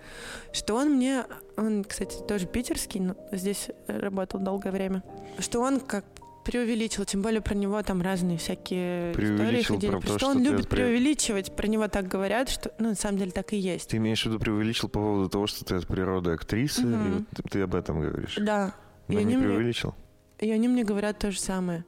[0.52, 1.24] что он мне,
[1.56, 5.02] он, кстати, тоже питерский, но здесь работал долгое время,
[5.38, 6.04] что он как
[6.46, 10.42] преувеличил, тем более про него там разные всякие истории Преувеличил ходили, про то, что он
[10.42, 13.88] любит отпре- преувеличивать, про него так говорят, что, ну, на самом деле так и есть.
[13.90, 17.42] Ты имеешь в виду преувеличил по поводу того, что ты от природы актриса, вот ты,
[17.50, 18.36] ты об этом говоришь?
[18.40, 18.74] Да,
[19.08, 19.94] Но и не они мне- преувеличил?
[20.38, 21.84] и они мне говорят то же самое.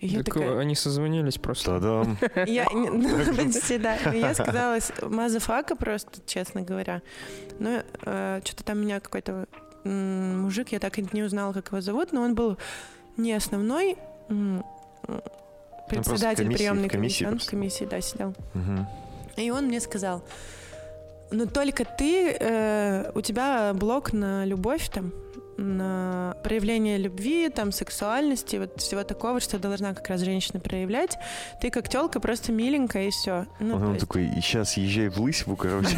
[0.00, 1.80] И я Так такая, они созвонились просто.
[1.80, 2.18] Та-дам!
[2.46, 3.96] Я, ну, почти, да.
[4.12, 7.00] Я сказала мазафака просто, честно говоря.
[7.58, 7.82] Но
[8.44, 9.46] что-то там меня какой-то
[9.84, 12.58] мужик, я так и не узнала, как его зовут, но он был
[13.16, 13.96] не основной
[15.88, 17.24] председатель комиссии, приемной комиссии комиссии.
[17.24, 18.34] Он в комиссии, да, сидел.
[18.54, 18.86] Мгм.
[19.36, 20.22] И он мне сказал,
[21.30, 25.12] ну только ты, э, у тебя блок на любовь там,
[25.56, 31.16] на проявление любви, там, сексуальности, вот всего такого, что должна как раз женщина проявлять.
[31.60, 33.46] Ты как телка просто миленькая и все.
[33.60, 35.96] Ну, Он, есть- такой, и сейчас езжай в Лысьву, короче.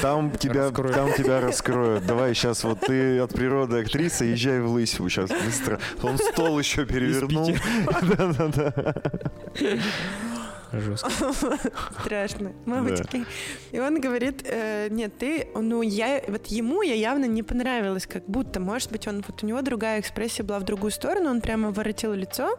[0.00, 0.94] Там тебя, Раскроют.
[0.94, 2.06] там тебя раскроют.
[2.06, 5.78] Давай сейчас вот ты от природы актриса, езжай в Лысьву сейчас быстро.
[6.02, 7.50] Он стол еще перевернул.
[8.02, 8.94] Да-да-да.
[10.80, 11.10] Жестко.
[12.00, 13.24] страшно, мамочки.
[13.72, 18.24] И он говорит, э, нет, ты, ну я, вот ему я явно не понравилась, как
[18.26, 21.70] будто, может быть, он, вот у него другая экспрессия была в другую сторону, он прямо
[21.70, 22.58] воротил лицо,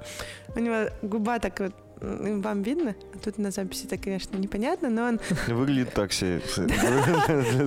[0.56, 2.96] у него губа так вот, вам видно?
[3.14, 6.42] А Тут на записи это, конечно, непонятно, но он Выглядит так себе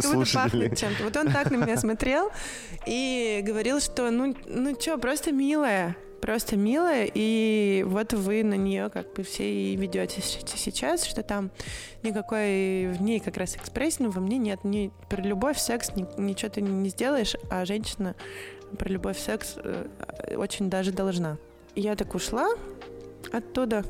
[0.01, 0.69] слушателей.
[0.69, 1.05] пахнет чем-то.
[1.05, 2.31] Вот он так на меня смотрел
[2.87, 8.91] и говорил, что ну, ну что, просто милая, просто милая, и вот вы на нее
[8.91, 11.51] как бы все и ведете сейчас, что там
[12.03, 16.07] никакой в ней как раз экспрессии, ну, во мне нет, ни про любовь, секс ни-
[16.21, 18.15] ничего ты не сделаешь, а женщина
[18.79, 19.87] про любовь, секс э,
[20.37, 21.39] очень даже должна.
[21.75, 22.49] Я так ушла
[23.33, 23.85] оттуда,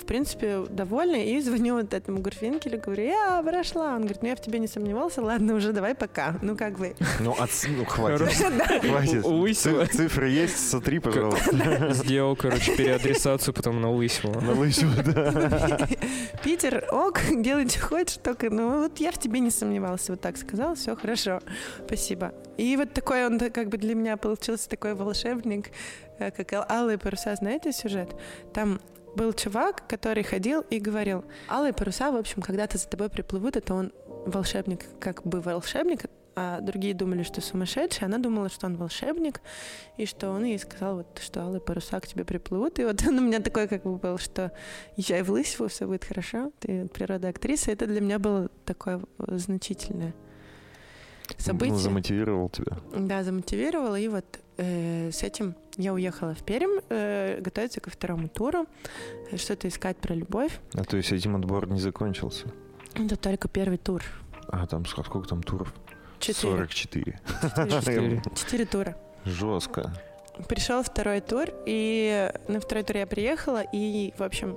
[0.00, 3.94] в принципе, довольна, и звоню вот этому Гурфинкелю, говорю, я прошла.
[3.94, 6.36] Он говорит, ну я в тебе не сомневался, ладно, уже давай пока.
[6.42, 6.94] Ну как бы.
[7.20, 8.28] Ну, отс- ну, хватит.
[8.82, 9.92] Хватит.
[9.92, 11.90] Цифры есть, сотри, пожалуйста.
[11.92, 14.32] Сделал, короче, переадресацию потом на Лысьву.
[14.40, 15.86] На Лысьву, да.
[16.44, 20.36] Питер, ок, делай, что хочешь, только, ну вот я в тебе не сомневался, вот так
[20.36, 21.40] сказал, все хорошо,
[21.86, 22.32] спасибо.
[22.56, 25.70] И вот такой он как бы для меня получился такой волшебник,
[26.18, 28.14] э, как «Ал- «Алые паруса», знаете сюжет?
[28.52, 28.80] Там
[29.14, 33.74] был чувак, который ходил и говорил, алые паруса, в общем, когда-то за тобой приплывут, это
[33.74, 33.92] он
[34.26, 36.06] волшебник, как бы волшебник,
[36.40, 39.40] а другие думали, что сумасшедший, она думала, что он волшебник,
[39.96, 43.18] и что он ей сказал, вот, что алые паруса к тебе приплывут, и вот он
[43.18, 44.52] у меня такой как бы был, что
[44.96, 49.00] езжай в Лысьву, все будет хорошо, ты от природы актриса, это для меня было такое
[49.18, 50.14] значительное
[51.38, 51.74] событие.
[51.74, 52.78] Ну, замотивировал тебя.
[52.96, 58.28] Да, замотивировал, и вот э, с этим я уехала в Пермь э, готовиться ко второму
[58.28, 58.66] туру,
[59.30, 60.60] э, что-то искать про любовь.
[60.74, 62.46] А то есть этим отбор не закончился?
[62.94, 64.02] Это только первый тур.
[64.48, 65.72] А там сколько там туров?
[66.18, 66.66] Четыре.
[66.66, 67.18] 44.
[67.80, 68.22] Четыре.
[68.34, 68.96] Четыре тура.
[69.24, 69.92] Жестко.
[70.48, 74.56] Пришел второй тур, и на второй тур я приехала, и, в общем,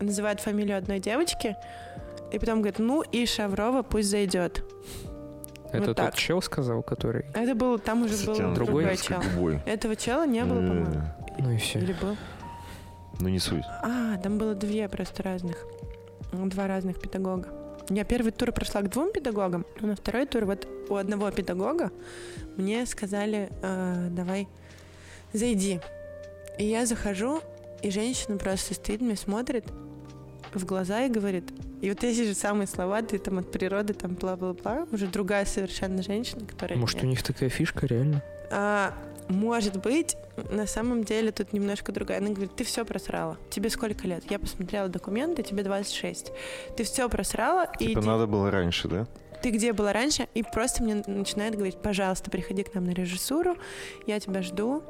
[0.00, 1.56] называют фамилию одной девочки,
[2.32, 4.64] и потом говорит, ну и Шаврова пусть зайдет.
[5.78, 6.14] Это Вот тот так.
[6.14, 7.24] чел сказал, который...
[7.34, 8.54] Это был, там уже был другой
[8.84, 9.20] другой чел.
[9.34, 9.60] губой.
[9.66, 10.86] Этого чела не было, по-моему.
[10.86, 11.78] Э, Ну и все.
[11.78, 12.16] Или был?
[13.20, 13.64] Ну не суть.
[13.82, 15.56] А, там было две просто разных.
[16.32, 17.48] Два разных педагога.
[17.90, 21.90] Я первый тур прошла к двум педагогам, а на второй тур вот у одного педагога
[22.56, 24.48] мне сказали, э, давай,
[25.32, 25.80] зайди.
[26.58, 27.40] И я захожу,
[27.82, 29.64] и женщина просто стоит, мне смотрит
[30.56, 31.44] в глаза и говорит,
[31.80, 36.02] и вот эти же самые слова, ты там от природы, там бла-бла-бла, уже другая совершенно
[36.02, 36.78] женщина, которая...
[36.78, 38.22] Может, мне- у них такая фишка, реально?
[38.50, 38.94] а,
[39.28, 40.16] может быть,
[40.50, 42.18] на самом деле тут немножко другая.
[42.18, 43.38] Она говорит, ты все просрала.
[43.50, 44.22] Тебе сколько лет?
[44.30, 46.30] Я посмотрела документы, тебе 26.
[46.76, 49.06] Ты все просрала, и Типа иди- надо было раньше, да?
[49.42, 50.26] ты где была раньше?
[50.34, 53.56] И просто мне начинает говорить, пожалуйста, приходи к нам на режиссуру,
[54.06, 54.82] я тебя жду.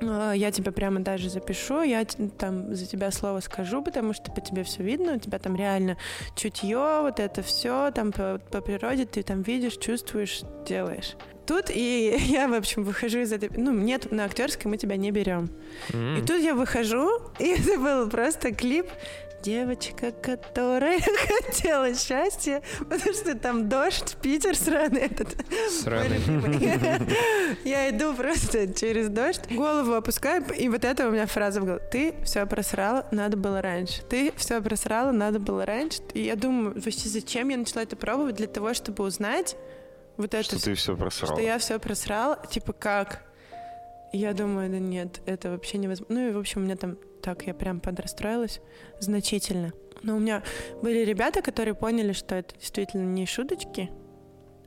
[0.00, 2.04] А, Я тебя прямо даже запишу, я
[2.38, 5.96] там за тебя слово скажу, потому что по тебе все видно, у тебя там реально
[6.36, 11.14] чутье, вот это все, там по, по природе ты там видишь, чувствуешь, делаешь.
[11.46, 13.50] Тут и я, в общем, выхожу из этой...
[13.56, 15.50] Ну, нет, на актерской мы тебя не берем.
[15.92, 16.26] И М.
[16.26, 18.86] тут я выхожу, и это был просто клип
[19.42, 21.00] Девочка, которая
[21.44, 25.36] хотела счастья, потому что там дождь, Питер сраный этот.
[25.70, 26.18] Сраный.
[27.64, 31.82] Я иду просто через дождь, голову опускаю, и вот это у меня фраза в голове.
[31.90, 34.02] Ты все просрала, надо было раньше.
[34.02, 36.00] Ты все просрала, надо было раньше.
[36.14, 38.36] И я думаю, вообще зачем я начала это пробовать?
[38.36, 39.56] Для того, чтобы узнать
[40.16, 41.36] вот это Что ты все просрал.
[41.36, 43.22] что я все просрала, типа как?
[44.12, 46.14] Я думаю, да нет, это вообще невозможно.
[46.14, 48.60] Ну и, в общем, у меня там так, я прям подрастроилась
[49.00, 49.72] значительно.
[50.02, 50.42] Но у меня
[50.82, 53.90] были ребята, которые поняли, что это действительно не шуточки.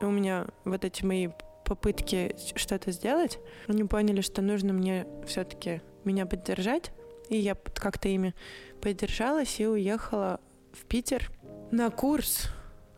[0.00, 1.28] И у меня вот эти мои
[1.64, 6.90] попытки что-то сделать, они поняли, что нужно мне все-таки меня поддержать.
[7.28, 8.34] И я как-то ими
[8.80, 10.40] поддержалась и уехала
[10.72, 11.30] в Питер
[11.70, 12.48] на курс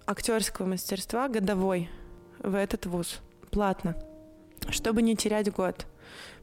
[0.07, 1.89] актерского мастерства годовой
[2.41, 3.97] в этот вуз платно,
[4.71, 5.87] чтобы не терять год.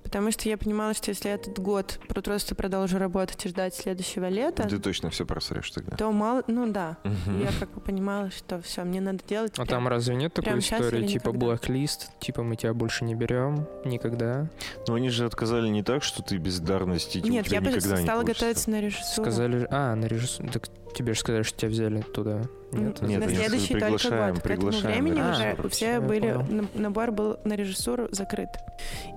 [0.04, 4.28] Потому что я понимала, что если этот год про- просто продолжу работать и ждать следующего
[4.30, 5.96] лета, Ты точно все просрешь тогда.
[5.96, 7.42] то мало, ну да, Мгм.
[7.42, 9.52] я как бы понимала, что все, мне надо делать.
[9.54, 13.68] А прям- там разве нет такой истории, типа блэк-лист, типа мы тебя больше не берем
[13.86, 14.50] никогда?
[14.88, 17.68] Но они же отказали не так, что ты бездарность, и Нет, у тебя я бы
[17.72, 19.24] никогда не стала готовиться на режиссуру.
[19.30, 22.42] Сказали, а, на режиссуру, так тебе же сказали, что тебя взяли туда.
[22.72, 23.02] Нет?
[23.02, 23.92] Нет, на следующий только
[24.32, 24.42] год.
[24.42, 26.44] К этому времени на уже все были, понял.
[26.74, 28.50] на- набор был на режиссуру закрыт.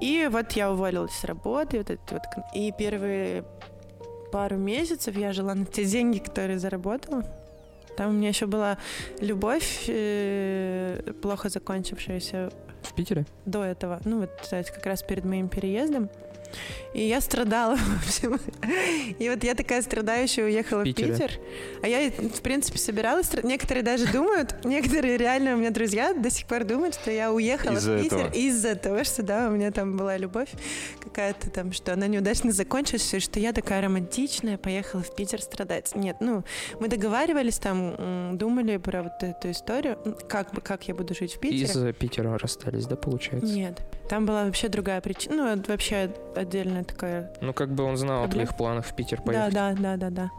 [0.00, 2.22] И вот я уволилась с работы, вот это вот,
[2.54, 3.44] и первые
[4.32, 7.22] пару месяцев я жила на те деньги, которые заработала.
[7.96, 8.76] Там у меня еще была
[9.20, 12.50] любовь, э, плохо закончившаяся
[12.82, 13.24] В Питере?
[13.46, 16.10] до этого, ну вот, кстати, как раз перед моим переездом.
[16.94, 18.38] И я страдала, в общем.
[19.18, 20.84] И вот я такая страдающая уехала в.
[20.84, 21.32] Питер.
[21.82, 23.30] А я, в принципе, собиралась.
[23.42, 27.76] Некоторые даже думают, некоторые реально у меня друзья до сих пор думают, что я уехала
[27.76, 28.32] Из-за в Питер этого.
[28.32, 30.50] из-за того, что, да, у меня там была любовь
[31.02, 35.94] какая-то там, что она неудачно закончилась, и что я такая романтичная, поехала в Питер страдать.
[35.94, 36.44] Нет, ну,
[36.78, 39.98] мы договаривались там, думали про вот эту историю,
[40.28, 41.64] как бы, как я буду жить в Питере.
[41.64, 43.52] Из-за Питера расстались, да, получается?
[43.52, 45.56] Нет, там была вообще другая причина.
[45.56, 46.10] Ну, вообще
[46.44, 47.32] отдельная такая.
[47.40, 49.54] Ну, как бы он знал о твоих планах в Питер Да, поехать.
[49.54, 50.30] да, да, да, да.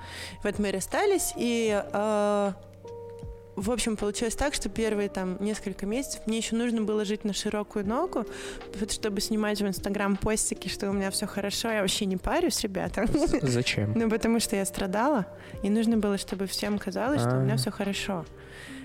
[0.43, 2.51] Вот мы расстались, и э,
[3.55, 7.33] в общем, получилось так, что первые там несколько месяцев мне еще нужно было жить на
[7.33, 8.25] широкую ногу,
[8.79, 12.59] вот чтобы снимать в Инстаграм постики, что у меня все хорошо, я вообще не парюсь,
[12.61, 13.05] ребята.
[13.41, 13.93] Зачем?
[13.95, 15.25] Ну, потому что я страдала,
[15.63, 17.57] и нужно было, чтобы всем казалось, что у меня А.
[17.57, 18.25] все хорошо.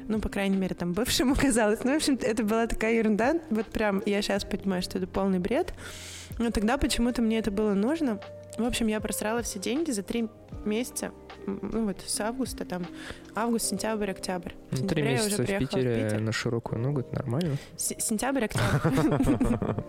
[0.07, 1.81] Ну, по крайней мере, там бывшему казалось.
[1.85, 3.35] Ну, в общем, это была такая ерунда.
[3.51, 5.73] Вот прям я сейчас понимаю, что это полный бред.
[6.39, 8.21] Но тогда почему-то мне это было нужно.
[8.57, 10.29] В общем, я просрала все деньги за три
[10.65, 11.13] месяца.
[11.47, 12.87] Ну вот с августа, там,
[13.35, 14.53] август, сентябрь, октябрь.
[14.71, 16.21] В Ну, три сентябре я месяца уже в приехала Питере в Питер.
[16.21, 17.57] на широкую ногу, это нормально.
[17.77, 19.83] С- Сентябрь, октябрь.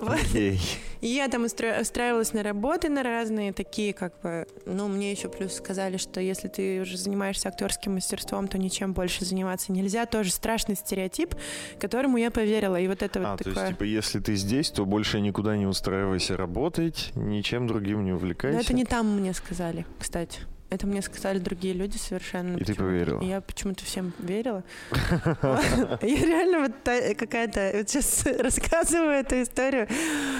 [1.00, 5.54] И я там устраивалась на работы на разные, такие как бы, ну, мне еще плюс
[5.54, 10.06] сказали, что если ты уже занимаешься актерским мастерством, то ничем больше заниматься нельзя.
[10.06, 11.34] Тоже страшный стереотип,
[11.78, 12.76] которому я поверила.
[12.80, 13.72] И вот это А, вот то есть, такое...
[13.72, 18.60] типа, если ты здесь, то больше никуда не устраивайся работать, ничем другим не Но увлекайся.
[18.60, 19.63] это не там мне сказали,
[19.98, 20.40] кстати.
[20.70, 22.56] Это мне сказали другие люди совершенно.
[22.56, 23.20] И ты поверила?
[23.20, 24.64] И я почему-то всем верила.
[25.22, 27.70] Я реально вот какая-то...
[27.74, 29.86] Вот сейчас рассказываю эту историю.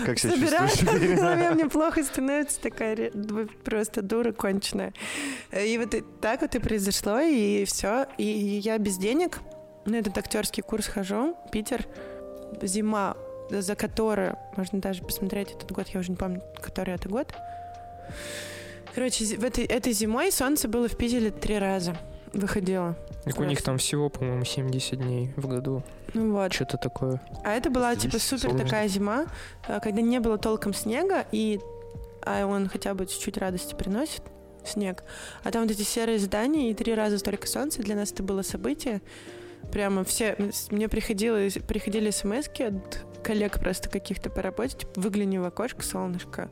[0.05, 1.17] Как себя чувствуешь?
[1.19, 3.13] голове мне плохо становится, такая
[3.65, 4.93] просто дура конченая.
[5.53, 8.07] И вот так вот и произошло, и все.
[8.19, 9.39] И я без денег
[9.85, 11.87] на этот актерский курс хожу, Питер,
[12.61, 13.17] зима,
[13.51, 17.33] за которую, можно даже посмотреть этот год, я уже не помню, который это год.
[18.95, 21.97] Короче, в этой, этой зимой солнце было в Питере три раза.
[22.33, 22.97] Выходило.
[23.25, 25.83] Так у них там всего, по-моему, 70 дней в году.
[26.15, 26.53] Ну вот.
[26.53, 27.21] Что-то такое.
[27.45, 28.65] А это была Здесь типа супер солнечно.
[28.65, 29.27] такая зима,
[29.69, 31.61] э, когда не было толком снега, и
[32.27, 34.23] а он хотя бы чуть-чуть радости приносит,
[34.65, 35.05] снег.
[35.43, 38.43] А там вот эти серые здания и три раза столько солнца, для нас это было
[38.43, 39.03] событие.
[39.73, 40.37] Прямо все,
[40.71, 46.49] мне приходило, приходили смс от коллег просто каких-то по работе, типа, выгляни в окошко, солнышко.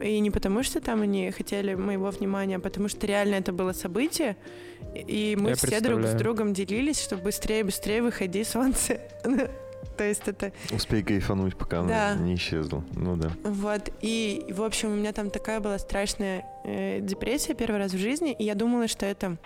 [0.00, 3.72] И не потому, что там они хотели моего внимания, а потому что реально это было
[3.72, 4.36] событие,
[4.94, 9.00] и мы Я все друг с другом делились, что быстрее, быстрее выходи, солнце.
[9.96, 12.14] То есть это Успей кайфануть, пока она Да.
[12.14, 12.82] не исчезла.
[12.94, 13.30] Ну да.
[13.44, 13.90] вот.
[14.00, 18.32] И, в общем, у меня там такая была страшная э, депрессия первый раз в жизни,
[18.32, 19.36] и я думала, что это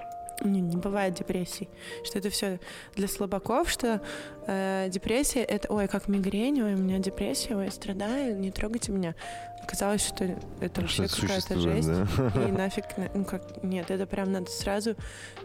[0.43, 1.69] не, не бывает депрессий,
[2.05, 2.61] что это все
[2.95, 4.01] для слабаков, что
[4.47, 8.93] э, депрессия это, ой, как мигрень, ой, у меня депрессия, ой, я страдаю, не трогайте
[8.93, 9.15] меня.
[9.63, 10.25] Оказалось, что
[10.61, 11.89] это вообще какая-то жесть.
[11.89, 12.07] да?
[12.47, 14.95] И нафиг, на- ну как, нет, это прям надо сразу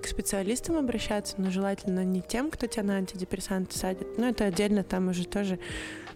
[0.01, 4.07] к специалистам обращаться, но желательно не тем, кто тебя на антидепрессанты садит.
[4.17, 5.57] Ну, это отдельно, там уже тоже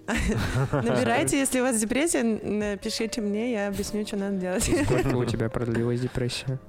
[0.72, 4.64] Набирайте, если у вас депрессия, напишите мне, я объясню, что надо делать.
[4.64, 6.60] Сколько у тебя продлилась депрессия?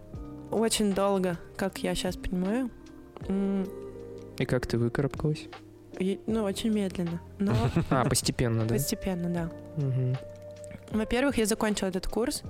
[0.50, 2.70] Очень долго, как я сейчас понимаю.
[4.38, 5.46] И как ты выкарабкалась?
[5.98, 7.52] и- Ну, очень медленно, но
[7.90, 8.74] А, постепенно, да?
[8.74, 9.50] постепенно, да.
[9.82, 10.16] Мгм.
[10.92, 12.42] Во-первых, я закончила этот курс,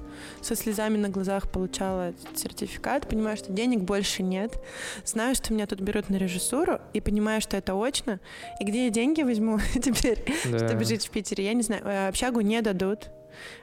[0.42, 4.60] со слезами на глазах получала сертификат, понимаю, что денег больше нет,
[5.04, 8.18] знаю, что меня тут берут на режиссуру, и понимаю, что это очно,
[8.60, 10.58] и где я деньги возьму теперь, Да.
[10.68, 13.10] чтобы жить в Питере, я не знаю, Э, общагу не дадут,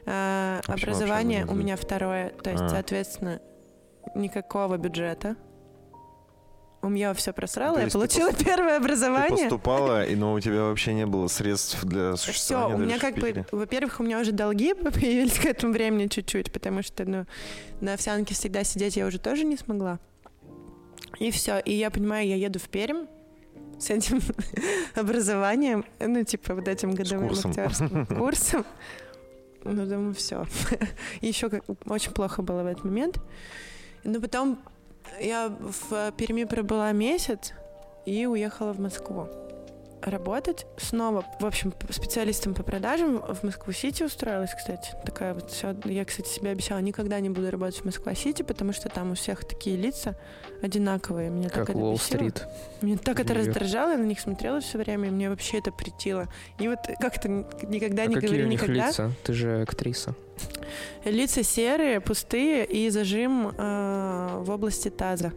[0.06, 2.70] Э, почему образование общагу не у меня второе, то есть, А.
[2.70, 3.42] соответственно,
[4.16, 5.36] никакого бюджета.
[6.82, 9.30] У меня все просрало, я есть ты получила первое Ты образование.
[9.38, 13.16] поступала, и, но у тебя вообще не было средств для Все, существования у меня как
[13.16, 17.26] бы, во-первых, у меня уже долги появились к этому времени чуть-чуть, потому что, ну,
[17.80, 20.00] на овсянке всегда сидеть я уже тоже не смогла.
[21.20, 23.06] И все, и я понимаю, я еду в Пермь
[23.80, 24.20] с этим
[24.96, 27.52] образованием, ну, типа, вот этим годовым курсом.
[27.52, 28.66] актерским курсом.
[29.64, 30.46] Ну, думаю, все.
[31.22, 33.20] Еще как очень плохо было в этот момент.
[34.04, 34.60] Но потом
[35.20, 37.54] я в Перми пробыла месяц
[38.06, 39.28] и уехала в Москву
[40.06, 40.66] работать.
[40.78, 44.92] Снова, в общем, специалистом по продажам в Москву-Сити устроилась, кстати.
[45.06, 45.76] Такая вот все.
[45.86, 49.46] Я, кстати, себе обещала, никогда не буду работать в Москва-Сити, потому что там у всех
[49.46, 50.16] такие лица
[50.62, 51.30] одинаковые.
[51.30, 51.88] Меня так Как это бесило.
[51.90, 52.48] Уолл-стрит.
[52.82, 56.28] Меня так это раздражало, я на них смотрела все время, и мне вообще это претило.
[56.60, 58.88] И вот как-то никогда А не какие говори у них никогда.
[58.88, 59.12] лица?
[59.24, 60.16] Ты же актриса.
[61.06, 65.34] Лица серые, пустые и зажим э, в области таза.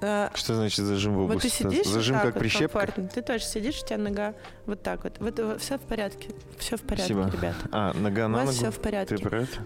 [0.00, 1.88] Э, Что значит зажим в Вот ты области?
[1.88, 2.78] Зажим как прищепка?
[2.80, 3.08] комфортно.
[3.08, 4.34] Ты тоже сидишь, у тебя нога
[4.66, 5.18] вот так вот.
[5.60, 6.28] Все в порядке.
[6.58, 7.30] Все в порядке, Спасибо.
[7.36, 7.54] ребят.
[7.72, 8.76] А, нога У на вас все ногу?
[8.76, 9.16] в порядке.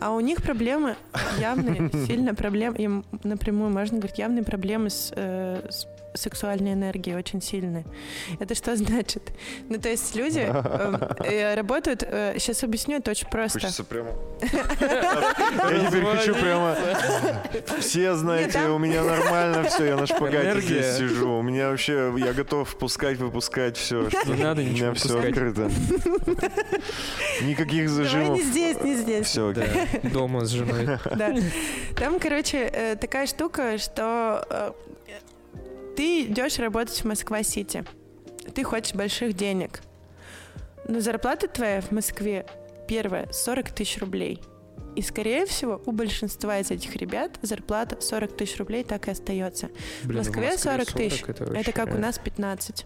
[0.00, 0.96] А у них проблемы
[1.40, 7.42] явные, сильно проблемы, им напрямую можно говорить, явные проблемы с, э, с сексуальной энергией очень
[7.42, 7.84] сильные.
[8.38, 9.32] Это что значит?
[9.68, 13.60] Ну, то есть люди э, э, работают, сейчас объясню, это очень просто.
[13.60, 14.10] Хочется прямо...
[14.42, 16.76] Я теперь хочу прямо...
[17.80, 21.38] Все, знаете, у меня нормально все, я на шпагате здесь сижу.
[21.38, 24.08] У меня вообще, я готов впускать, выпускать все.
[24.26, 25.70] Не надо У ничего меня все открыто.
[27.42, 28.38] Никаких зажимов.
[28.38, 29.26] не здесь, не здесь.
[29.26, 29.54] Все,
[30.02, 30.98] дома с женой.
[31.14, 31.34] Да.
[31.96, 34.72] Там, короче, э, такая штука, что э,
[35.96, 37.84] ты идешь работать в Москва-Сити.
[38.54, 39.80] Ты хочешь больших денег.
[40.86, 42.46] Но зарплата твоя в Москве
[42.86, 44.40] первая 40 тысяч рублей.
[44.96, 49.70] И, скорее всего, у большинства из этих ребят зарплата 40 тысяч рублей так и остается.
[50.04, 51.22] Блин, В Москве 40 тысяч.
[51.26, 52.84] Это, Это как у нас 15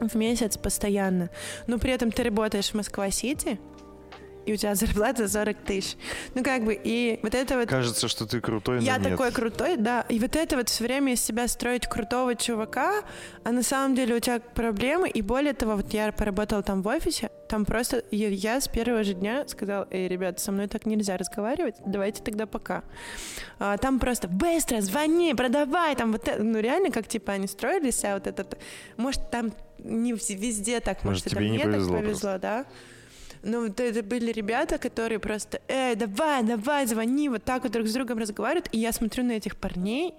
[0.00, 1.30] в месяц постоянно.
[1.66, 3.60] Но при этом ты работаешь в Москва-Сити,
[4.46, 5.96] и у тебя зарплата 40 тысяч.
[6.34, 7.68] Ну, как бы, и вот это вот...
[7.68, 9.10] Кажется, что ты крутой, Я нет.
[9.10, 10.04] такой крутой, да.
[10.08, 13.02] И вот это вот все время из себя строить крутого чувака,
[13.44, 15.08] а на самом деле у тебя проблемы.
[15.08, 19.14] И более того, вот я поработала там в офисе, там просто я, с первого же
[19.14, 22.84] дня сказала, эй, ребята, со мной так нельзя разговаривать, давайте тогда пока.
[23.58, 28.04] А, там просто быстро звони, продавай, там вот это, ну реально, как типа они строились,
[28.04, 28.56] а вот этот,
[28.96, 32.66] может там не везде так, Может, может, тебе не мне повезло так повезло, да.
[33.42, 37.86] Ну, вот это были ребята, которые просто, эй, давай, давай, звони, вот так вот друг
[37.86, 38.68] с другом разговаривают.
[38.72, 40.14] И я смотрю на этих парней,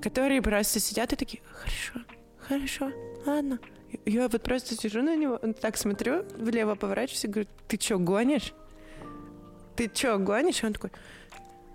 [0.00, 2.00] которые просто сидят и такие, хорошо,
[2.38, 2.90] хорошо,
[3.26, 3.58] ладно.
[4.06, 8.54] Я вот просто сижу на него, так смотрю, влево поворачиваюсь и говорю, ты чё, гонишь?
[9.76, 10.62] Ты чё, гонишь?
[10.62, 10.90] И он такой,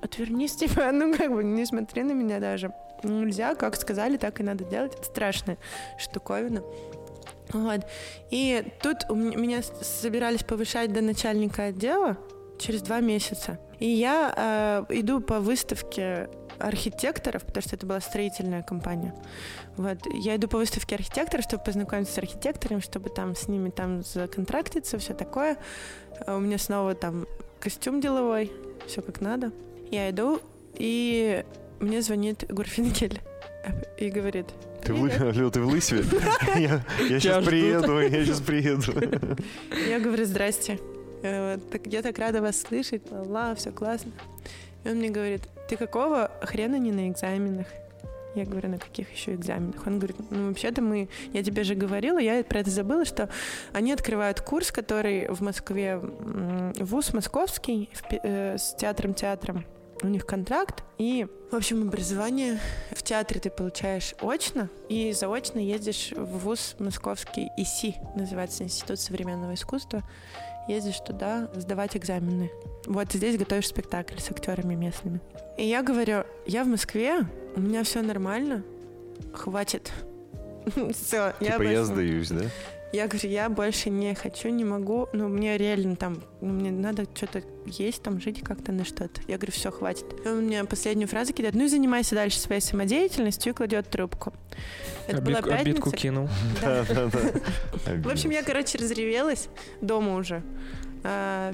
[0.01, 2.71] отвернись, типа, ну как бы не смотри на меня даже.
[3.03, 4.93] Нельзя, как сказали, так и надо делать.
[4.95, 5.57] Это страшная
[5.97, 6.63] штуковина.
[7.52, 7.82] Вот.
[8.30, 12.18] И тут у меня собирались повышать до начальника отдела
[12.58, 13.60] через два месяца.
[13.80, 16.30] И я э, иду по выставке
[16.60, 19.16] архитекторов, потому что это была строительная компания.
[19.78, 19.97] Вот.
[20.14, 24.97] Я иду по выставке архитекторов, чтобы познакомиться с архитекторами, чтобы там с ними там законтрактиться,
[24.97, 25.58] все такое.
[26.26, 27.26] А У меня снова там
[27.60, 28.52] костюм деловой,
[28.88, 29.52] все как надо.
[29.89, 30.41] Я иду,
[30.76, 31.45] и
[31.80, 33.22] мне звонит Гурфинкель
[33.97, 34.47] и говорит,
[34.84, 36.03] Ты в, Алло, ты в Лысьве?
[36.55, 38.93] Я, я сейчас приеду, я сейчас приеду.
[39.88, 40.80] Я говорю, здрасте.
[41.21, 44.11] Э, я так рада вас слышать, ла все классно.
[44.84, 47.67] И он мне говорит, ты какого хрена не на экзаменах?
[48.36, 49.86] Я говорю, на каких еще экзаменах?
[49.86, 53.30] Он говорит, ну вообще-то мы, я тебе же говорила, я про это забыла, что
[53.73, 59.65] они открывают курс, который в Москве, вуз московский, в э, с театром-театром.
[60.02, 62.60] У них контракт, и, в общем, образование
[62.91, 69.54] в театре ты получаешь очно, и заочно ездишь в вуз московский ИСИ, называется Институт современного
[69.56, 70.04] искусства
[70.70, 72.52] ездишь туда сдавать экзамены.
[72.86, 75.20] Вот здесь готовишь спектакль с актерами местными.
[75.58, 77.26] И я говорю, я в Москве,
[77.56, 78.64] у меня все нормально,
[79.34, 79.91] хватит.
[80.93, 82.45] Все, я Типа я больше- сдаюсь, да?
[82.91, 85.07] Я говорю, я больше не хочу, не могу.
[85.13, 89.21] Ну, мне реально там, ну, мне надо что-то есть, там, жить как-то на что-то.
[89.27, 90.05] Я говорю, все, хватит.
[90.25, 94.33] И он мне последнюю фразу кидает, ну и занимайся дальше своей самодеятельностью и кладет трубку.
[95.07, 95.97] Это была Обид- обидку пятница.
[95.97, 96.29] кинул.
[96.61, 97.09] Да, да.
[98.01, 99.49] В общем, я, короче, разревелась
[99.81, 100.41] дома уже.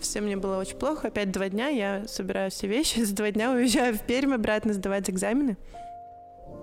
[0.02, 1.10] все мне было очень плохо.
[1.10, 3.02] Опять два дня я собираю все вещи.
[3.02, 5.58] За два дня уезжаю в Пермь обратно сдавать экзамены.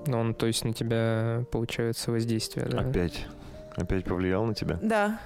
[0.06, 2.80] Ну, он, то есть, на тебя, получается, воздействие, да?
[2.80, 3.26] Опять.
[3.76, 4.78] Опять повлиял на тебя?
[4.82, 5.20] Да.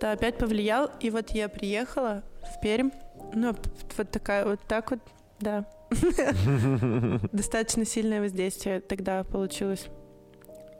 [0.00, 0.90] Да, опять повлиял.
[1.00, 2.90] И вот я приехала в Пермь.
[3.34, 3.54] Ну,
[3.96, 5.00] вот такая вот так вот,
[5.40, 5.66] да.
[7.32, 9.88] Достаточно сильное воздействие тогда получилось.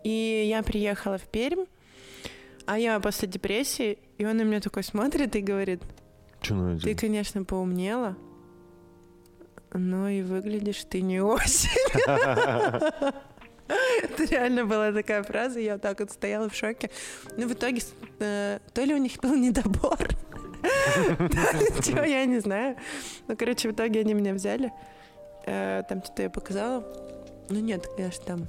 [0.05, 1.67] И я приехала в Пермь,
[2.67, 5.83] а я после депрессии, и он на меня такой смотрит и говорит,
[6.49, 8.17] ну Ты, конечно, поумнела,
[9.73, 11.69] но и выглядишь ты не очень.
[14.03, 16.91] Это реально была такая фраза, я вот так вот стояла в шоке.
[17.37, 17.83] Ну, в итоге,
[18.21, 20.09] э, то ли у них был недобор,
[21.83, 22.77] чего я не знаю.
[23.29, 24.73] Ну, короче, в итоге они меня взяли.
[25.47, 26.85] Э, Там что-то я показала.
[27.49, 28.49] Ну, нет, конечно, там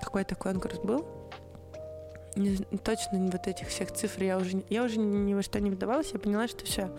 [0.00, 1.06] какой-то конкурс был.
[2.36, 6.12] Не точно вот этих всех цифр я уже, я уже ни во что не вдавалась.
[6.12, 6.90] Я поняла, что все,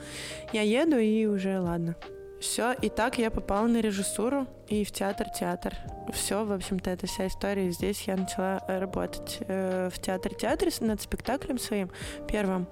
[0.52, 1.96] я еду и уже ладно.
[2.40, 5.76] Все, и так я попала на режиссуру и в театр-театр.
[6.14, 7.68] Все, в общем-то, это вся история.
[7.68, 11.90] И Здесь я начала э, работать э, в театр-театре над спектаклем своим,
[12.28, 12.68] первым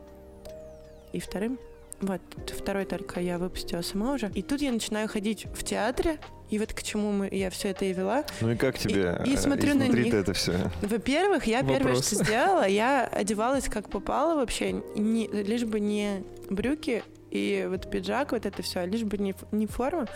[1.12, 1.60] и вторым.
[2.00, 2.22] Вот,
[2.56, 4.32] второй только я выпустила сама уже.
[4.36, 7.86] И тут я начинаю ходить в театре, и вот к чему мы, я все это
[7.86, 8.24] и вела.
[8.40, 10.14] Ну и как тебе и э, смотрю на них.
[10.14, 10.54] это все?
[10.82, 12.08] Во-первых, я первое, Вопрос.
[12.08, 18.32] что сделала, я одевалась как попало вообще, не- лишь бы не брюки и вот пиджак,
[18.32, 20.08] вот это все, лишь бы не, не форма.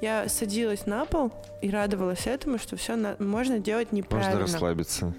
[0.00, 4.40] Я садилась на пол и радовалась этому, что все можно делать Можно неправильно.
[4.40, 5.12] расслабиться.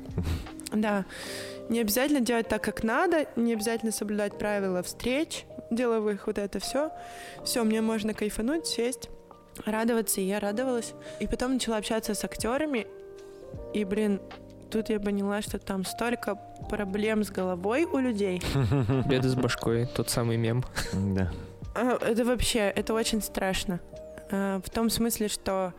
[0.73, 1.05] Да.
[1.69, 6.91] Не обязательно делать так, как надо, не обязательно соблюдать правила встреч деловых, вот это все.
[7.43, 9.09] Все, мне можно кайфануть, сесть,
[9.65, 10.93] радоваться, и я радовалась.
[11.19, 12.87] И потом начала общаться с актерами,
[13.73, 14.21] и, блин,
[14.71, 16.35] тут я поняла, что там столько
[16.69, 18.41] проблем с головой у людей.
[19.07, 20.63] Беды с башкой, тот самый мем.
[20.93, 21.31] Да.
[21.75, 23.79] А, Это вообще, это очень страшно.
[24.31, 25.73] А, В том смысле, что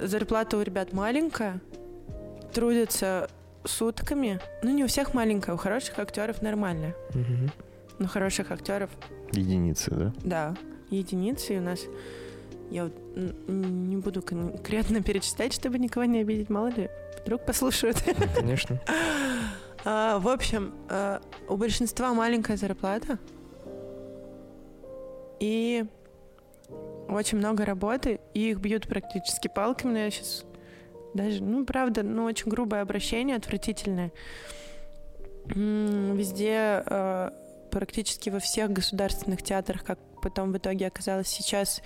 [0.00, 1.60] зарплата у ребят маленькая,
[2.52, 3.28] трудятся
[3.64, 4.40] сутками.
[4.62, 6.94] Ну, не у всех маленькая, у хороших актеров нормальная.
[7.14, 7.50] Мгм.
[7.98, 8.90] Но хороших актеров,
[9.32, 10.12] Единицы, да?
[10.24, 10.56] да,
[10.90, 11.54] единицы.
[11.54, 11.80] И у нас
[12.70, 12.92] я вот
[13.48, 16.88] не буду конкретно перечислять, чтобы никого не обидеть, мало ли,
[17.28, 18.02] вдруг послушают.
[18.34, 18.80] Конечно.
[19.84, 23.16] А, В общем, а, у большинства маленькая зарплата.
[25.38, 25.84] и
[27.08, 30.44] очень много работы, и их бьют практически палками, но я сейчас
[31.14, 34.10] даже, ну, правда, ну, очень грубое обращение, отвратительное.
[35.46, 37.30] Везде, э,
[37.70, 41.82] практически во всех государственных театрах, как потом в итоге оказалось сейчас,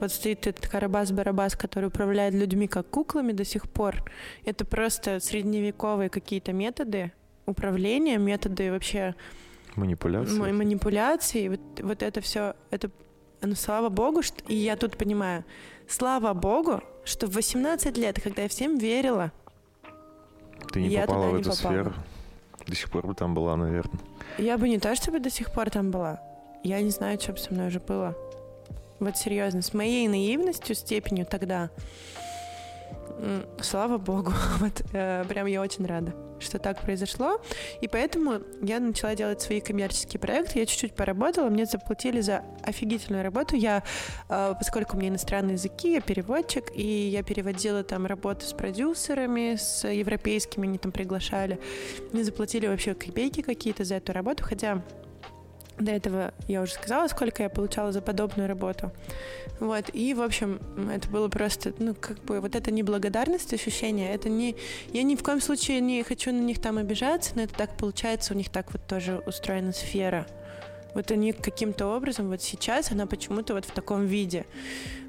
[0.00, 4.04] вот стоит этот Карабас-Барабас, который управляет людьми как куклами до сих пор.
[4.44, 7.12] Это просто средневековые какие-то методы
[7.46, 9.14] управления, методы вообще
[9.76, 10.38] манипуляции.
[10.38, 11.48] Манипуляции.
[11.48, 12.90] Вот, вот это все, это,
[13.40, 15.44] ну, слава богу, что, и я тут понимаю,
[15.88, 19.32] слава богу, что в 18 лет, когда я всем верила,
[20.72, 21.72] ты не попала в эту попала.
[21.72, 21.94] сферу.
[22.66, 24.00] До сих пор бы там была, наверное.
[24.36, 26.20] Я бы не то, чтобы до сих пор там была.
[26.64, 28.16] Я не знаю, что бы со мной уже было.
[29.00, 31.70] Вот серьезно, с моей наивностью, степенью тогда,
[33.60, 37.40] слава богу, вот э, прям я очень рада, что так произошло.
[37.80, 40.58] И поэтому я начала делать свои коммерческие проекты.
[40.58, 43.56] Я чуть-чуть поработала, мне заплатили за офигительную работу.
[43.56, 43.82] Я,
[44.28, 49.56] э, поскольку у меня иностранные языки, я переводчик, и я переводила там работу с продюсерами,
[49.56, 51.60] с европейскими, они там приглашали.
[52.12, 54.82] Мне заплатили вообще копейки какие-то за эту работу, хотя
[55.78, 58.92] до этого я уже сказала, сколько я получала за подобную работу.
[59.60, 60.60] Вот, и, в общем,
[60.92, 64.56] это было просто, ну, как бы, вот это неблагодарность, ощущение, это не...
[64.92, 68.34] Я ни в коем случае не хочу на них там обижаться, но это так получается,
[68.34, 70.26] у них так вот тоже устроена сфера.
[70.94, 74.46] Вот они каким-то образом, вот сейчас она почему-то вот в таком виде.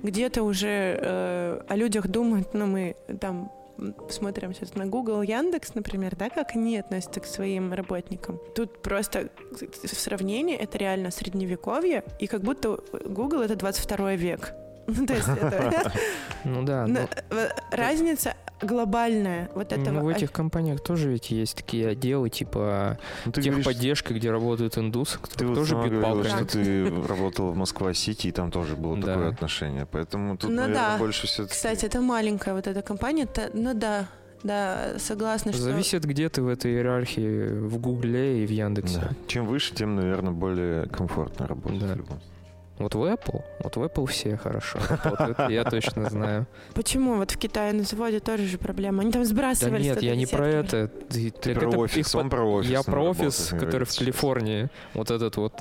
[0.04, 0.68] Где-то уже
[1.00, 3.52] э, о людях думают, ну, мы там
[4.10, 8.40] смотрим сейчас на Google, Яндекс, например, да, как они относятся к своим работникам.
[8.56, 14.54] Тут просто в сравнении это реально средневековье, и как будто Google— это 22 век.
[14.96, 15.92] Ну, то есть это...
[16.46, 16.88] Ну да.
[17.30, 20.00] Э, разница глобальная вот этого.
[20.00, 25.20] Ну, в этих компаниях тоже ведь есть такие отделы, типа ну, техподдержки, где работают индусы,
[25.20, 26.28] которые тоже бьют палками.
[26.28, 29.14] что ты работала в Москва-Сити, и там тоже было да.
[29.14, 29.86] такое отношение.
[29.86, 30.98] Поэтому тут, ну, наверное, да.
[30.98, 34.08] больше все Кстати, это маленькая вот эта компания, то, ну да,
[34.44, 35.62] да, согласна, что...
[35.62, 39.00] Зависит, где ты в этой иерархии, в Гугле и в Яндексе.
[39.00, 39.10] Да.
[39.28, 41.94] Чем выше, тем, наверное, более комфортно работать да.
[41.94, 42.39] в любом случае.
[42.80, 46.48] Вот в Apple, вот в Apple все хорошо работают, я точно знаю.
[46.74, 47.16] Почему?
[47.18, 49.02] Вот в Китае на заводе тоже же проблема.
[49.02, 49.84] Они там сбрасывали.
[49.84, 50.88] Да нет, я не про это.
[50.88, 52.72] Ты, про офис, он про офис.
[52.72, 54.70] Я про офис, который в Калифорнии.
[54.94, 55.54] Вот этот вот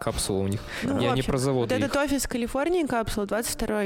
[0.00, 0.60] капсула у них.
[0.82, 1.70] Ну, я не про завод.
[1.70, 3.82] Вот этот офис в Калифорнии капсула 22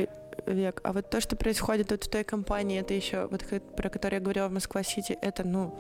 [0.47, 0.81] век.
[0.83, 3.45] А вот то, что происходит вот в той компании, это еще, вот
[3.77, 5.79] про которую я говорила в Москва-Сити, это, ну,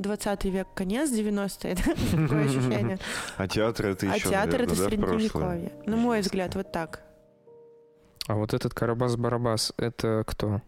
[0.00, 1.82] 20 век, конец 90-е, да?
[2.22, 2.98] такое ощущение.
[3.36, 5.72] А театр это еще, А театр это средневековье.
[5.86, 7.02] На мой взгляд, вот так.
[8.26, 10.62] А вот этот Карабас-Барабас, это кто?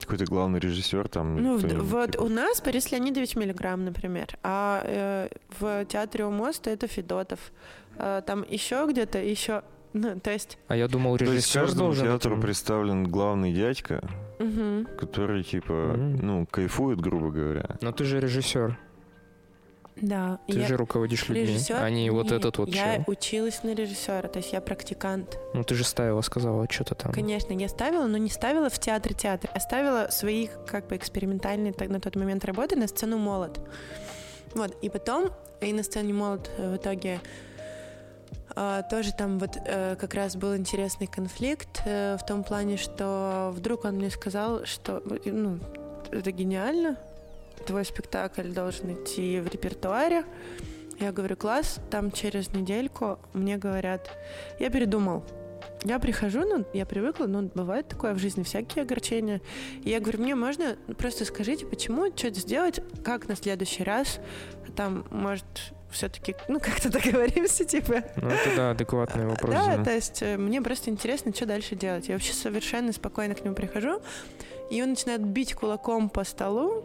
[0.00, 1.36] Какой-то главный режиссер там.
[1.36, 2.22] Ну, вот типа.
[2.22, 4.36] у нас Борис Леонидович Миллиграмм, например.
[4.42, 5.28] А э,
[5.58, 7.38] в театре у моста это Федотов.
[7.96, 9.62] А, там еще где-то, еще
[9.94, 10.58] ну, то есть...
[10.66, 12.06] А я думал, режиссер То есть каждому должен...
[12.06, 14.02] театру представлен главный дядька,
[14.40, 14.86] угу.
[14.98, 16.18] который, типа, угу.
[16.20, 17.76] ну, кайфует, грубо говоря.
[17.80, 18.76] Но ты же режиссер.
[19.94, 20.40] Да.
[20.48, 21.76] Ты я же руководишь людьми, режиссер?
[21.76, 23.04] а не вот этот вот Я чел.
[23.06, 25.38] училась на режиссера, то есть я практикант.
[25.54, 27.12] Ну ты же ставила, сказала, что-то там.
[27.12, 32.00] Конечно, я ставила, но не ставила в театр-театр, а ставила свои как бы экспериментальные на
[32.00, 33.60] тот момент работы на сцену «Молот».
[34.54, 35.30] Вот, и потом
[35.60, 37.20] и на сцене «Молот» в итоге
[38.90, 43.84] тоже там вот э, как раз был интересный конфликт э, в том плане, что вдруг
[43.84, 45.58] он мне сказал, что ну,
[46.10, 46.96] это гениально,
[47.66, 50.24] твой спектакль должен идти в репертуаре.
[51.00, 54.10] Я говорю, класс, там через недельку мне говорят,
[54.60, 55.24] я передумал.
[55.84, 59.42] Я прихожу, ну, я привыкла, ну, бывает такое в жизни, всякие огорчения.
[59.82, 64.18] И я говорю, мне можно просто скажите, почему, что сделать, как на следующий раз,
[64.76, 65.44] там, может,
[65.90, 68.02] все-таки, ну, как-то договоримся, типа.
[68.16, 69.54] Ну, это, да, адекватный вопрос.
[69.54, 72.08] Да, да, то есть э, мне просто интересно, что дальше делать.
[72.08, 74.00] Я вообще совершенно спокойно к нему прихожу,
[74.70, 76.82] и он начинает бить кулаком по столу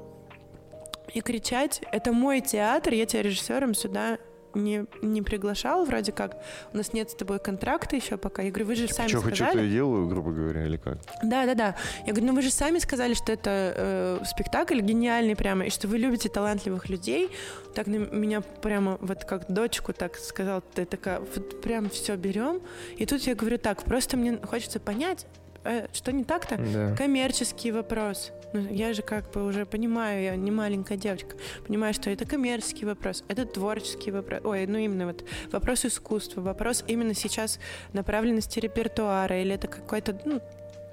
[1.13, 4.19] и кричать, это мой театр, я тебя режиссером сюда
[4.53, 6.37] не, не приглашал, вроде как.
[6.73, 8.41] У нас нет с тобой контракта еще пока.
[8.41, 9.35] Я говорю, вы же типа, сами что, сказали.
[9.35, 10.99] Что хочу, то и делаю, грубо говоря, или как?
[11.23, 11.75] Да, да, да.
[12.05, 15.87] Я говорю, ну вы же сами сказали, что это э, спектакль гениальный прямо, и что
[15.87, 17.29] вы любите талантливых людей.
[17.75, 22.61] Так на меня прямо вот как дочку так сказал, ты такая, вот прям все берем.
[22.97, 25.25] И тут я говорю, так, просто мне хочется понять,
[25.69, 26.57] э, что не так-то?
[26.57, 26.95] Да.
[26.95, 28.31] Коммерческий вопрос.
[28.53, 31.35] Ну, я же как бы уже понимаю, я не маленькая девочка,
[31.67, 36.83] понимаю, что это коммерческий вопрос, это творческий вопрос, ой, ну именно вот вопрос искусства, вопрос
[36.87, 37.59] именно сейчас
[37.93, 40.41] направленности репертуара, или это какой-то, ну,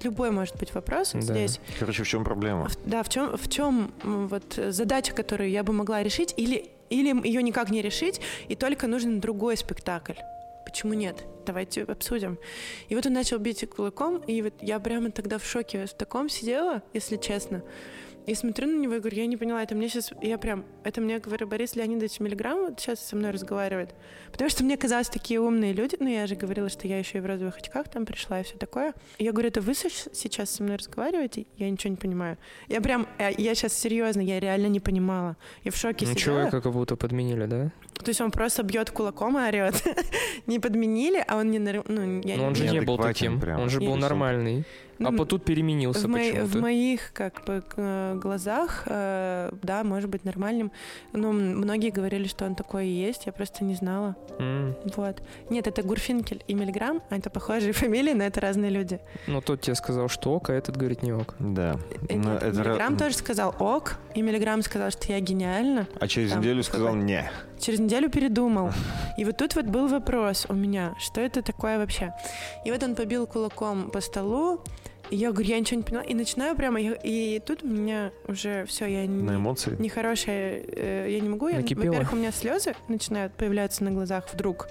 [0.03, 1.21] любой может быть вопрос да.
[1.21, 1.59] здесь.
[1.79, 2.69] Короче, в чем проблема?
[2.69, 7.27] В, да, в чем, в чем вот задача, которую я бы могла решить, или, или
[7.27, 10.13] ее никак не решить, и только нужен другой спектакль.
[10.67, 11.23] Почему нет?
[11.45, 12.37] Давайте обсудим.
[12.89, 16.27] И вот он начал бить кулаком, и вот я прямо тогда в шоке в таком
[16.27, 17.63] сидела, если честно.
[18.25, 20.99] И смотрю на него и говорю, я не поняла, это мне сейчас, я прям, это
[20.99, 23.95] мне, говорю, Борис Леонидович Миллиграм вот сейчас со мной разговаривает.
[24.33, 27.21] Потому что мне казалось, такие умные люди, ну я же говорила, что я еще и
[27.21, 28.93] в розовых очках там пришла и все такое.
[29.17, 31.45] И я говорю, это вы сейчас со мной разговариваете?
[31.55, 32.37] Я ничего не понимаю.
[32.67, 35.37] Я прям, я, я сейчас серьезно, я реально не понимала.
[35.63, 36.35] Я в шоке ну, сидела.
[36.35, 37.71] человека как будто подменили, да?
[38.03, 39.83] То есть он просто бьет кулаком и орет.
[40.47, 41.59] не подменили, а он не...
[41.59, 43.61] Ну, я Но он же не был таким, прям.
[43.61, 44.65] он же был нормальный.
[44.99, 47.63] А ну, тут переменился в, мои, в моих как бы
[48.19, 50.71] глазах, э, да, может быть нормальным.
[51.13, 54.15] Но многие говорили, что он такой и есть, я просто не знала.
[54.39, 54.93] Mm.
[54.95, 55.21] Вот.
[55.49, 58.99] Нет, это Гурфинкель и Мильграм, а это похожие фамилии, но это разные люди.
[59.27, 61.35] Ну, тот тебе сказал, что ок, а этот говорит не ок.
[61.39, 61.77] Да.
[62.09, 62.97] Э, нет, но это Миллиграм ра...
[62.97, 65.87] тоже сказал ок, и Миллиграм сказал, что я гениально.
[65.99, 67.29] А через Там, неделю сказал не.
[67.59, 68.71] Через неделю передумал.
[69.17, 72.13] И вот тут вот был вопрос у меня, что это такое вообще.
[72.65, 74.61] И вот он побил кулаком по столу,
[75.09, 76.03] и я говорю, я ничего не поняла.
[76.03, 79.73] И начинаю прямо, и тут у меня уже все, я не, на эмоции?
[79.79, 81.47] нехорошая, э, я не могу.
[81.47, 84.67] Я, во-первых, у меня слезы начинают появляться на глазах вдруг.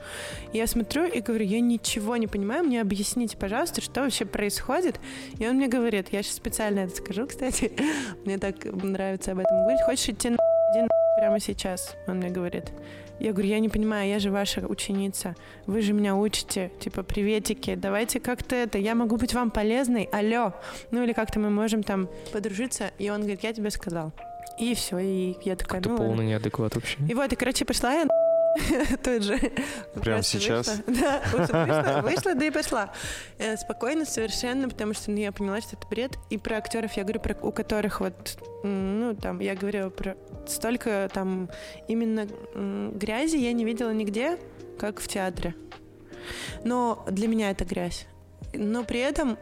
[0.53, 5.01] И я смотрю и говорю, я ничего не понимаю, мне объясните, пожалуйста, что вообще происходит.
[5.39, 7.73] И он мне говорит, я сейчас специально это скажу, кстати,
[8.27, 9.81] мне так нравится об этом говорить.
[9.87, 10.37] Хочешь идти на
[10.75, 12.73] иди на прямо сейчас, он мне говорит.
[13.19, 15.35] Я говорю, я не понимаю, я же ваша ученица,
[15.67, 20.53] вы же меня учите, типа, приветики, давайте как-то это, я могу быть вам полезной, алло.
[20.91, 22.91] Ну или как-то мы можем там подружиться.
[22.99, 24.13] И он говорит, я тебе сказал.
[24.59, 26.99] И все, и я такая, Это ну полный неадекват вообще.
[27.09, 28.07] И вот, и, короче, пошла я
[29.03, 29.39] тут же.
[29.95, 30.83] Прямо сейчас?
[30.87, 32.93] Да, вышла, вышла, да и пошла.
[33.39, 36.19] Э, спокойно, совершенно, потому что ну, я поняла, что это бред.
[36.31, 41.11] И про актеров я говорю, про, у которых вот, ну, там, я говорю про столько
[41.13, 41.51] там
[41.89, 42.27] именно
[42.93, 44.39] грязи я не видела нигде,
[44.79, 45.55] как в театре.
[46.65, 48.07] Но для меня это грязь.
[48.53, 49.39] Но при этом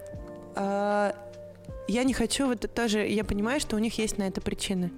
[0.57, 1.13] э,
[1.89, 4.91] я не хочу, вот тоже, я понимаю, что у них есть на это причины.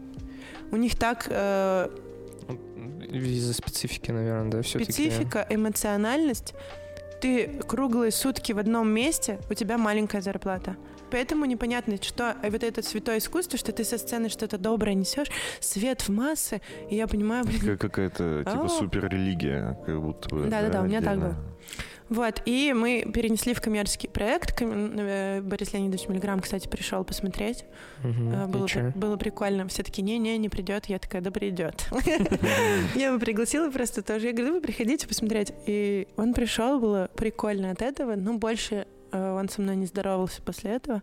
[0.70, 1.88] У них так э,
[3.18, 4.92] из-за специфики, наверное, да, все-таки.
[4.92, 6.54] Специфика, эмоциональность.
[7.20, 10.76] Ты круглые сутки в одном месте, у тебя маленькая зарплата.
[11.10, 15.28] Поэтому непонятно, что вот это святое искусство, что ты со сцены что-то доброе несешь,
[15.60, 17.78] свет в массы, и я понимаю, блин...
[17.78, 20.44] Какая-то типа супер-религия, как будто бы.
[20.44, 21.36] Да-да-да, у меня так было.
[22.08, 24.62] Вот, и мы перенесли в коммерческий проект.
[24.62, 27.64] Э, Борис Леонидович Миллиграм, кстати, пришел посмотреть.
[28.04, 29.66] Угу, было, было прикольно.
[29.66, 30.86] Все таки не-не, не придет.
[30.86, 31.88] Я такая, да придет.
[32.94, 34.26] Я его пригласила просто тоже.
[34.26, 35.52] Я говорю, вы приходите посмотреть.
[35.66, 38.86] И он пришел, было прикольно от этого, но больше
[39.34, 41.02] он со мной не здоровался после этого.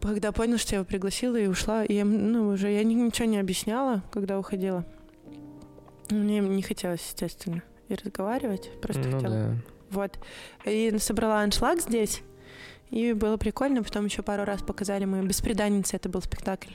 [0.00, 3.38] Когда понял, что я его пригласила и ушла, и я, ну, уже я ничего не
[3.38, 4.84] объясняла, когда уходила.
[6.10, 8.70] Мне не хотелось, естественно и разговаривать.
[8.80, 9.34] Просто ну, хотела.
[9.34, 9.54] Да.
[9.90, 10.18] Вот.
[10.64, 12.22] И собрала аншлаг здесь.
[12.90, 13.82] И было прикольно.
[13.82, 15.96] Потом еще пару раз показали мы «Беспреданница».
[15.96, 16.72] Это был спектакль.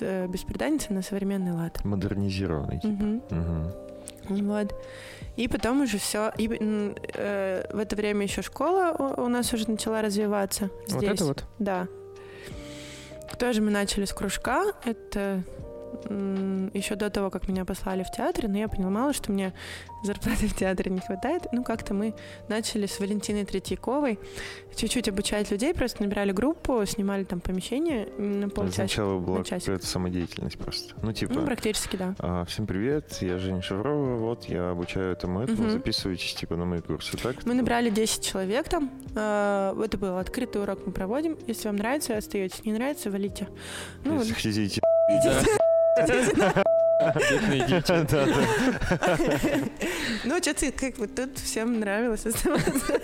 [0.00, 1.84] Э, «Беспреданница» на современный лад.
[1.84, 2.80] Модернизированный.
[2.80, 3.02] Типа.
[3.02, 4.34] Угу.
[4.34, 4.44] Угу.
[4.44, 4.74] Вот.
[5.36, 6.32] И потом уже все.
[6.36, 10.70] И э, в это время еще школа у, у нас уже начала развиваться.
[10.86, 10.94] Здесь.
[10.94, 11.44] Вот это вот?
[11.58, 11.88] Да.
[13.38, 14.72] Тоже мы начали с кружка.
[14.84, 15.42] Это
[16.74, 19.52] еще до того, как меня послали в театр, но я понимала, что мне
[20.02, 21.46] зарплаты в театре не хватает.
[21.52, 22.14] Ну, как-то мы
[22.48, 24.18] начали с Валентиной Третьяковой
[24.74, 28.86] чуть-чуть обучать людей, просто набирали группу, снимали там помещение на полчаса.
[28.86, 30.94] Сначала была какая-то самодеятельность просто.
[31.02, 31.34] Ну, типа...
[31.34, 32.14] Ну, практически, да.
[32.18, 35.70] А, всем привет, я Женя Шаврова, вот я обучаю этому, этому, угу.
[35.70, 37.44] записывайтесь, типа, на мои курсы, так?
[37.44, 41.36] Мы набрали 10 человек там, а, это был открытый урок мы проводим.
[41.46, 42.64] Если вам нравится, остаетесь.
[42.64, 43.48] Не нравится, валите.
[44.04, 44.80] Ну, Если хотите идти,
[50.24, 53.00] Ну, что-то как бы тут всем нравилось оставаться.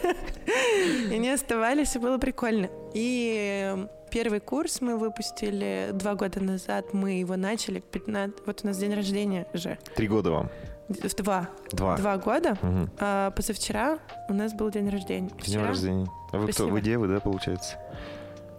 [1.10, 2.68] И они оставались, и было прикольно.
[2.94, 3.76] И
[4.10, 6.94] первый курс мы выпустили два года назад.
[6.94, 7.80] Мы его начали.
[7.80, 8.46] 15...
[8.46, 9.78] Вот у нас день рождения же.
[9.96, 10.50] Три года вам.
[10.88, 11.48] Два.
[11.72, 11.96] Два.
[11.96, 12.56] Два года.
[12.62, 12.90] Угу.
[13.00, 15.30] А позавчера у нас был день рождения.
[15.38, 15.60] Вчера...
[15.60, 16.06] День рождения.
[16.32, 16.68] А вы кто?
[16.68, 17.76] Вы девы, да, получается?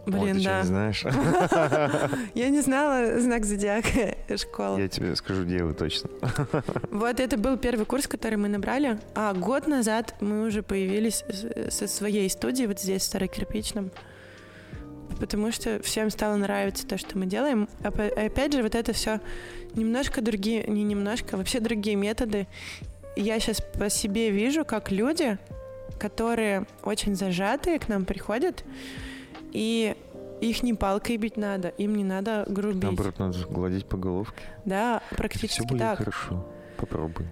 [0.05, 0.59] Блин, ты да.
[0.61, 1.03] не знаешь?
[2.33, 4.81] Я не знала знак зодиака школы.
[4.81, 6.09] Я тебе скажу, где вы точно.
[6.91, 8.99] Вот это был первый курс, который мы набрали.
[9.15, 11.23] А год назад мы уже появились
[11.69, 13.91] со своей студией вот здесь, в Старокирпичном.
[15.19, 17.67] Потому что всем стало нравиться то, что мы делаем.
[17.83, 19.19] А опять же, вот это все
[19.73, 22.47] немножко другие, не немножко, вообще другие методы.
[23.15, 25.37] Я сейчас по себе вижу, как люди,
[25.99, 28.63] которые очень зажатые к нам приходят,
[29.51, 29.95] и
[30.41, 32.83] их не палкой бить надо, им не надо грубить.
[32.83, 34.41] Наоборот, надо гладить по головке.
[34.65, 35.97] Да, практически Все будет так.
[35.97, 36.45] хорошо.
[36.77, 37.25] Попробуй.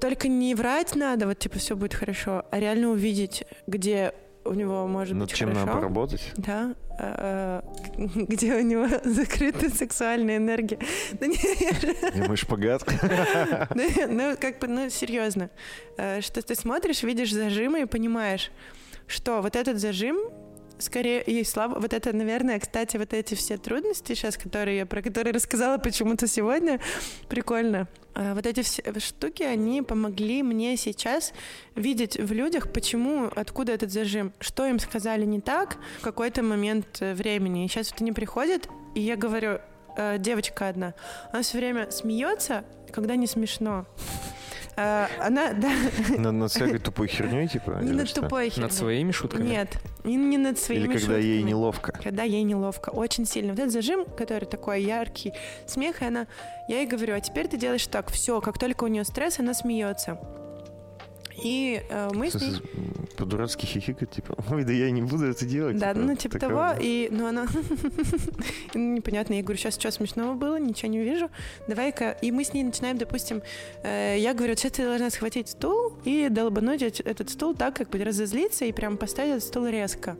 [0.00, 4.12] Только не врать надо, вот типа все будет хорошо, а реально увидеть, где
[4.44, 5.66] у него может Над быть чем хорошо.
[5.66, 6.32] надо поработать?
[6.36, 7.62] Да, э,
[7.96, 10.78] где у него закрытая сексуальная энергия.
[11.20, 11.36] Да не,
[12.18, 12.84] Я мой шпагат.
[13.74, 15.50] ну, ну, как бы, ну, серьезно.
[15.96, 18.50] Э, Что ты смотришь, видишь зажимы и понимаешь,
[19.06, 20.18] что вот этот зажим
[20.78, 21.78] скорее и слава.
[21.78, 26.26] Вот это, наверное, кстати, вот эти все трудности сейчас, которые я про которые рассказала почему-то
[26.26, 26.80] сегодня,
[27.28, 27.88] прикольно.
[28.14, 31.32] А Вот эти все штуки, они помогли мне сейчас
[31.74, 36.86] видеть в людях, почему, откуда этот зажим, что им сказали не так в какой-то момент
[37.00, 37.64] э, времени.
[37.64, 39.58] И сейчас вот они приходят, и я говорю,
[39.96, 40.94] э, девочка одна,
[41.32, 43.86] она все время смеется, когда не смешно.
[44.76, 45.70] Э, Она, да,
[46.18, 47.78] Над, над всякой тупой херней, типа?
[47.82, 48.22] не над что?
[48.22, 48.62] тупой херней.
[48.64, 49.48] Над своими шутками?
[49.48, 49.68] Нет,
[50.04, 51.50] не, не над своими Или когда ей шутками.
[51.50, 51.92] неловко.
[52.02, 53.50] Когда ей неловко, очень сильно.
[53.52, 55.32] Вот этот зажим, который такой яркий
[55.66, 56.26] смех, и она,
[56.68, 59.54] я ей говорю, а теперь ты делаешь так, все, как только у нее стресс, она
[59.54, 60.18] смеется.
[61.42, 62.60] И э, мы с ней...
[63.16, 65.78] По-дурацки хихикать, типа, ой, да я не буду это делать.
[65.78, 67.46] Да, ну типа такое, того, и, ну она,
[68.74, 71.30] непонятно, я говорю, сейчас что смешного было, ничего не вижу,
[71.68, 73.42] давай-ка, и мы с ней начинаем, допустим,
[73.82, 77.90] э, я говорю, сейчас ты должна схватить стул и долбануть эт- этот стул так, как
[77.90, 80.16] бы разозлиться и прям поставить этот стул резко.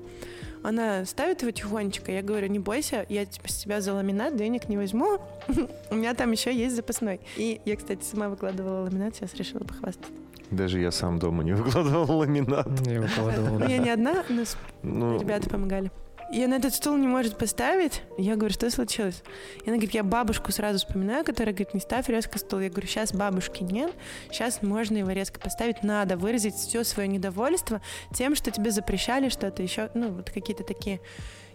[0.63, 4.69] Она ставит его тихонечко, я говорю, не бойся, я типа, с тебя за ламинат денег
[4.69, 5.19] не возьму,
[5.91, 7.21] у меня там еще есть запасной.
[7.37, 10.11] И я, кстати, сама выкладывала ламинат, сейчас решила похвастаться.
[10.55, 12.69] Даже я сам дома не выкладывал ламинат.
[12.87, 13.59] Я выкладывал.
[13.67, 15.91] Я не одна, но с Ну, Ребята помогали.
[16.33, 18.03] И она этот стул не может поставить.
[18.17, 19.23] Я говорю, что случилось?
[19.65, 22.61] И она говорит, я бабушку сразу вспоминаю, которая говорит, не ставь резко стул.
[22.61, 23.93] Я говорю, сейчас бабушки нет,
[24.31, 25.83] сейчас можно его резко поставить.
[25.83, 27.83] Надо выразить все свое недовольство
[28.15, 31.01] тем, что тебе запрещали что-то еще, ну, вот какие-то такие.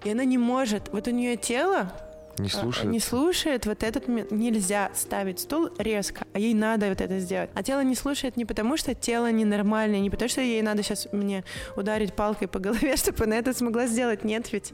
[0.04, 0.90] И она не может.
[0.94, 1.92] Вот у нее тело
[2.40, 2.90] не а, слушает.
[2.90, 4.32] не слушает вот этот момент.
[4.32, 7.50] Нельзя ставить стул резко, а ей надо вот это сделать.
[7.54, 11.08] А тело не слушает не потому, что тело ненормальное, не потому, что ей надо сейчас
[11.12, 11.44] мне
[11.76, 14.24] ударить палкой по голове, чтобы она это смогла сделать.
[14.24, 14.74] Нет ведь.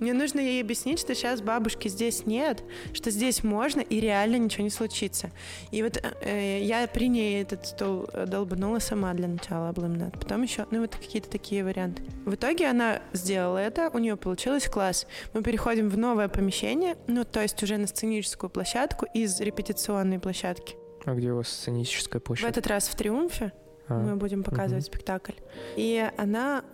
[0.00, 2.62] Мне нужно ей объяснить, что сейчас бабушки здесь нет,
[2.92, 5.30] что здесь можно и реально ничего не случится.
[5.70, 10.12] И вот э, я при ней этот стул э, долбанула сама для начала обламинат.
[10.18, 12.02] Потом еще, ну вот какие-то такие варианты.
[12.24, 15.06] В итоге она сделала это, у нее получилось класс.
[15.32, 20.76] Мы переходим в новое помещение, ну то есть уже на сценическую площадку из репетиционной площадки.
[21.04, 22.46] А где у вас сценическая В площадь?
[22.48, 23.52] этот раз в Триумфе
[23.88, 25.32] А, мы будем показывать спектакль.
[25.76, 26.64] И она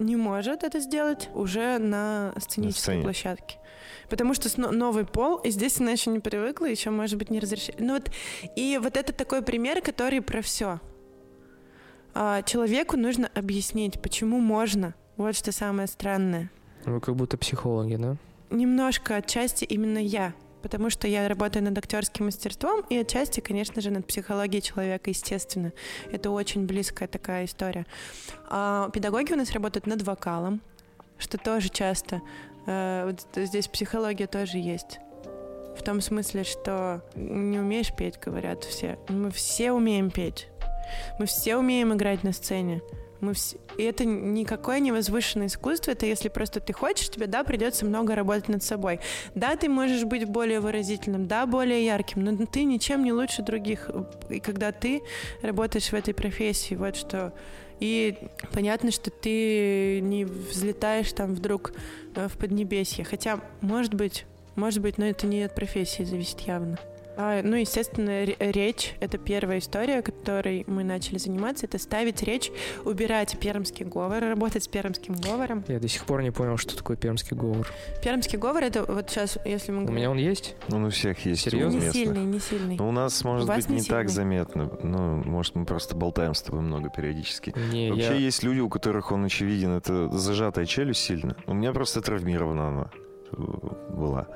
[0.00, 3.02] не может это сделать уже на сценической сцене.
[3.04, 3.58] площадке.
[4.10, 7.76] Потому что новый пол, и здесь она еще не привыкла, еще, может быть, не разрешили.
[7.78, 8.10] Ну вот,
[8.56, 10.80] и вот это такой пример, который про все.
[12.44, 14.94] человеку нужно объяснить, почему можно.
[15.16, 16.50] Вот что самое странное.
[16.84, 18.16] Вы как будто психологи, да?
[18.54, 20.32] Немножко отчасти именно я.
[20.62, 25.72] Потому что я работаю над актерским мастерством, и отчасти, конечно же, над психологией человека, естественно.
[26.10, 27.84] Это очень близкая такая история.
[28.48, 30.62] А педагоги у нас работают над вокалом,
[31.18, 32.22] что тоже часто.
[32.66, 35.00] э, вот здесь психология тоже есть.
[35.76, 38.98] В том смысле, что не умеешь петь, говорят все.
[39.08, 40.48] Мы все умеем петь.
[41.18, 42.80] Мы все умеем играть на сцене.
[43.24, 47.42] Мы вс- И это никакое не возвышенное искусство, это если просто ты хочешь, тебе, да,
[47.42, 49.00] придется много работать над собой.
[49.34, 53.90] Да, ты можешь быть более выразительным, да, более ярким, но ты ничем не лучше других,
[54.28, 55.02] и когда ты
[55.42, 57.32] работаешь в этой профессии, вот что.
[57.80, 58.16] И
[58.52, 61.72] понятно, что ты не взлетаешь там вдруг
[62.14, 66.78] э, в поднебесье, хотя, может быть, может быть, но это не от профессии зависит явно.
[67.16, 71.66] А, ну, естественно, ре- речь— это первая история, которой мы начали заниматься.
[71.66, 72.50] Это ставить речь,
[72.84, 75.64] убирать пермский говор, работать с пермским говором.
[75.68, 77.70] Я до сих пор не понял, что такое пермский говор.
[78.02, 80.56] Пермский говор— это вот сейчас, если мы У меня он есть?
[80.72, 81.46] Он у всех есть.
[81.46, 81.78] у Серьезно?
[81.78, 82.76] Не сильный, не сильный.
[82.76, 84.70] Ну, у нас, может У быть, не не так заметно.
[84.82, 87.54] Ну, может, мы просто болтаем с тобой много периодически.
[87.70, 88.14] Не, Вообще я...
[88.14, 89.76] есть люди, у которых он очевиден.
[89.76, 91.36] Это зажатая челюсть сильно.
[91.46, 92.90] У меня просто травмирована она
[93.32, 93.36] э,
[93.90, 94.28] была.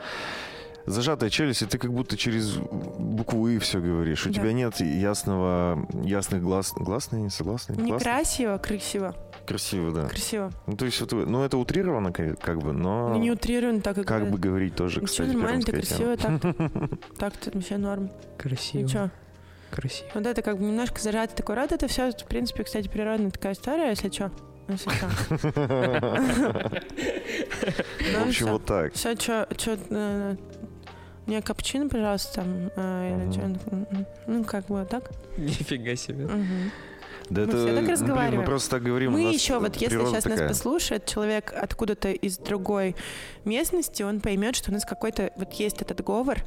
[0.89, 4.25] Зажатая челюсть, и ты как будто через букву «и» все говоришь.
[4.27, 4.35] У Да.
[4.35, 6.73] тебя нет ясного, ясных глаз.
[6.77, 7.77] Гласные, не согласные?
[7.77, 7.95] Гласные?
[7.97, 9.15] Некрасиво, красиво.
[9.47, 10.07] Красиво, да.
[10.09, 10.51] Красиво.
[10.67, 13.97] Ну, то есть, вот, ну, это утрировано как, как бы, но Ну, не утрировано так,
[13.97, 14.07] как...
[14.07, 16.17] как бы говорить тоже, Ничего, кстати, нормально, ты тема.
[16.17, 16.41] красиво, так
[17.19, 18.11] так-то вообще норм.
[18.37, 18.83] Красиво.
[18.83, 19.11] Ничего.
[19.71, 20.09] Красиво.
[20.15, 23.53] Вот это как бы немножко зажатый такой рот, это все, в принципе, кстати, природная такая
[23.53, 24.31] история, если что.
[24.69, 25.09] Если что.
[28.15, 28.93] В общем, вот так.
[28.95, 29.47] Все, что,
[31.29, 33.43] мне капучино, пожалуйста, там, э, чё,
[34.27, 35.11] ну, как бы так.
[35.37, 36.25] Нифига себе.
[36.27, 36.73] Мгм.
[37.31, 38.45] Да Мы это, все так ну, блин, мы разговариваем.
[38.47, 39.13] просто так говорим.
[39.13, 40.49] Мы нас еще, вот если сейчас нас такая.
[40.49, 42.97] послушает человек откуда-то из другой
[43.45, 46.39] местности, он поймет, что у нас какой-то, вот есть этот говор,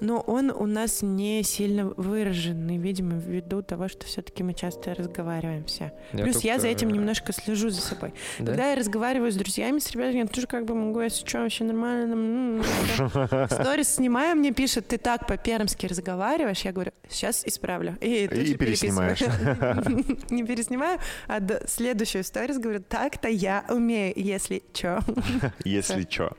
[0.00, 5.64] Но он у нас не сильно выраженный, видимо, ввиду того, что все-таки мы часто разговариваем
[5.64, 5.92] все.
[6.12, 8.12] Я Плюс я за этим немножко слежу за собой.
[8.38, 8.46] Да?
[8.46, 11.64] Когда я разговариваю с друзьями, с ребятами, я тоже как бы могу, если что, вообще
[11.64, 12.12] нормально.
[12.14, 16.60] м, м, Сторис снимаю, мне пишут, ты так по-пермски разговариваешь.
[16.60, 17.96] Я говорю, сейчас исправлю.
[18.00, 19.20] И, И переснимаешь.
[20.30, 25.00] Не переснимаю, а следующую сторис говорю, так-то я умею, если что.
[25.64, 26.30] Если чё.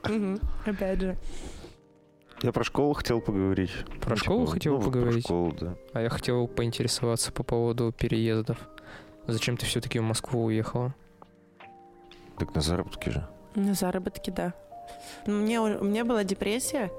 [0.66, 1.16] Опять же.
[2.42, 3.70] Я про школу хотел поговорить.
[4.00, 5.24] Про Ну, школу типа, хотел ну, поговорить?
[5.26, 5.74] Про школу, да.
[5.92, 8.56] А я хотел поинтересоваться по поводу переездов.
[9.26, 10.94] Зачем ты все-таки в Москву уехала?
[12.38, 13.26] Так на заработки же.
[13.54, 14.54] На заработки, да.
[15.26, 16.90] Ну, Мне, у меня была депрессия,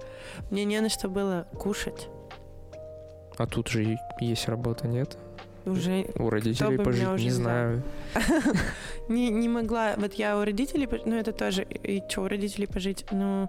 [0.51, 2.07] мне не на что было кушать.
[3.37, 5.17] А тут же есть работа, нет?
[5.65, 7.41] Уже У родителей пожить, уже не взял.
[7.41, 7.83] знаю.
[9.09, 9.95] не, не могла.
[9.97, 13.05] Вот я у родителей, ну это тоже, и что, у родителей пожить?
[13.11, 13.47] Ну,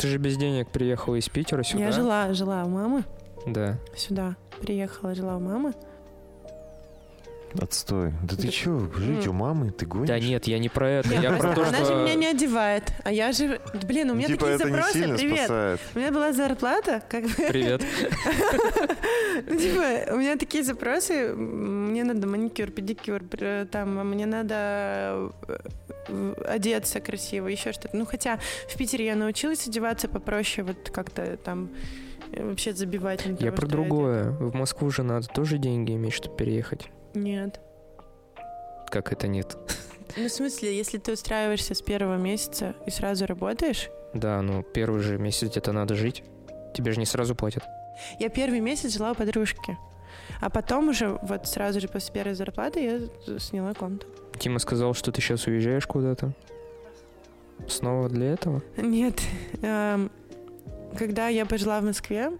[0.00, 1.84] Ты же без денег приехала из Питера сюда.
[1.84, 3.04] я жила, жила у мамы,
[3.46, 3.78] Да.
[3.96, 5.72] сюда приехала, жила у мамы.
[7.60, 8.12] Отстой.
[8.22, 9.72] Да ты Да- чё, жить у мамы?
[9.72, 10.06] Ты гонишь?
[10.06, 11.12] Да нет, я не про это.
[11.14, 14.46] Я про то, она же меня не одевает, а я же, блин, у меня типа
[14.46, 15.80] такие запросы, привет.
[15.94, 17.82] У меня была зарплата, как бы, Привет.
[19.48, 23.20] ну, типа, у меня такие запросы, мне надо маникюр, педикюр,
[23.72, 24.54] там, а мне надо
[25.48, 25.56] э,
[26.46, 27.96] одеться красиво, еще что-то.
[27.96, 28.38] Ну, хотя
[28.68, 31.70] в Питере я научилась одеваться попроще, вот как-то там
[32.32, 34.30] э, вообще забивать на Я того, про что другое.
[34.30, 36.88] В Москву же надо тоже деньги иметь, чтобы переехать.
[37.14, 37.60] Нет.
[38.90, 39.56] Как это нет?
[40.16, 45.00] Ну, в смысле, если ты устраиваешься с первого месяца и сразу работаешь, Да, ну первый
[45.02, 46.24] же месяц где-то надо жить.
[46.74, 47.62] Тебе же не сразу платят.
[48.18, 49.78] Я первый месяц жила у подружки.
[50.40, 54.06] А потом уже, вот сразу же после первой зарплаты, я сняла комнату.
[54.40, 56.32] Тима сказал, что ты сейчас уезжаешь куда-то.
[57.68, 58.62] Снова для этого?
[58.78, 59.20] Нет.
[59.60, 60.10] эм,
[60.96, 62.32] Когда я пожила в Москве,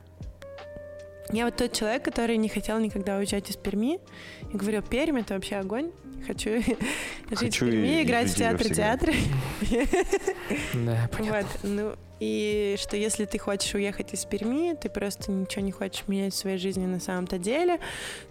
[1.31, 4.01] я вот тот человек, который не хотел никогда уезжать из Перми.
[4.51, 5.93] И говорил, Пермь— это вообще огонь.
[6.27, 6.51] Хочу
[7.31, 9.15] жить в Перми, и играть в её театре.
[10.75, 11.43] Да, понятно.
[11.43, 16.05] Вот, ну, и что если ты хочешь уехать из Перми, ты просто ничего не хочешь
[16.07, 17.81] менять в своей жизни на самом-то деле,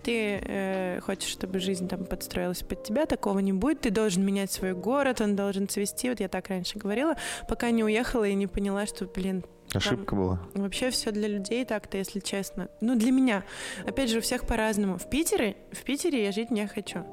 [0.03, 4.51] ты э, хочешь, чтобы жизнь там подстроилась под тебя, такого не будет, ты должен менять
[4.51, 7.17] свой город, он должен цвести, вот я так раньше говорила,
[7.47, 9.43] пока не уехала и не поняла, что, блин,
[9.73, 10.39] Ошибка была.
[10.53, 12.69] вообще все для людей так-то, если честно.
[12.81, 13.43] Ну, для меня.
[13.85, 14.97] Опять же, у всех по-разному.
[14.97, 17.05] В Питере, в Питере я жить не хочу.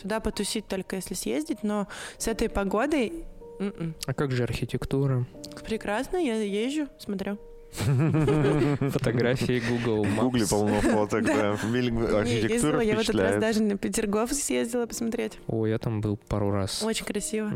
[0.00, 1.88] Туда потусить только если съездить, но
[2.18, 3.24] с этой погодой
[3.58, 3.94] м-м.
[4.06, 5.26] А как же архитектура?
[5.64, 7.38] Прекрасно, я езжу, смотрю.
[7.78, 10.20] Фотографии Google Maps.
[10.22, 11.52] Гугле полно фоток, да.
[11.52, 15.38] Архитектура я в этот раз даже на Петергоф съездила посмотреть.
[15.46, 16.82] О, я там был пару раз.
[16.82, 17.48] Очень красиво.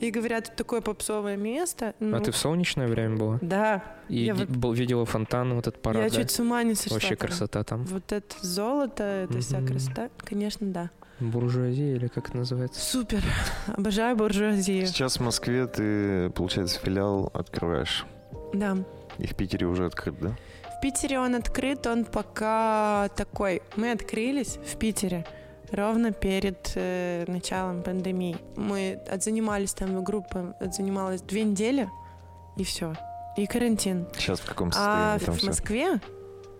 [0.00, 1.94] И говорят, тут такое попсовое место.
[2.00, 3.38] Ну, А ты в солнечное время была?
[3.40, 4.32] Да, И
[4.74, 6.96] видела фонтан, вот этот парад, я чуть с ума не сошла.
[6.96, 7.84] Вообще красота там.
[7.84, 10.90] Вот это золото, это вся красота, конечно, да.
[11.20, 12.80] Буржуазия или как это называется?
[12.80, 13.22] Супер.
[13.68, 14.86] Обожаю буржуазию.
[14.86, 18.04] Сейчас в Москве ты, получается, филиал открываешь.
[18.52, 18.76] Да.
[19.18, 20.36] И в Питере уже открыт, да?
[20.76, 23.62] В Питере он открыт, он пока такой.
[23.76, 25.24] Мы открылись в Питере
[25.70, 28.36] ровно перед э, началом пандемии.
[28.56, 31.88] Мы отзанимались там, группа отзанималась две недели,
[32.56, 32.94] и все.
[33.36, 34.06] И карантин.
[34.16, 35.46] Сейчас в каком А состоянии там в все?
[35.46, 36.00] Москве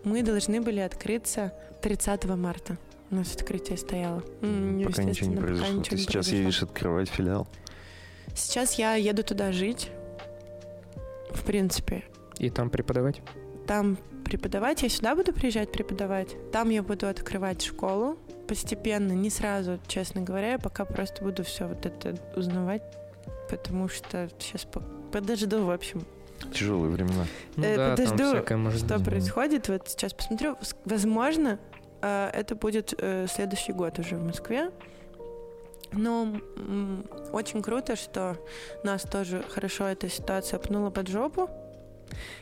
[0.05, 1.53] мы должны были открыться
[1.83, 2.77] 30 марта.
[3.11, 4.23] У нас открытие стояло.
[4.43, 5.73] М, Пока ничего не произошло.
[5.75, 6.39] ничего Ты не сейчас произошло.
[6.39, 7.47] едешь открывать филиал.
[8.35, 9.91] Сейчас я еду туда жить.
[11.31, 12.05] В принципе,
[12.39, 13.21] И там преподавать?
[13.67, 14.83] там преподавать.
[14.83, 16.35] Я сюда буду приезжать преподавать.
[16.53, 18.19] Там я буду открывать школу
[18.49, 20.53] постепенно, не сразу, честно говоря.
[20.53, 22.83] Я пока просто буду все вот это узнавать,
[23.51, 24.67] потому что сейчас
[25.13, 26.03] подожду, в общем,
[26.53, 27.27] Тяжелые времена.
[27.57, 29.05] Ну Э, да, подожду, что быть.
[29.05, 29.69] происходит.
[29.69, 30.57] Вот сейчас посмотрю.
[30.85, 31.59] Возможно,
[32.07, 34.71] это будет э, следующий год уже в Москве.
[35.93, 38.37] Но м, очень круто, что
[38.83, 41.49] нас тоже хорошо эта ситуация пнула под жопу.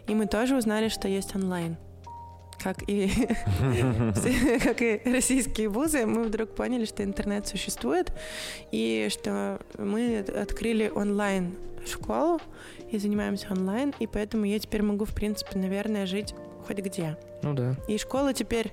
[0.07, 1.77] И мы тоже узнали, что есть онлайн.
[2.63, 3.09] Как и,
[4.63, 8.13] как и российские вузы, мы вдруг поняли, что интернет существует,
[8.71, 11.57] и что мы открыли онлайн
[11.87, 12.41] школу
[12.91, 16.35] и занимаемся онлайн, и поэтому я теперь могу, в принципе, наверное, жить
[16.67, 17.17] хоть где.
[17.43, 17.75] Ну да.
[17.89, 18.73] И школа теперь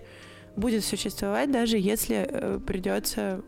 [0.59, 3.41] будет существовать, даже если э, придется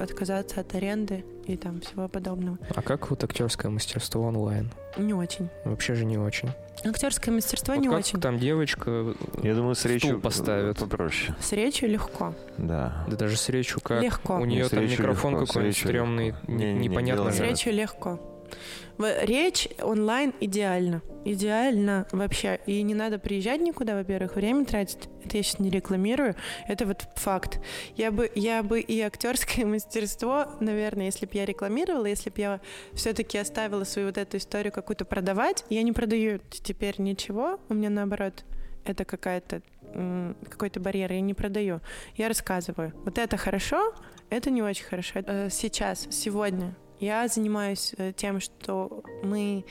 [0.00, 2.56] отказаться от аренды и там всего подобного.
[2.74, 4.70] А как вот актерское мастерство онлайн?
[4.96, 5.48] Не очень.
[5.64, 6.50] Вообще же не очень.
[6.84, 8.20] Актерское мастерство Вот не как очень.
[8.20, 10.78] там девочка, Я думаю, с речью поставят.
[10.78, 11.34] попроще.
[11.40, 12.32] С речью легко.
[12.58, 13.04] Да.
[13.08, 14.00] да даже с речью как?
[14.02, 14.36] Легко.
[14.36, 17.48] У Не, нее с там микрофон с какой-нибудь стрёмный, не- Не-не-не, непонятно С не в
[17.48, 18.20] речью легко.
[18.98, 21.02] Речь онлайн идеально.
[21.24, 22.60] Идеально вообще.
[22.66, 25.08] И не надо приезжать никуда, во-первых, время тратить.
[25.24, 26.34] Это я сейчас не рекламирую.
[26.66, 27.60] Это вот факт.
[27.96, 32.60] Я бы, я бы и актерское мастерство, наверное, если бы я рекламировала, если бы я
[32.94, 37.60] все-таки оставила свою вот эту историю какую-то продавать, я не продаю теперь ничего.
[37.68, 38.44] У меня наоборот
[38.84, 39.62] это какая-то
[40.50, 41.80] какой-то барьер, я не продаю.
[42.16, 42.92] Я рассказываю.
[43.04, 43.94] Вот это хорошо,
[44.30, 45.20] это не очень хорошо.
[45.26, 49.64] Э, Сейчас, сегодня я занимаюсь э, тем, что мы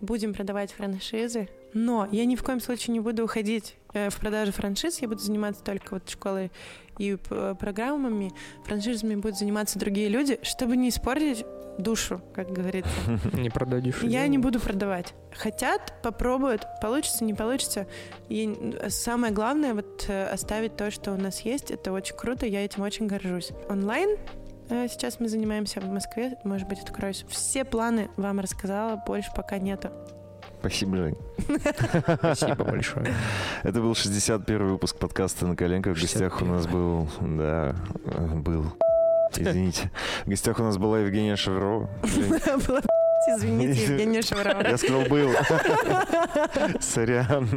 [0.00, 4.52] будем продавать франшизы, но я ни в коем случае не буду уходить э, в продажу
[4.52, 6.50] франшиз, я буду заниматься только вот школой
[6.98, 8.32] и п- программами,
[8.64, 11.44] франшизами будут заниматься другие люди, чтобы не испортить
[11.78, 12.90] душу, как говорится.
[13.32, 14.02] Не продадишь.
[14.02, 15.14] Я не буду продавать.
[15.34, 17.86] Хотят, попробуют, получится, не получится.
[18.28, 22.44] И э, самое главное, вот э, оставить то, что у нас есть, это очень круто,
[22.44, 23.52] я этим очень горжусь.
[23.70, 24.18] Онлайн э,
[24.88, 27.24] сейчас мы занимаемся в Москве, может быть, откроюсь.
[27.28, 29.90] Все планы вам рассказала, больше пока нету.
[30.60, 31.16] Спасибо, Жень.
[32.16, 33.12] Спасибо большое.
[33.64, 35.96] Это был 61 выпуск подкаста «На коленках».
[35.96, 37.08] В гостях у нас был...
[37.20, 37.74] Да,
[38.34, 38.72] был.
[39.36, 39.90] Извините.
[40.24, 41.90] В гостях у нас была Евгения Шеврова.
[42.66, 42.82] Было,
[43.28, 44.62] Извините, Евгения Шеврова.
[44.68, 45.30] Я сказал, был.
[46.80, 47.48] Сорян.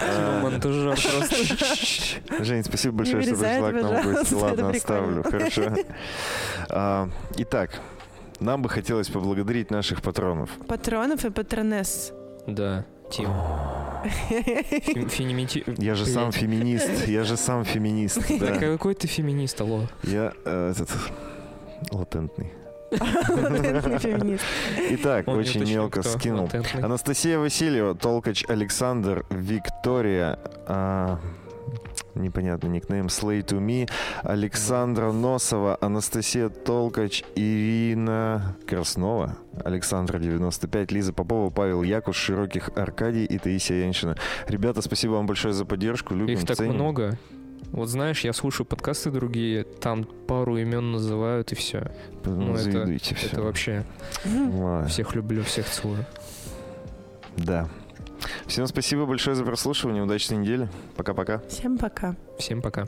[0.00, 2.44] А, Монтажер просто.
[2.44, 4.34] Жень, спасибо большое, что пришла к нам в гости.
[4.34, 5.22] Ладно, оставлю.
[5.22, 5.62] Хорошо.
[6.70, 7.80] А, Итак,
[8.40, 10.50] нам бы хотелось поблагодарить наших патронов.
[10.66, 12.12] Патронов и патронесс.
[12.46, 13.28] Да, Тим.
[15.08, 17.06] Феминити- Я же сам феминист.
[17.06, 18.18] Я же сам феминист.
[18.40, 18.56] Да Да.
[18.58, 19.86] какой ты феминист, алло.
[20.02, 20.90] Я э, этот
[21.90, 22.52] латентный.
[24.90, 26.48] Итак, очень мелко скинул.
[26.82, 31.18] Анастасия Васильева, Толкач Александр, Виктория, а,
[32.14, 33.88] непонятный никнейм, Slay to Me,
[34.22, 43.38] Александра Носова, Анастасия Толкач, Ирина Краснова, Александра 95, Лиза Попова, Павел Якуш, Широких Аркадий и
[43.38, 44.16] Таисия Яншина.
[44.46, 46.74] Ребята, спасибо вам большое за поддержку, любим, Их так ценим.
[46.74, 47.18] много.
[47.72, 51.90] Вот знаешь, я слушаю подкасты другие, там пару имен называют и все.
[52.24, 53.84] Ну, Ну, это- завидуйте Это вообще
[54.24, 54.86] Ладно.
[54.88, 56.04] всех люблю, всех целую.
[57.36, 57.68] Да.
[58.46, 60.68] Всем спасибо большое за прослушивание, удачной недели.
[60.96, 61.40] Пока-пока.
[61.48, 62.14] Всем пока.
[62.38, 62.86] Всем пока.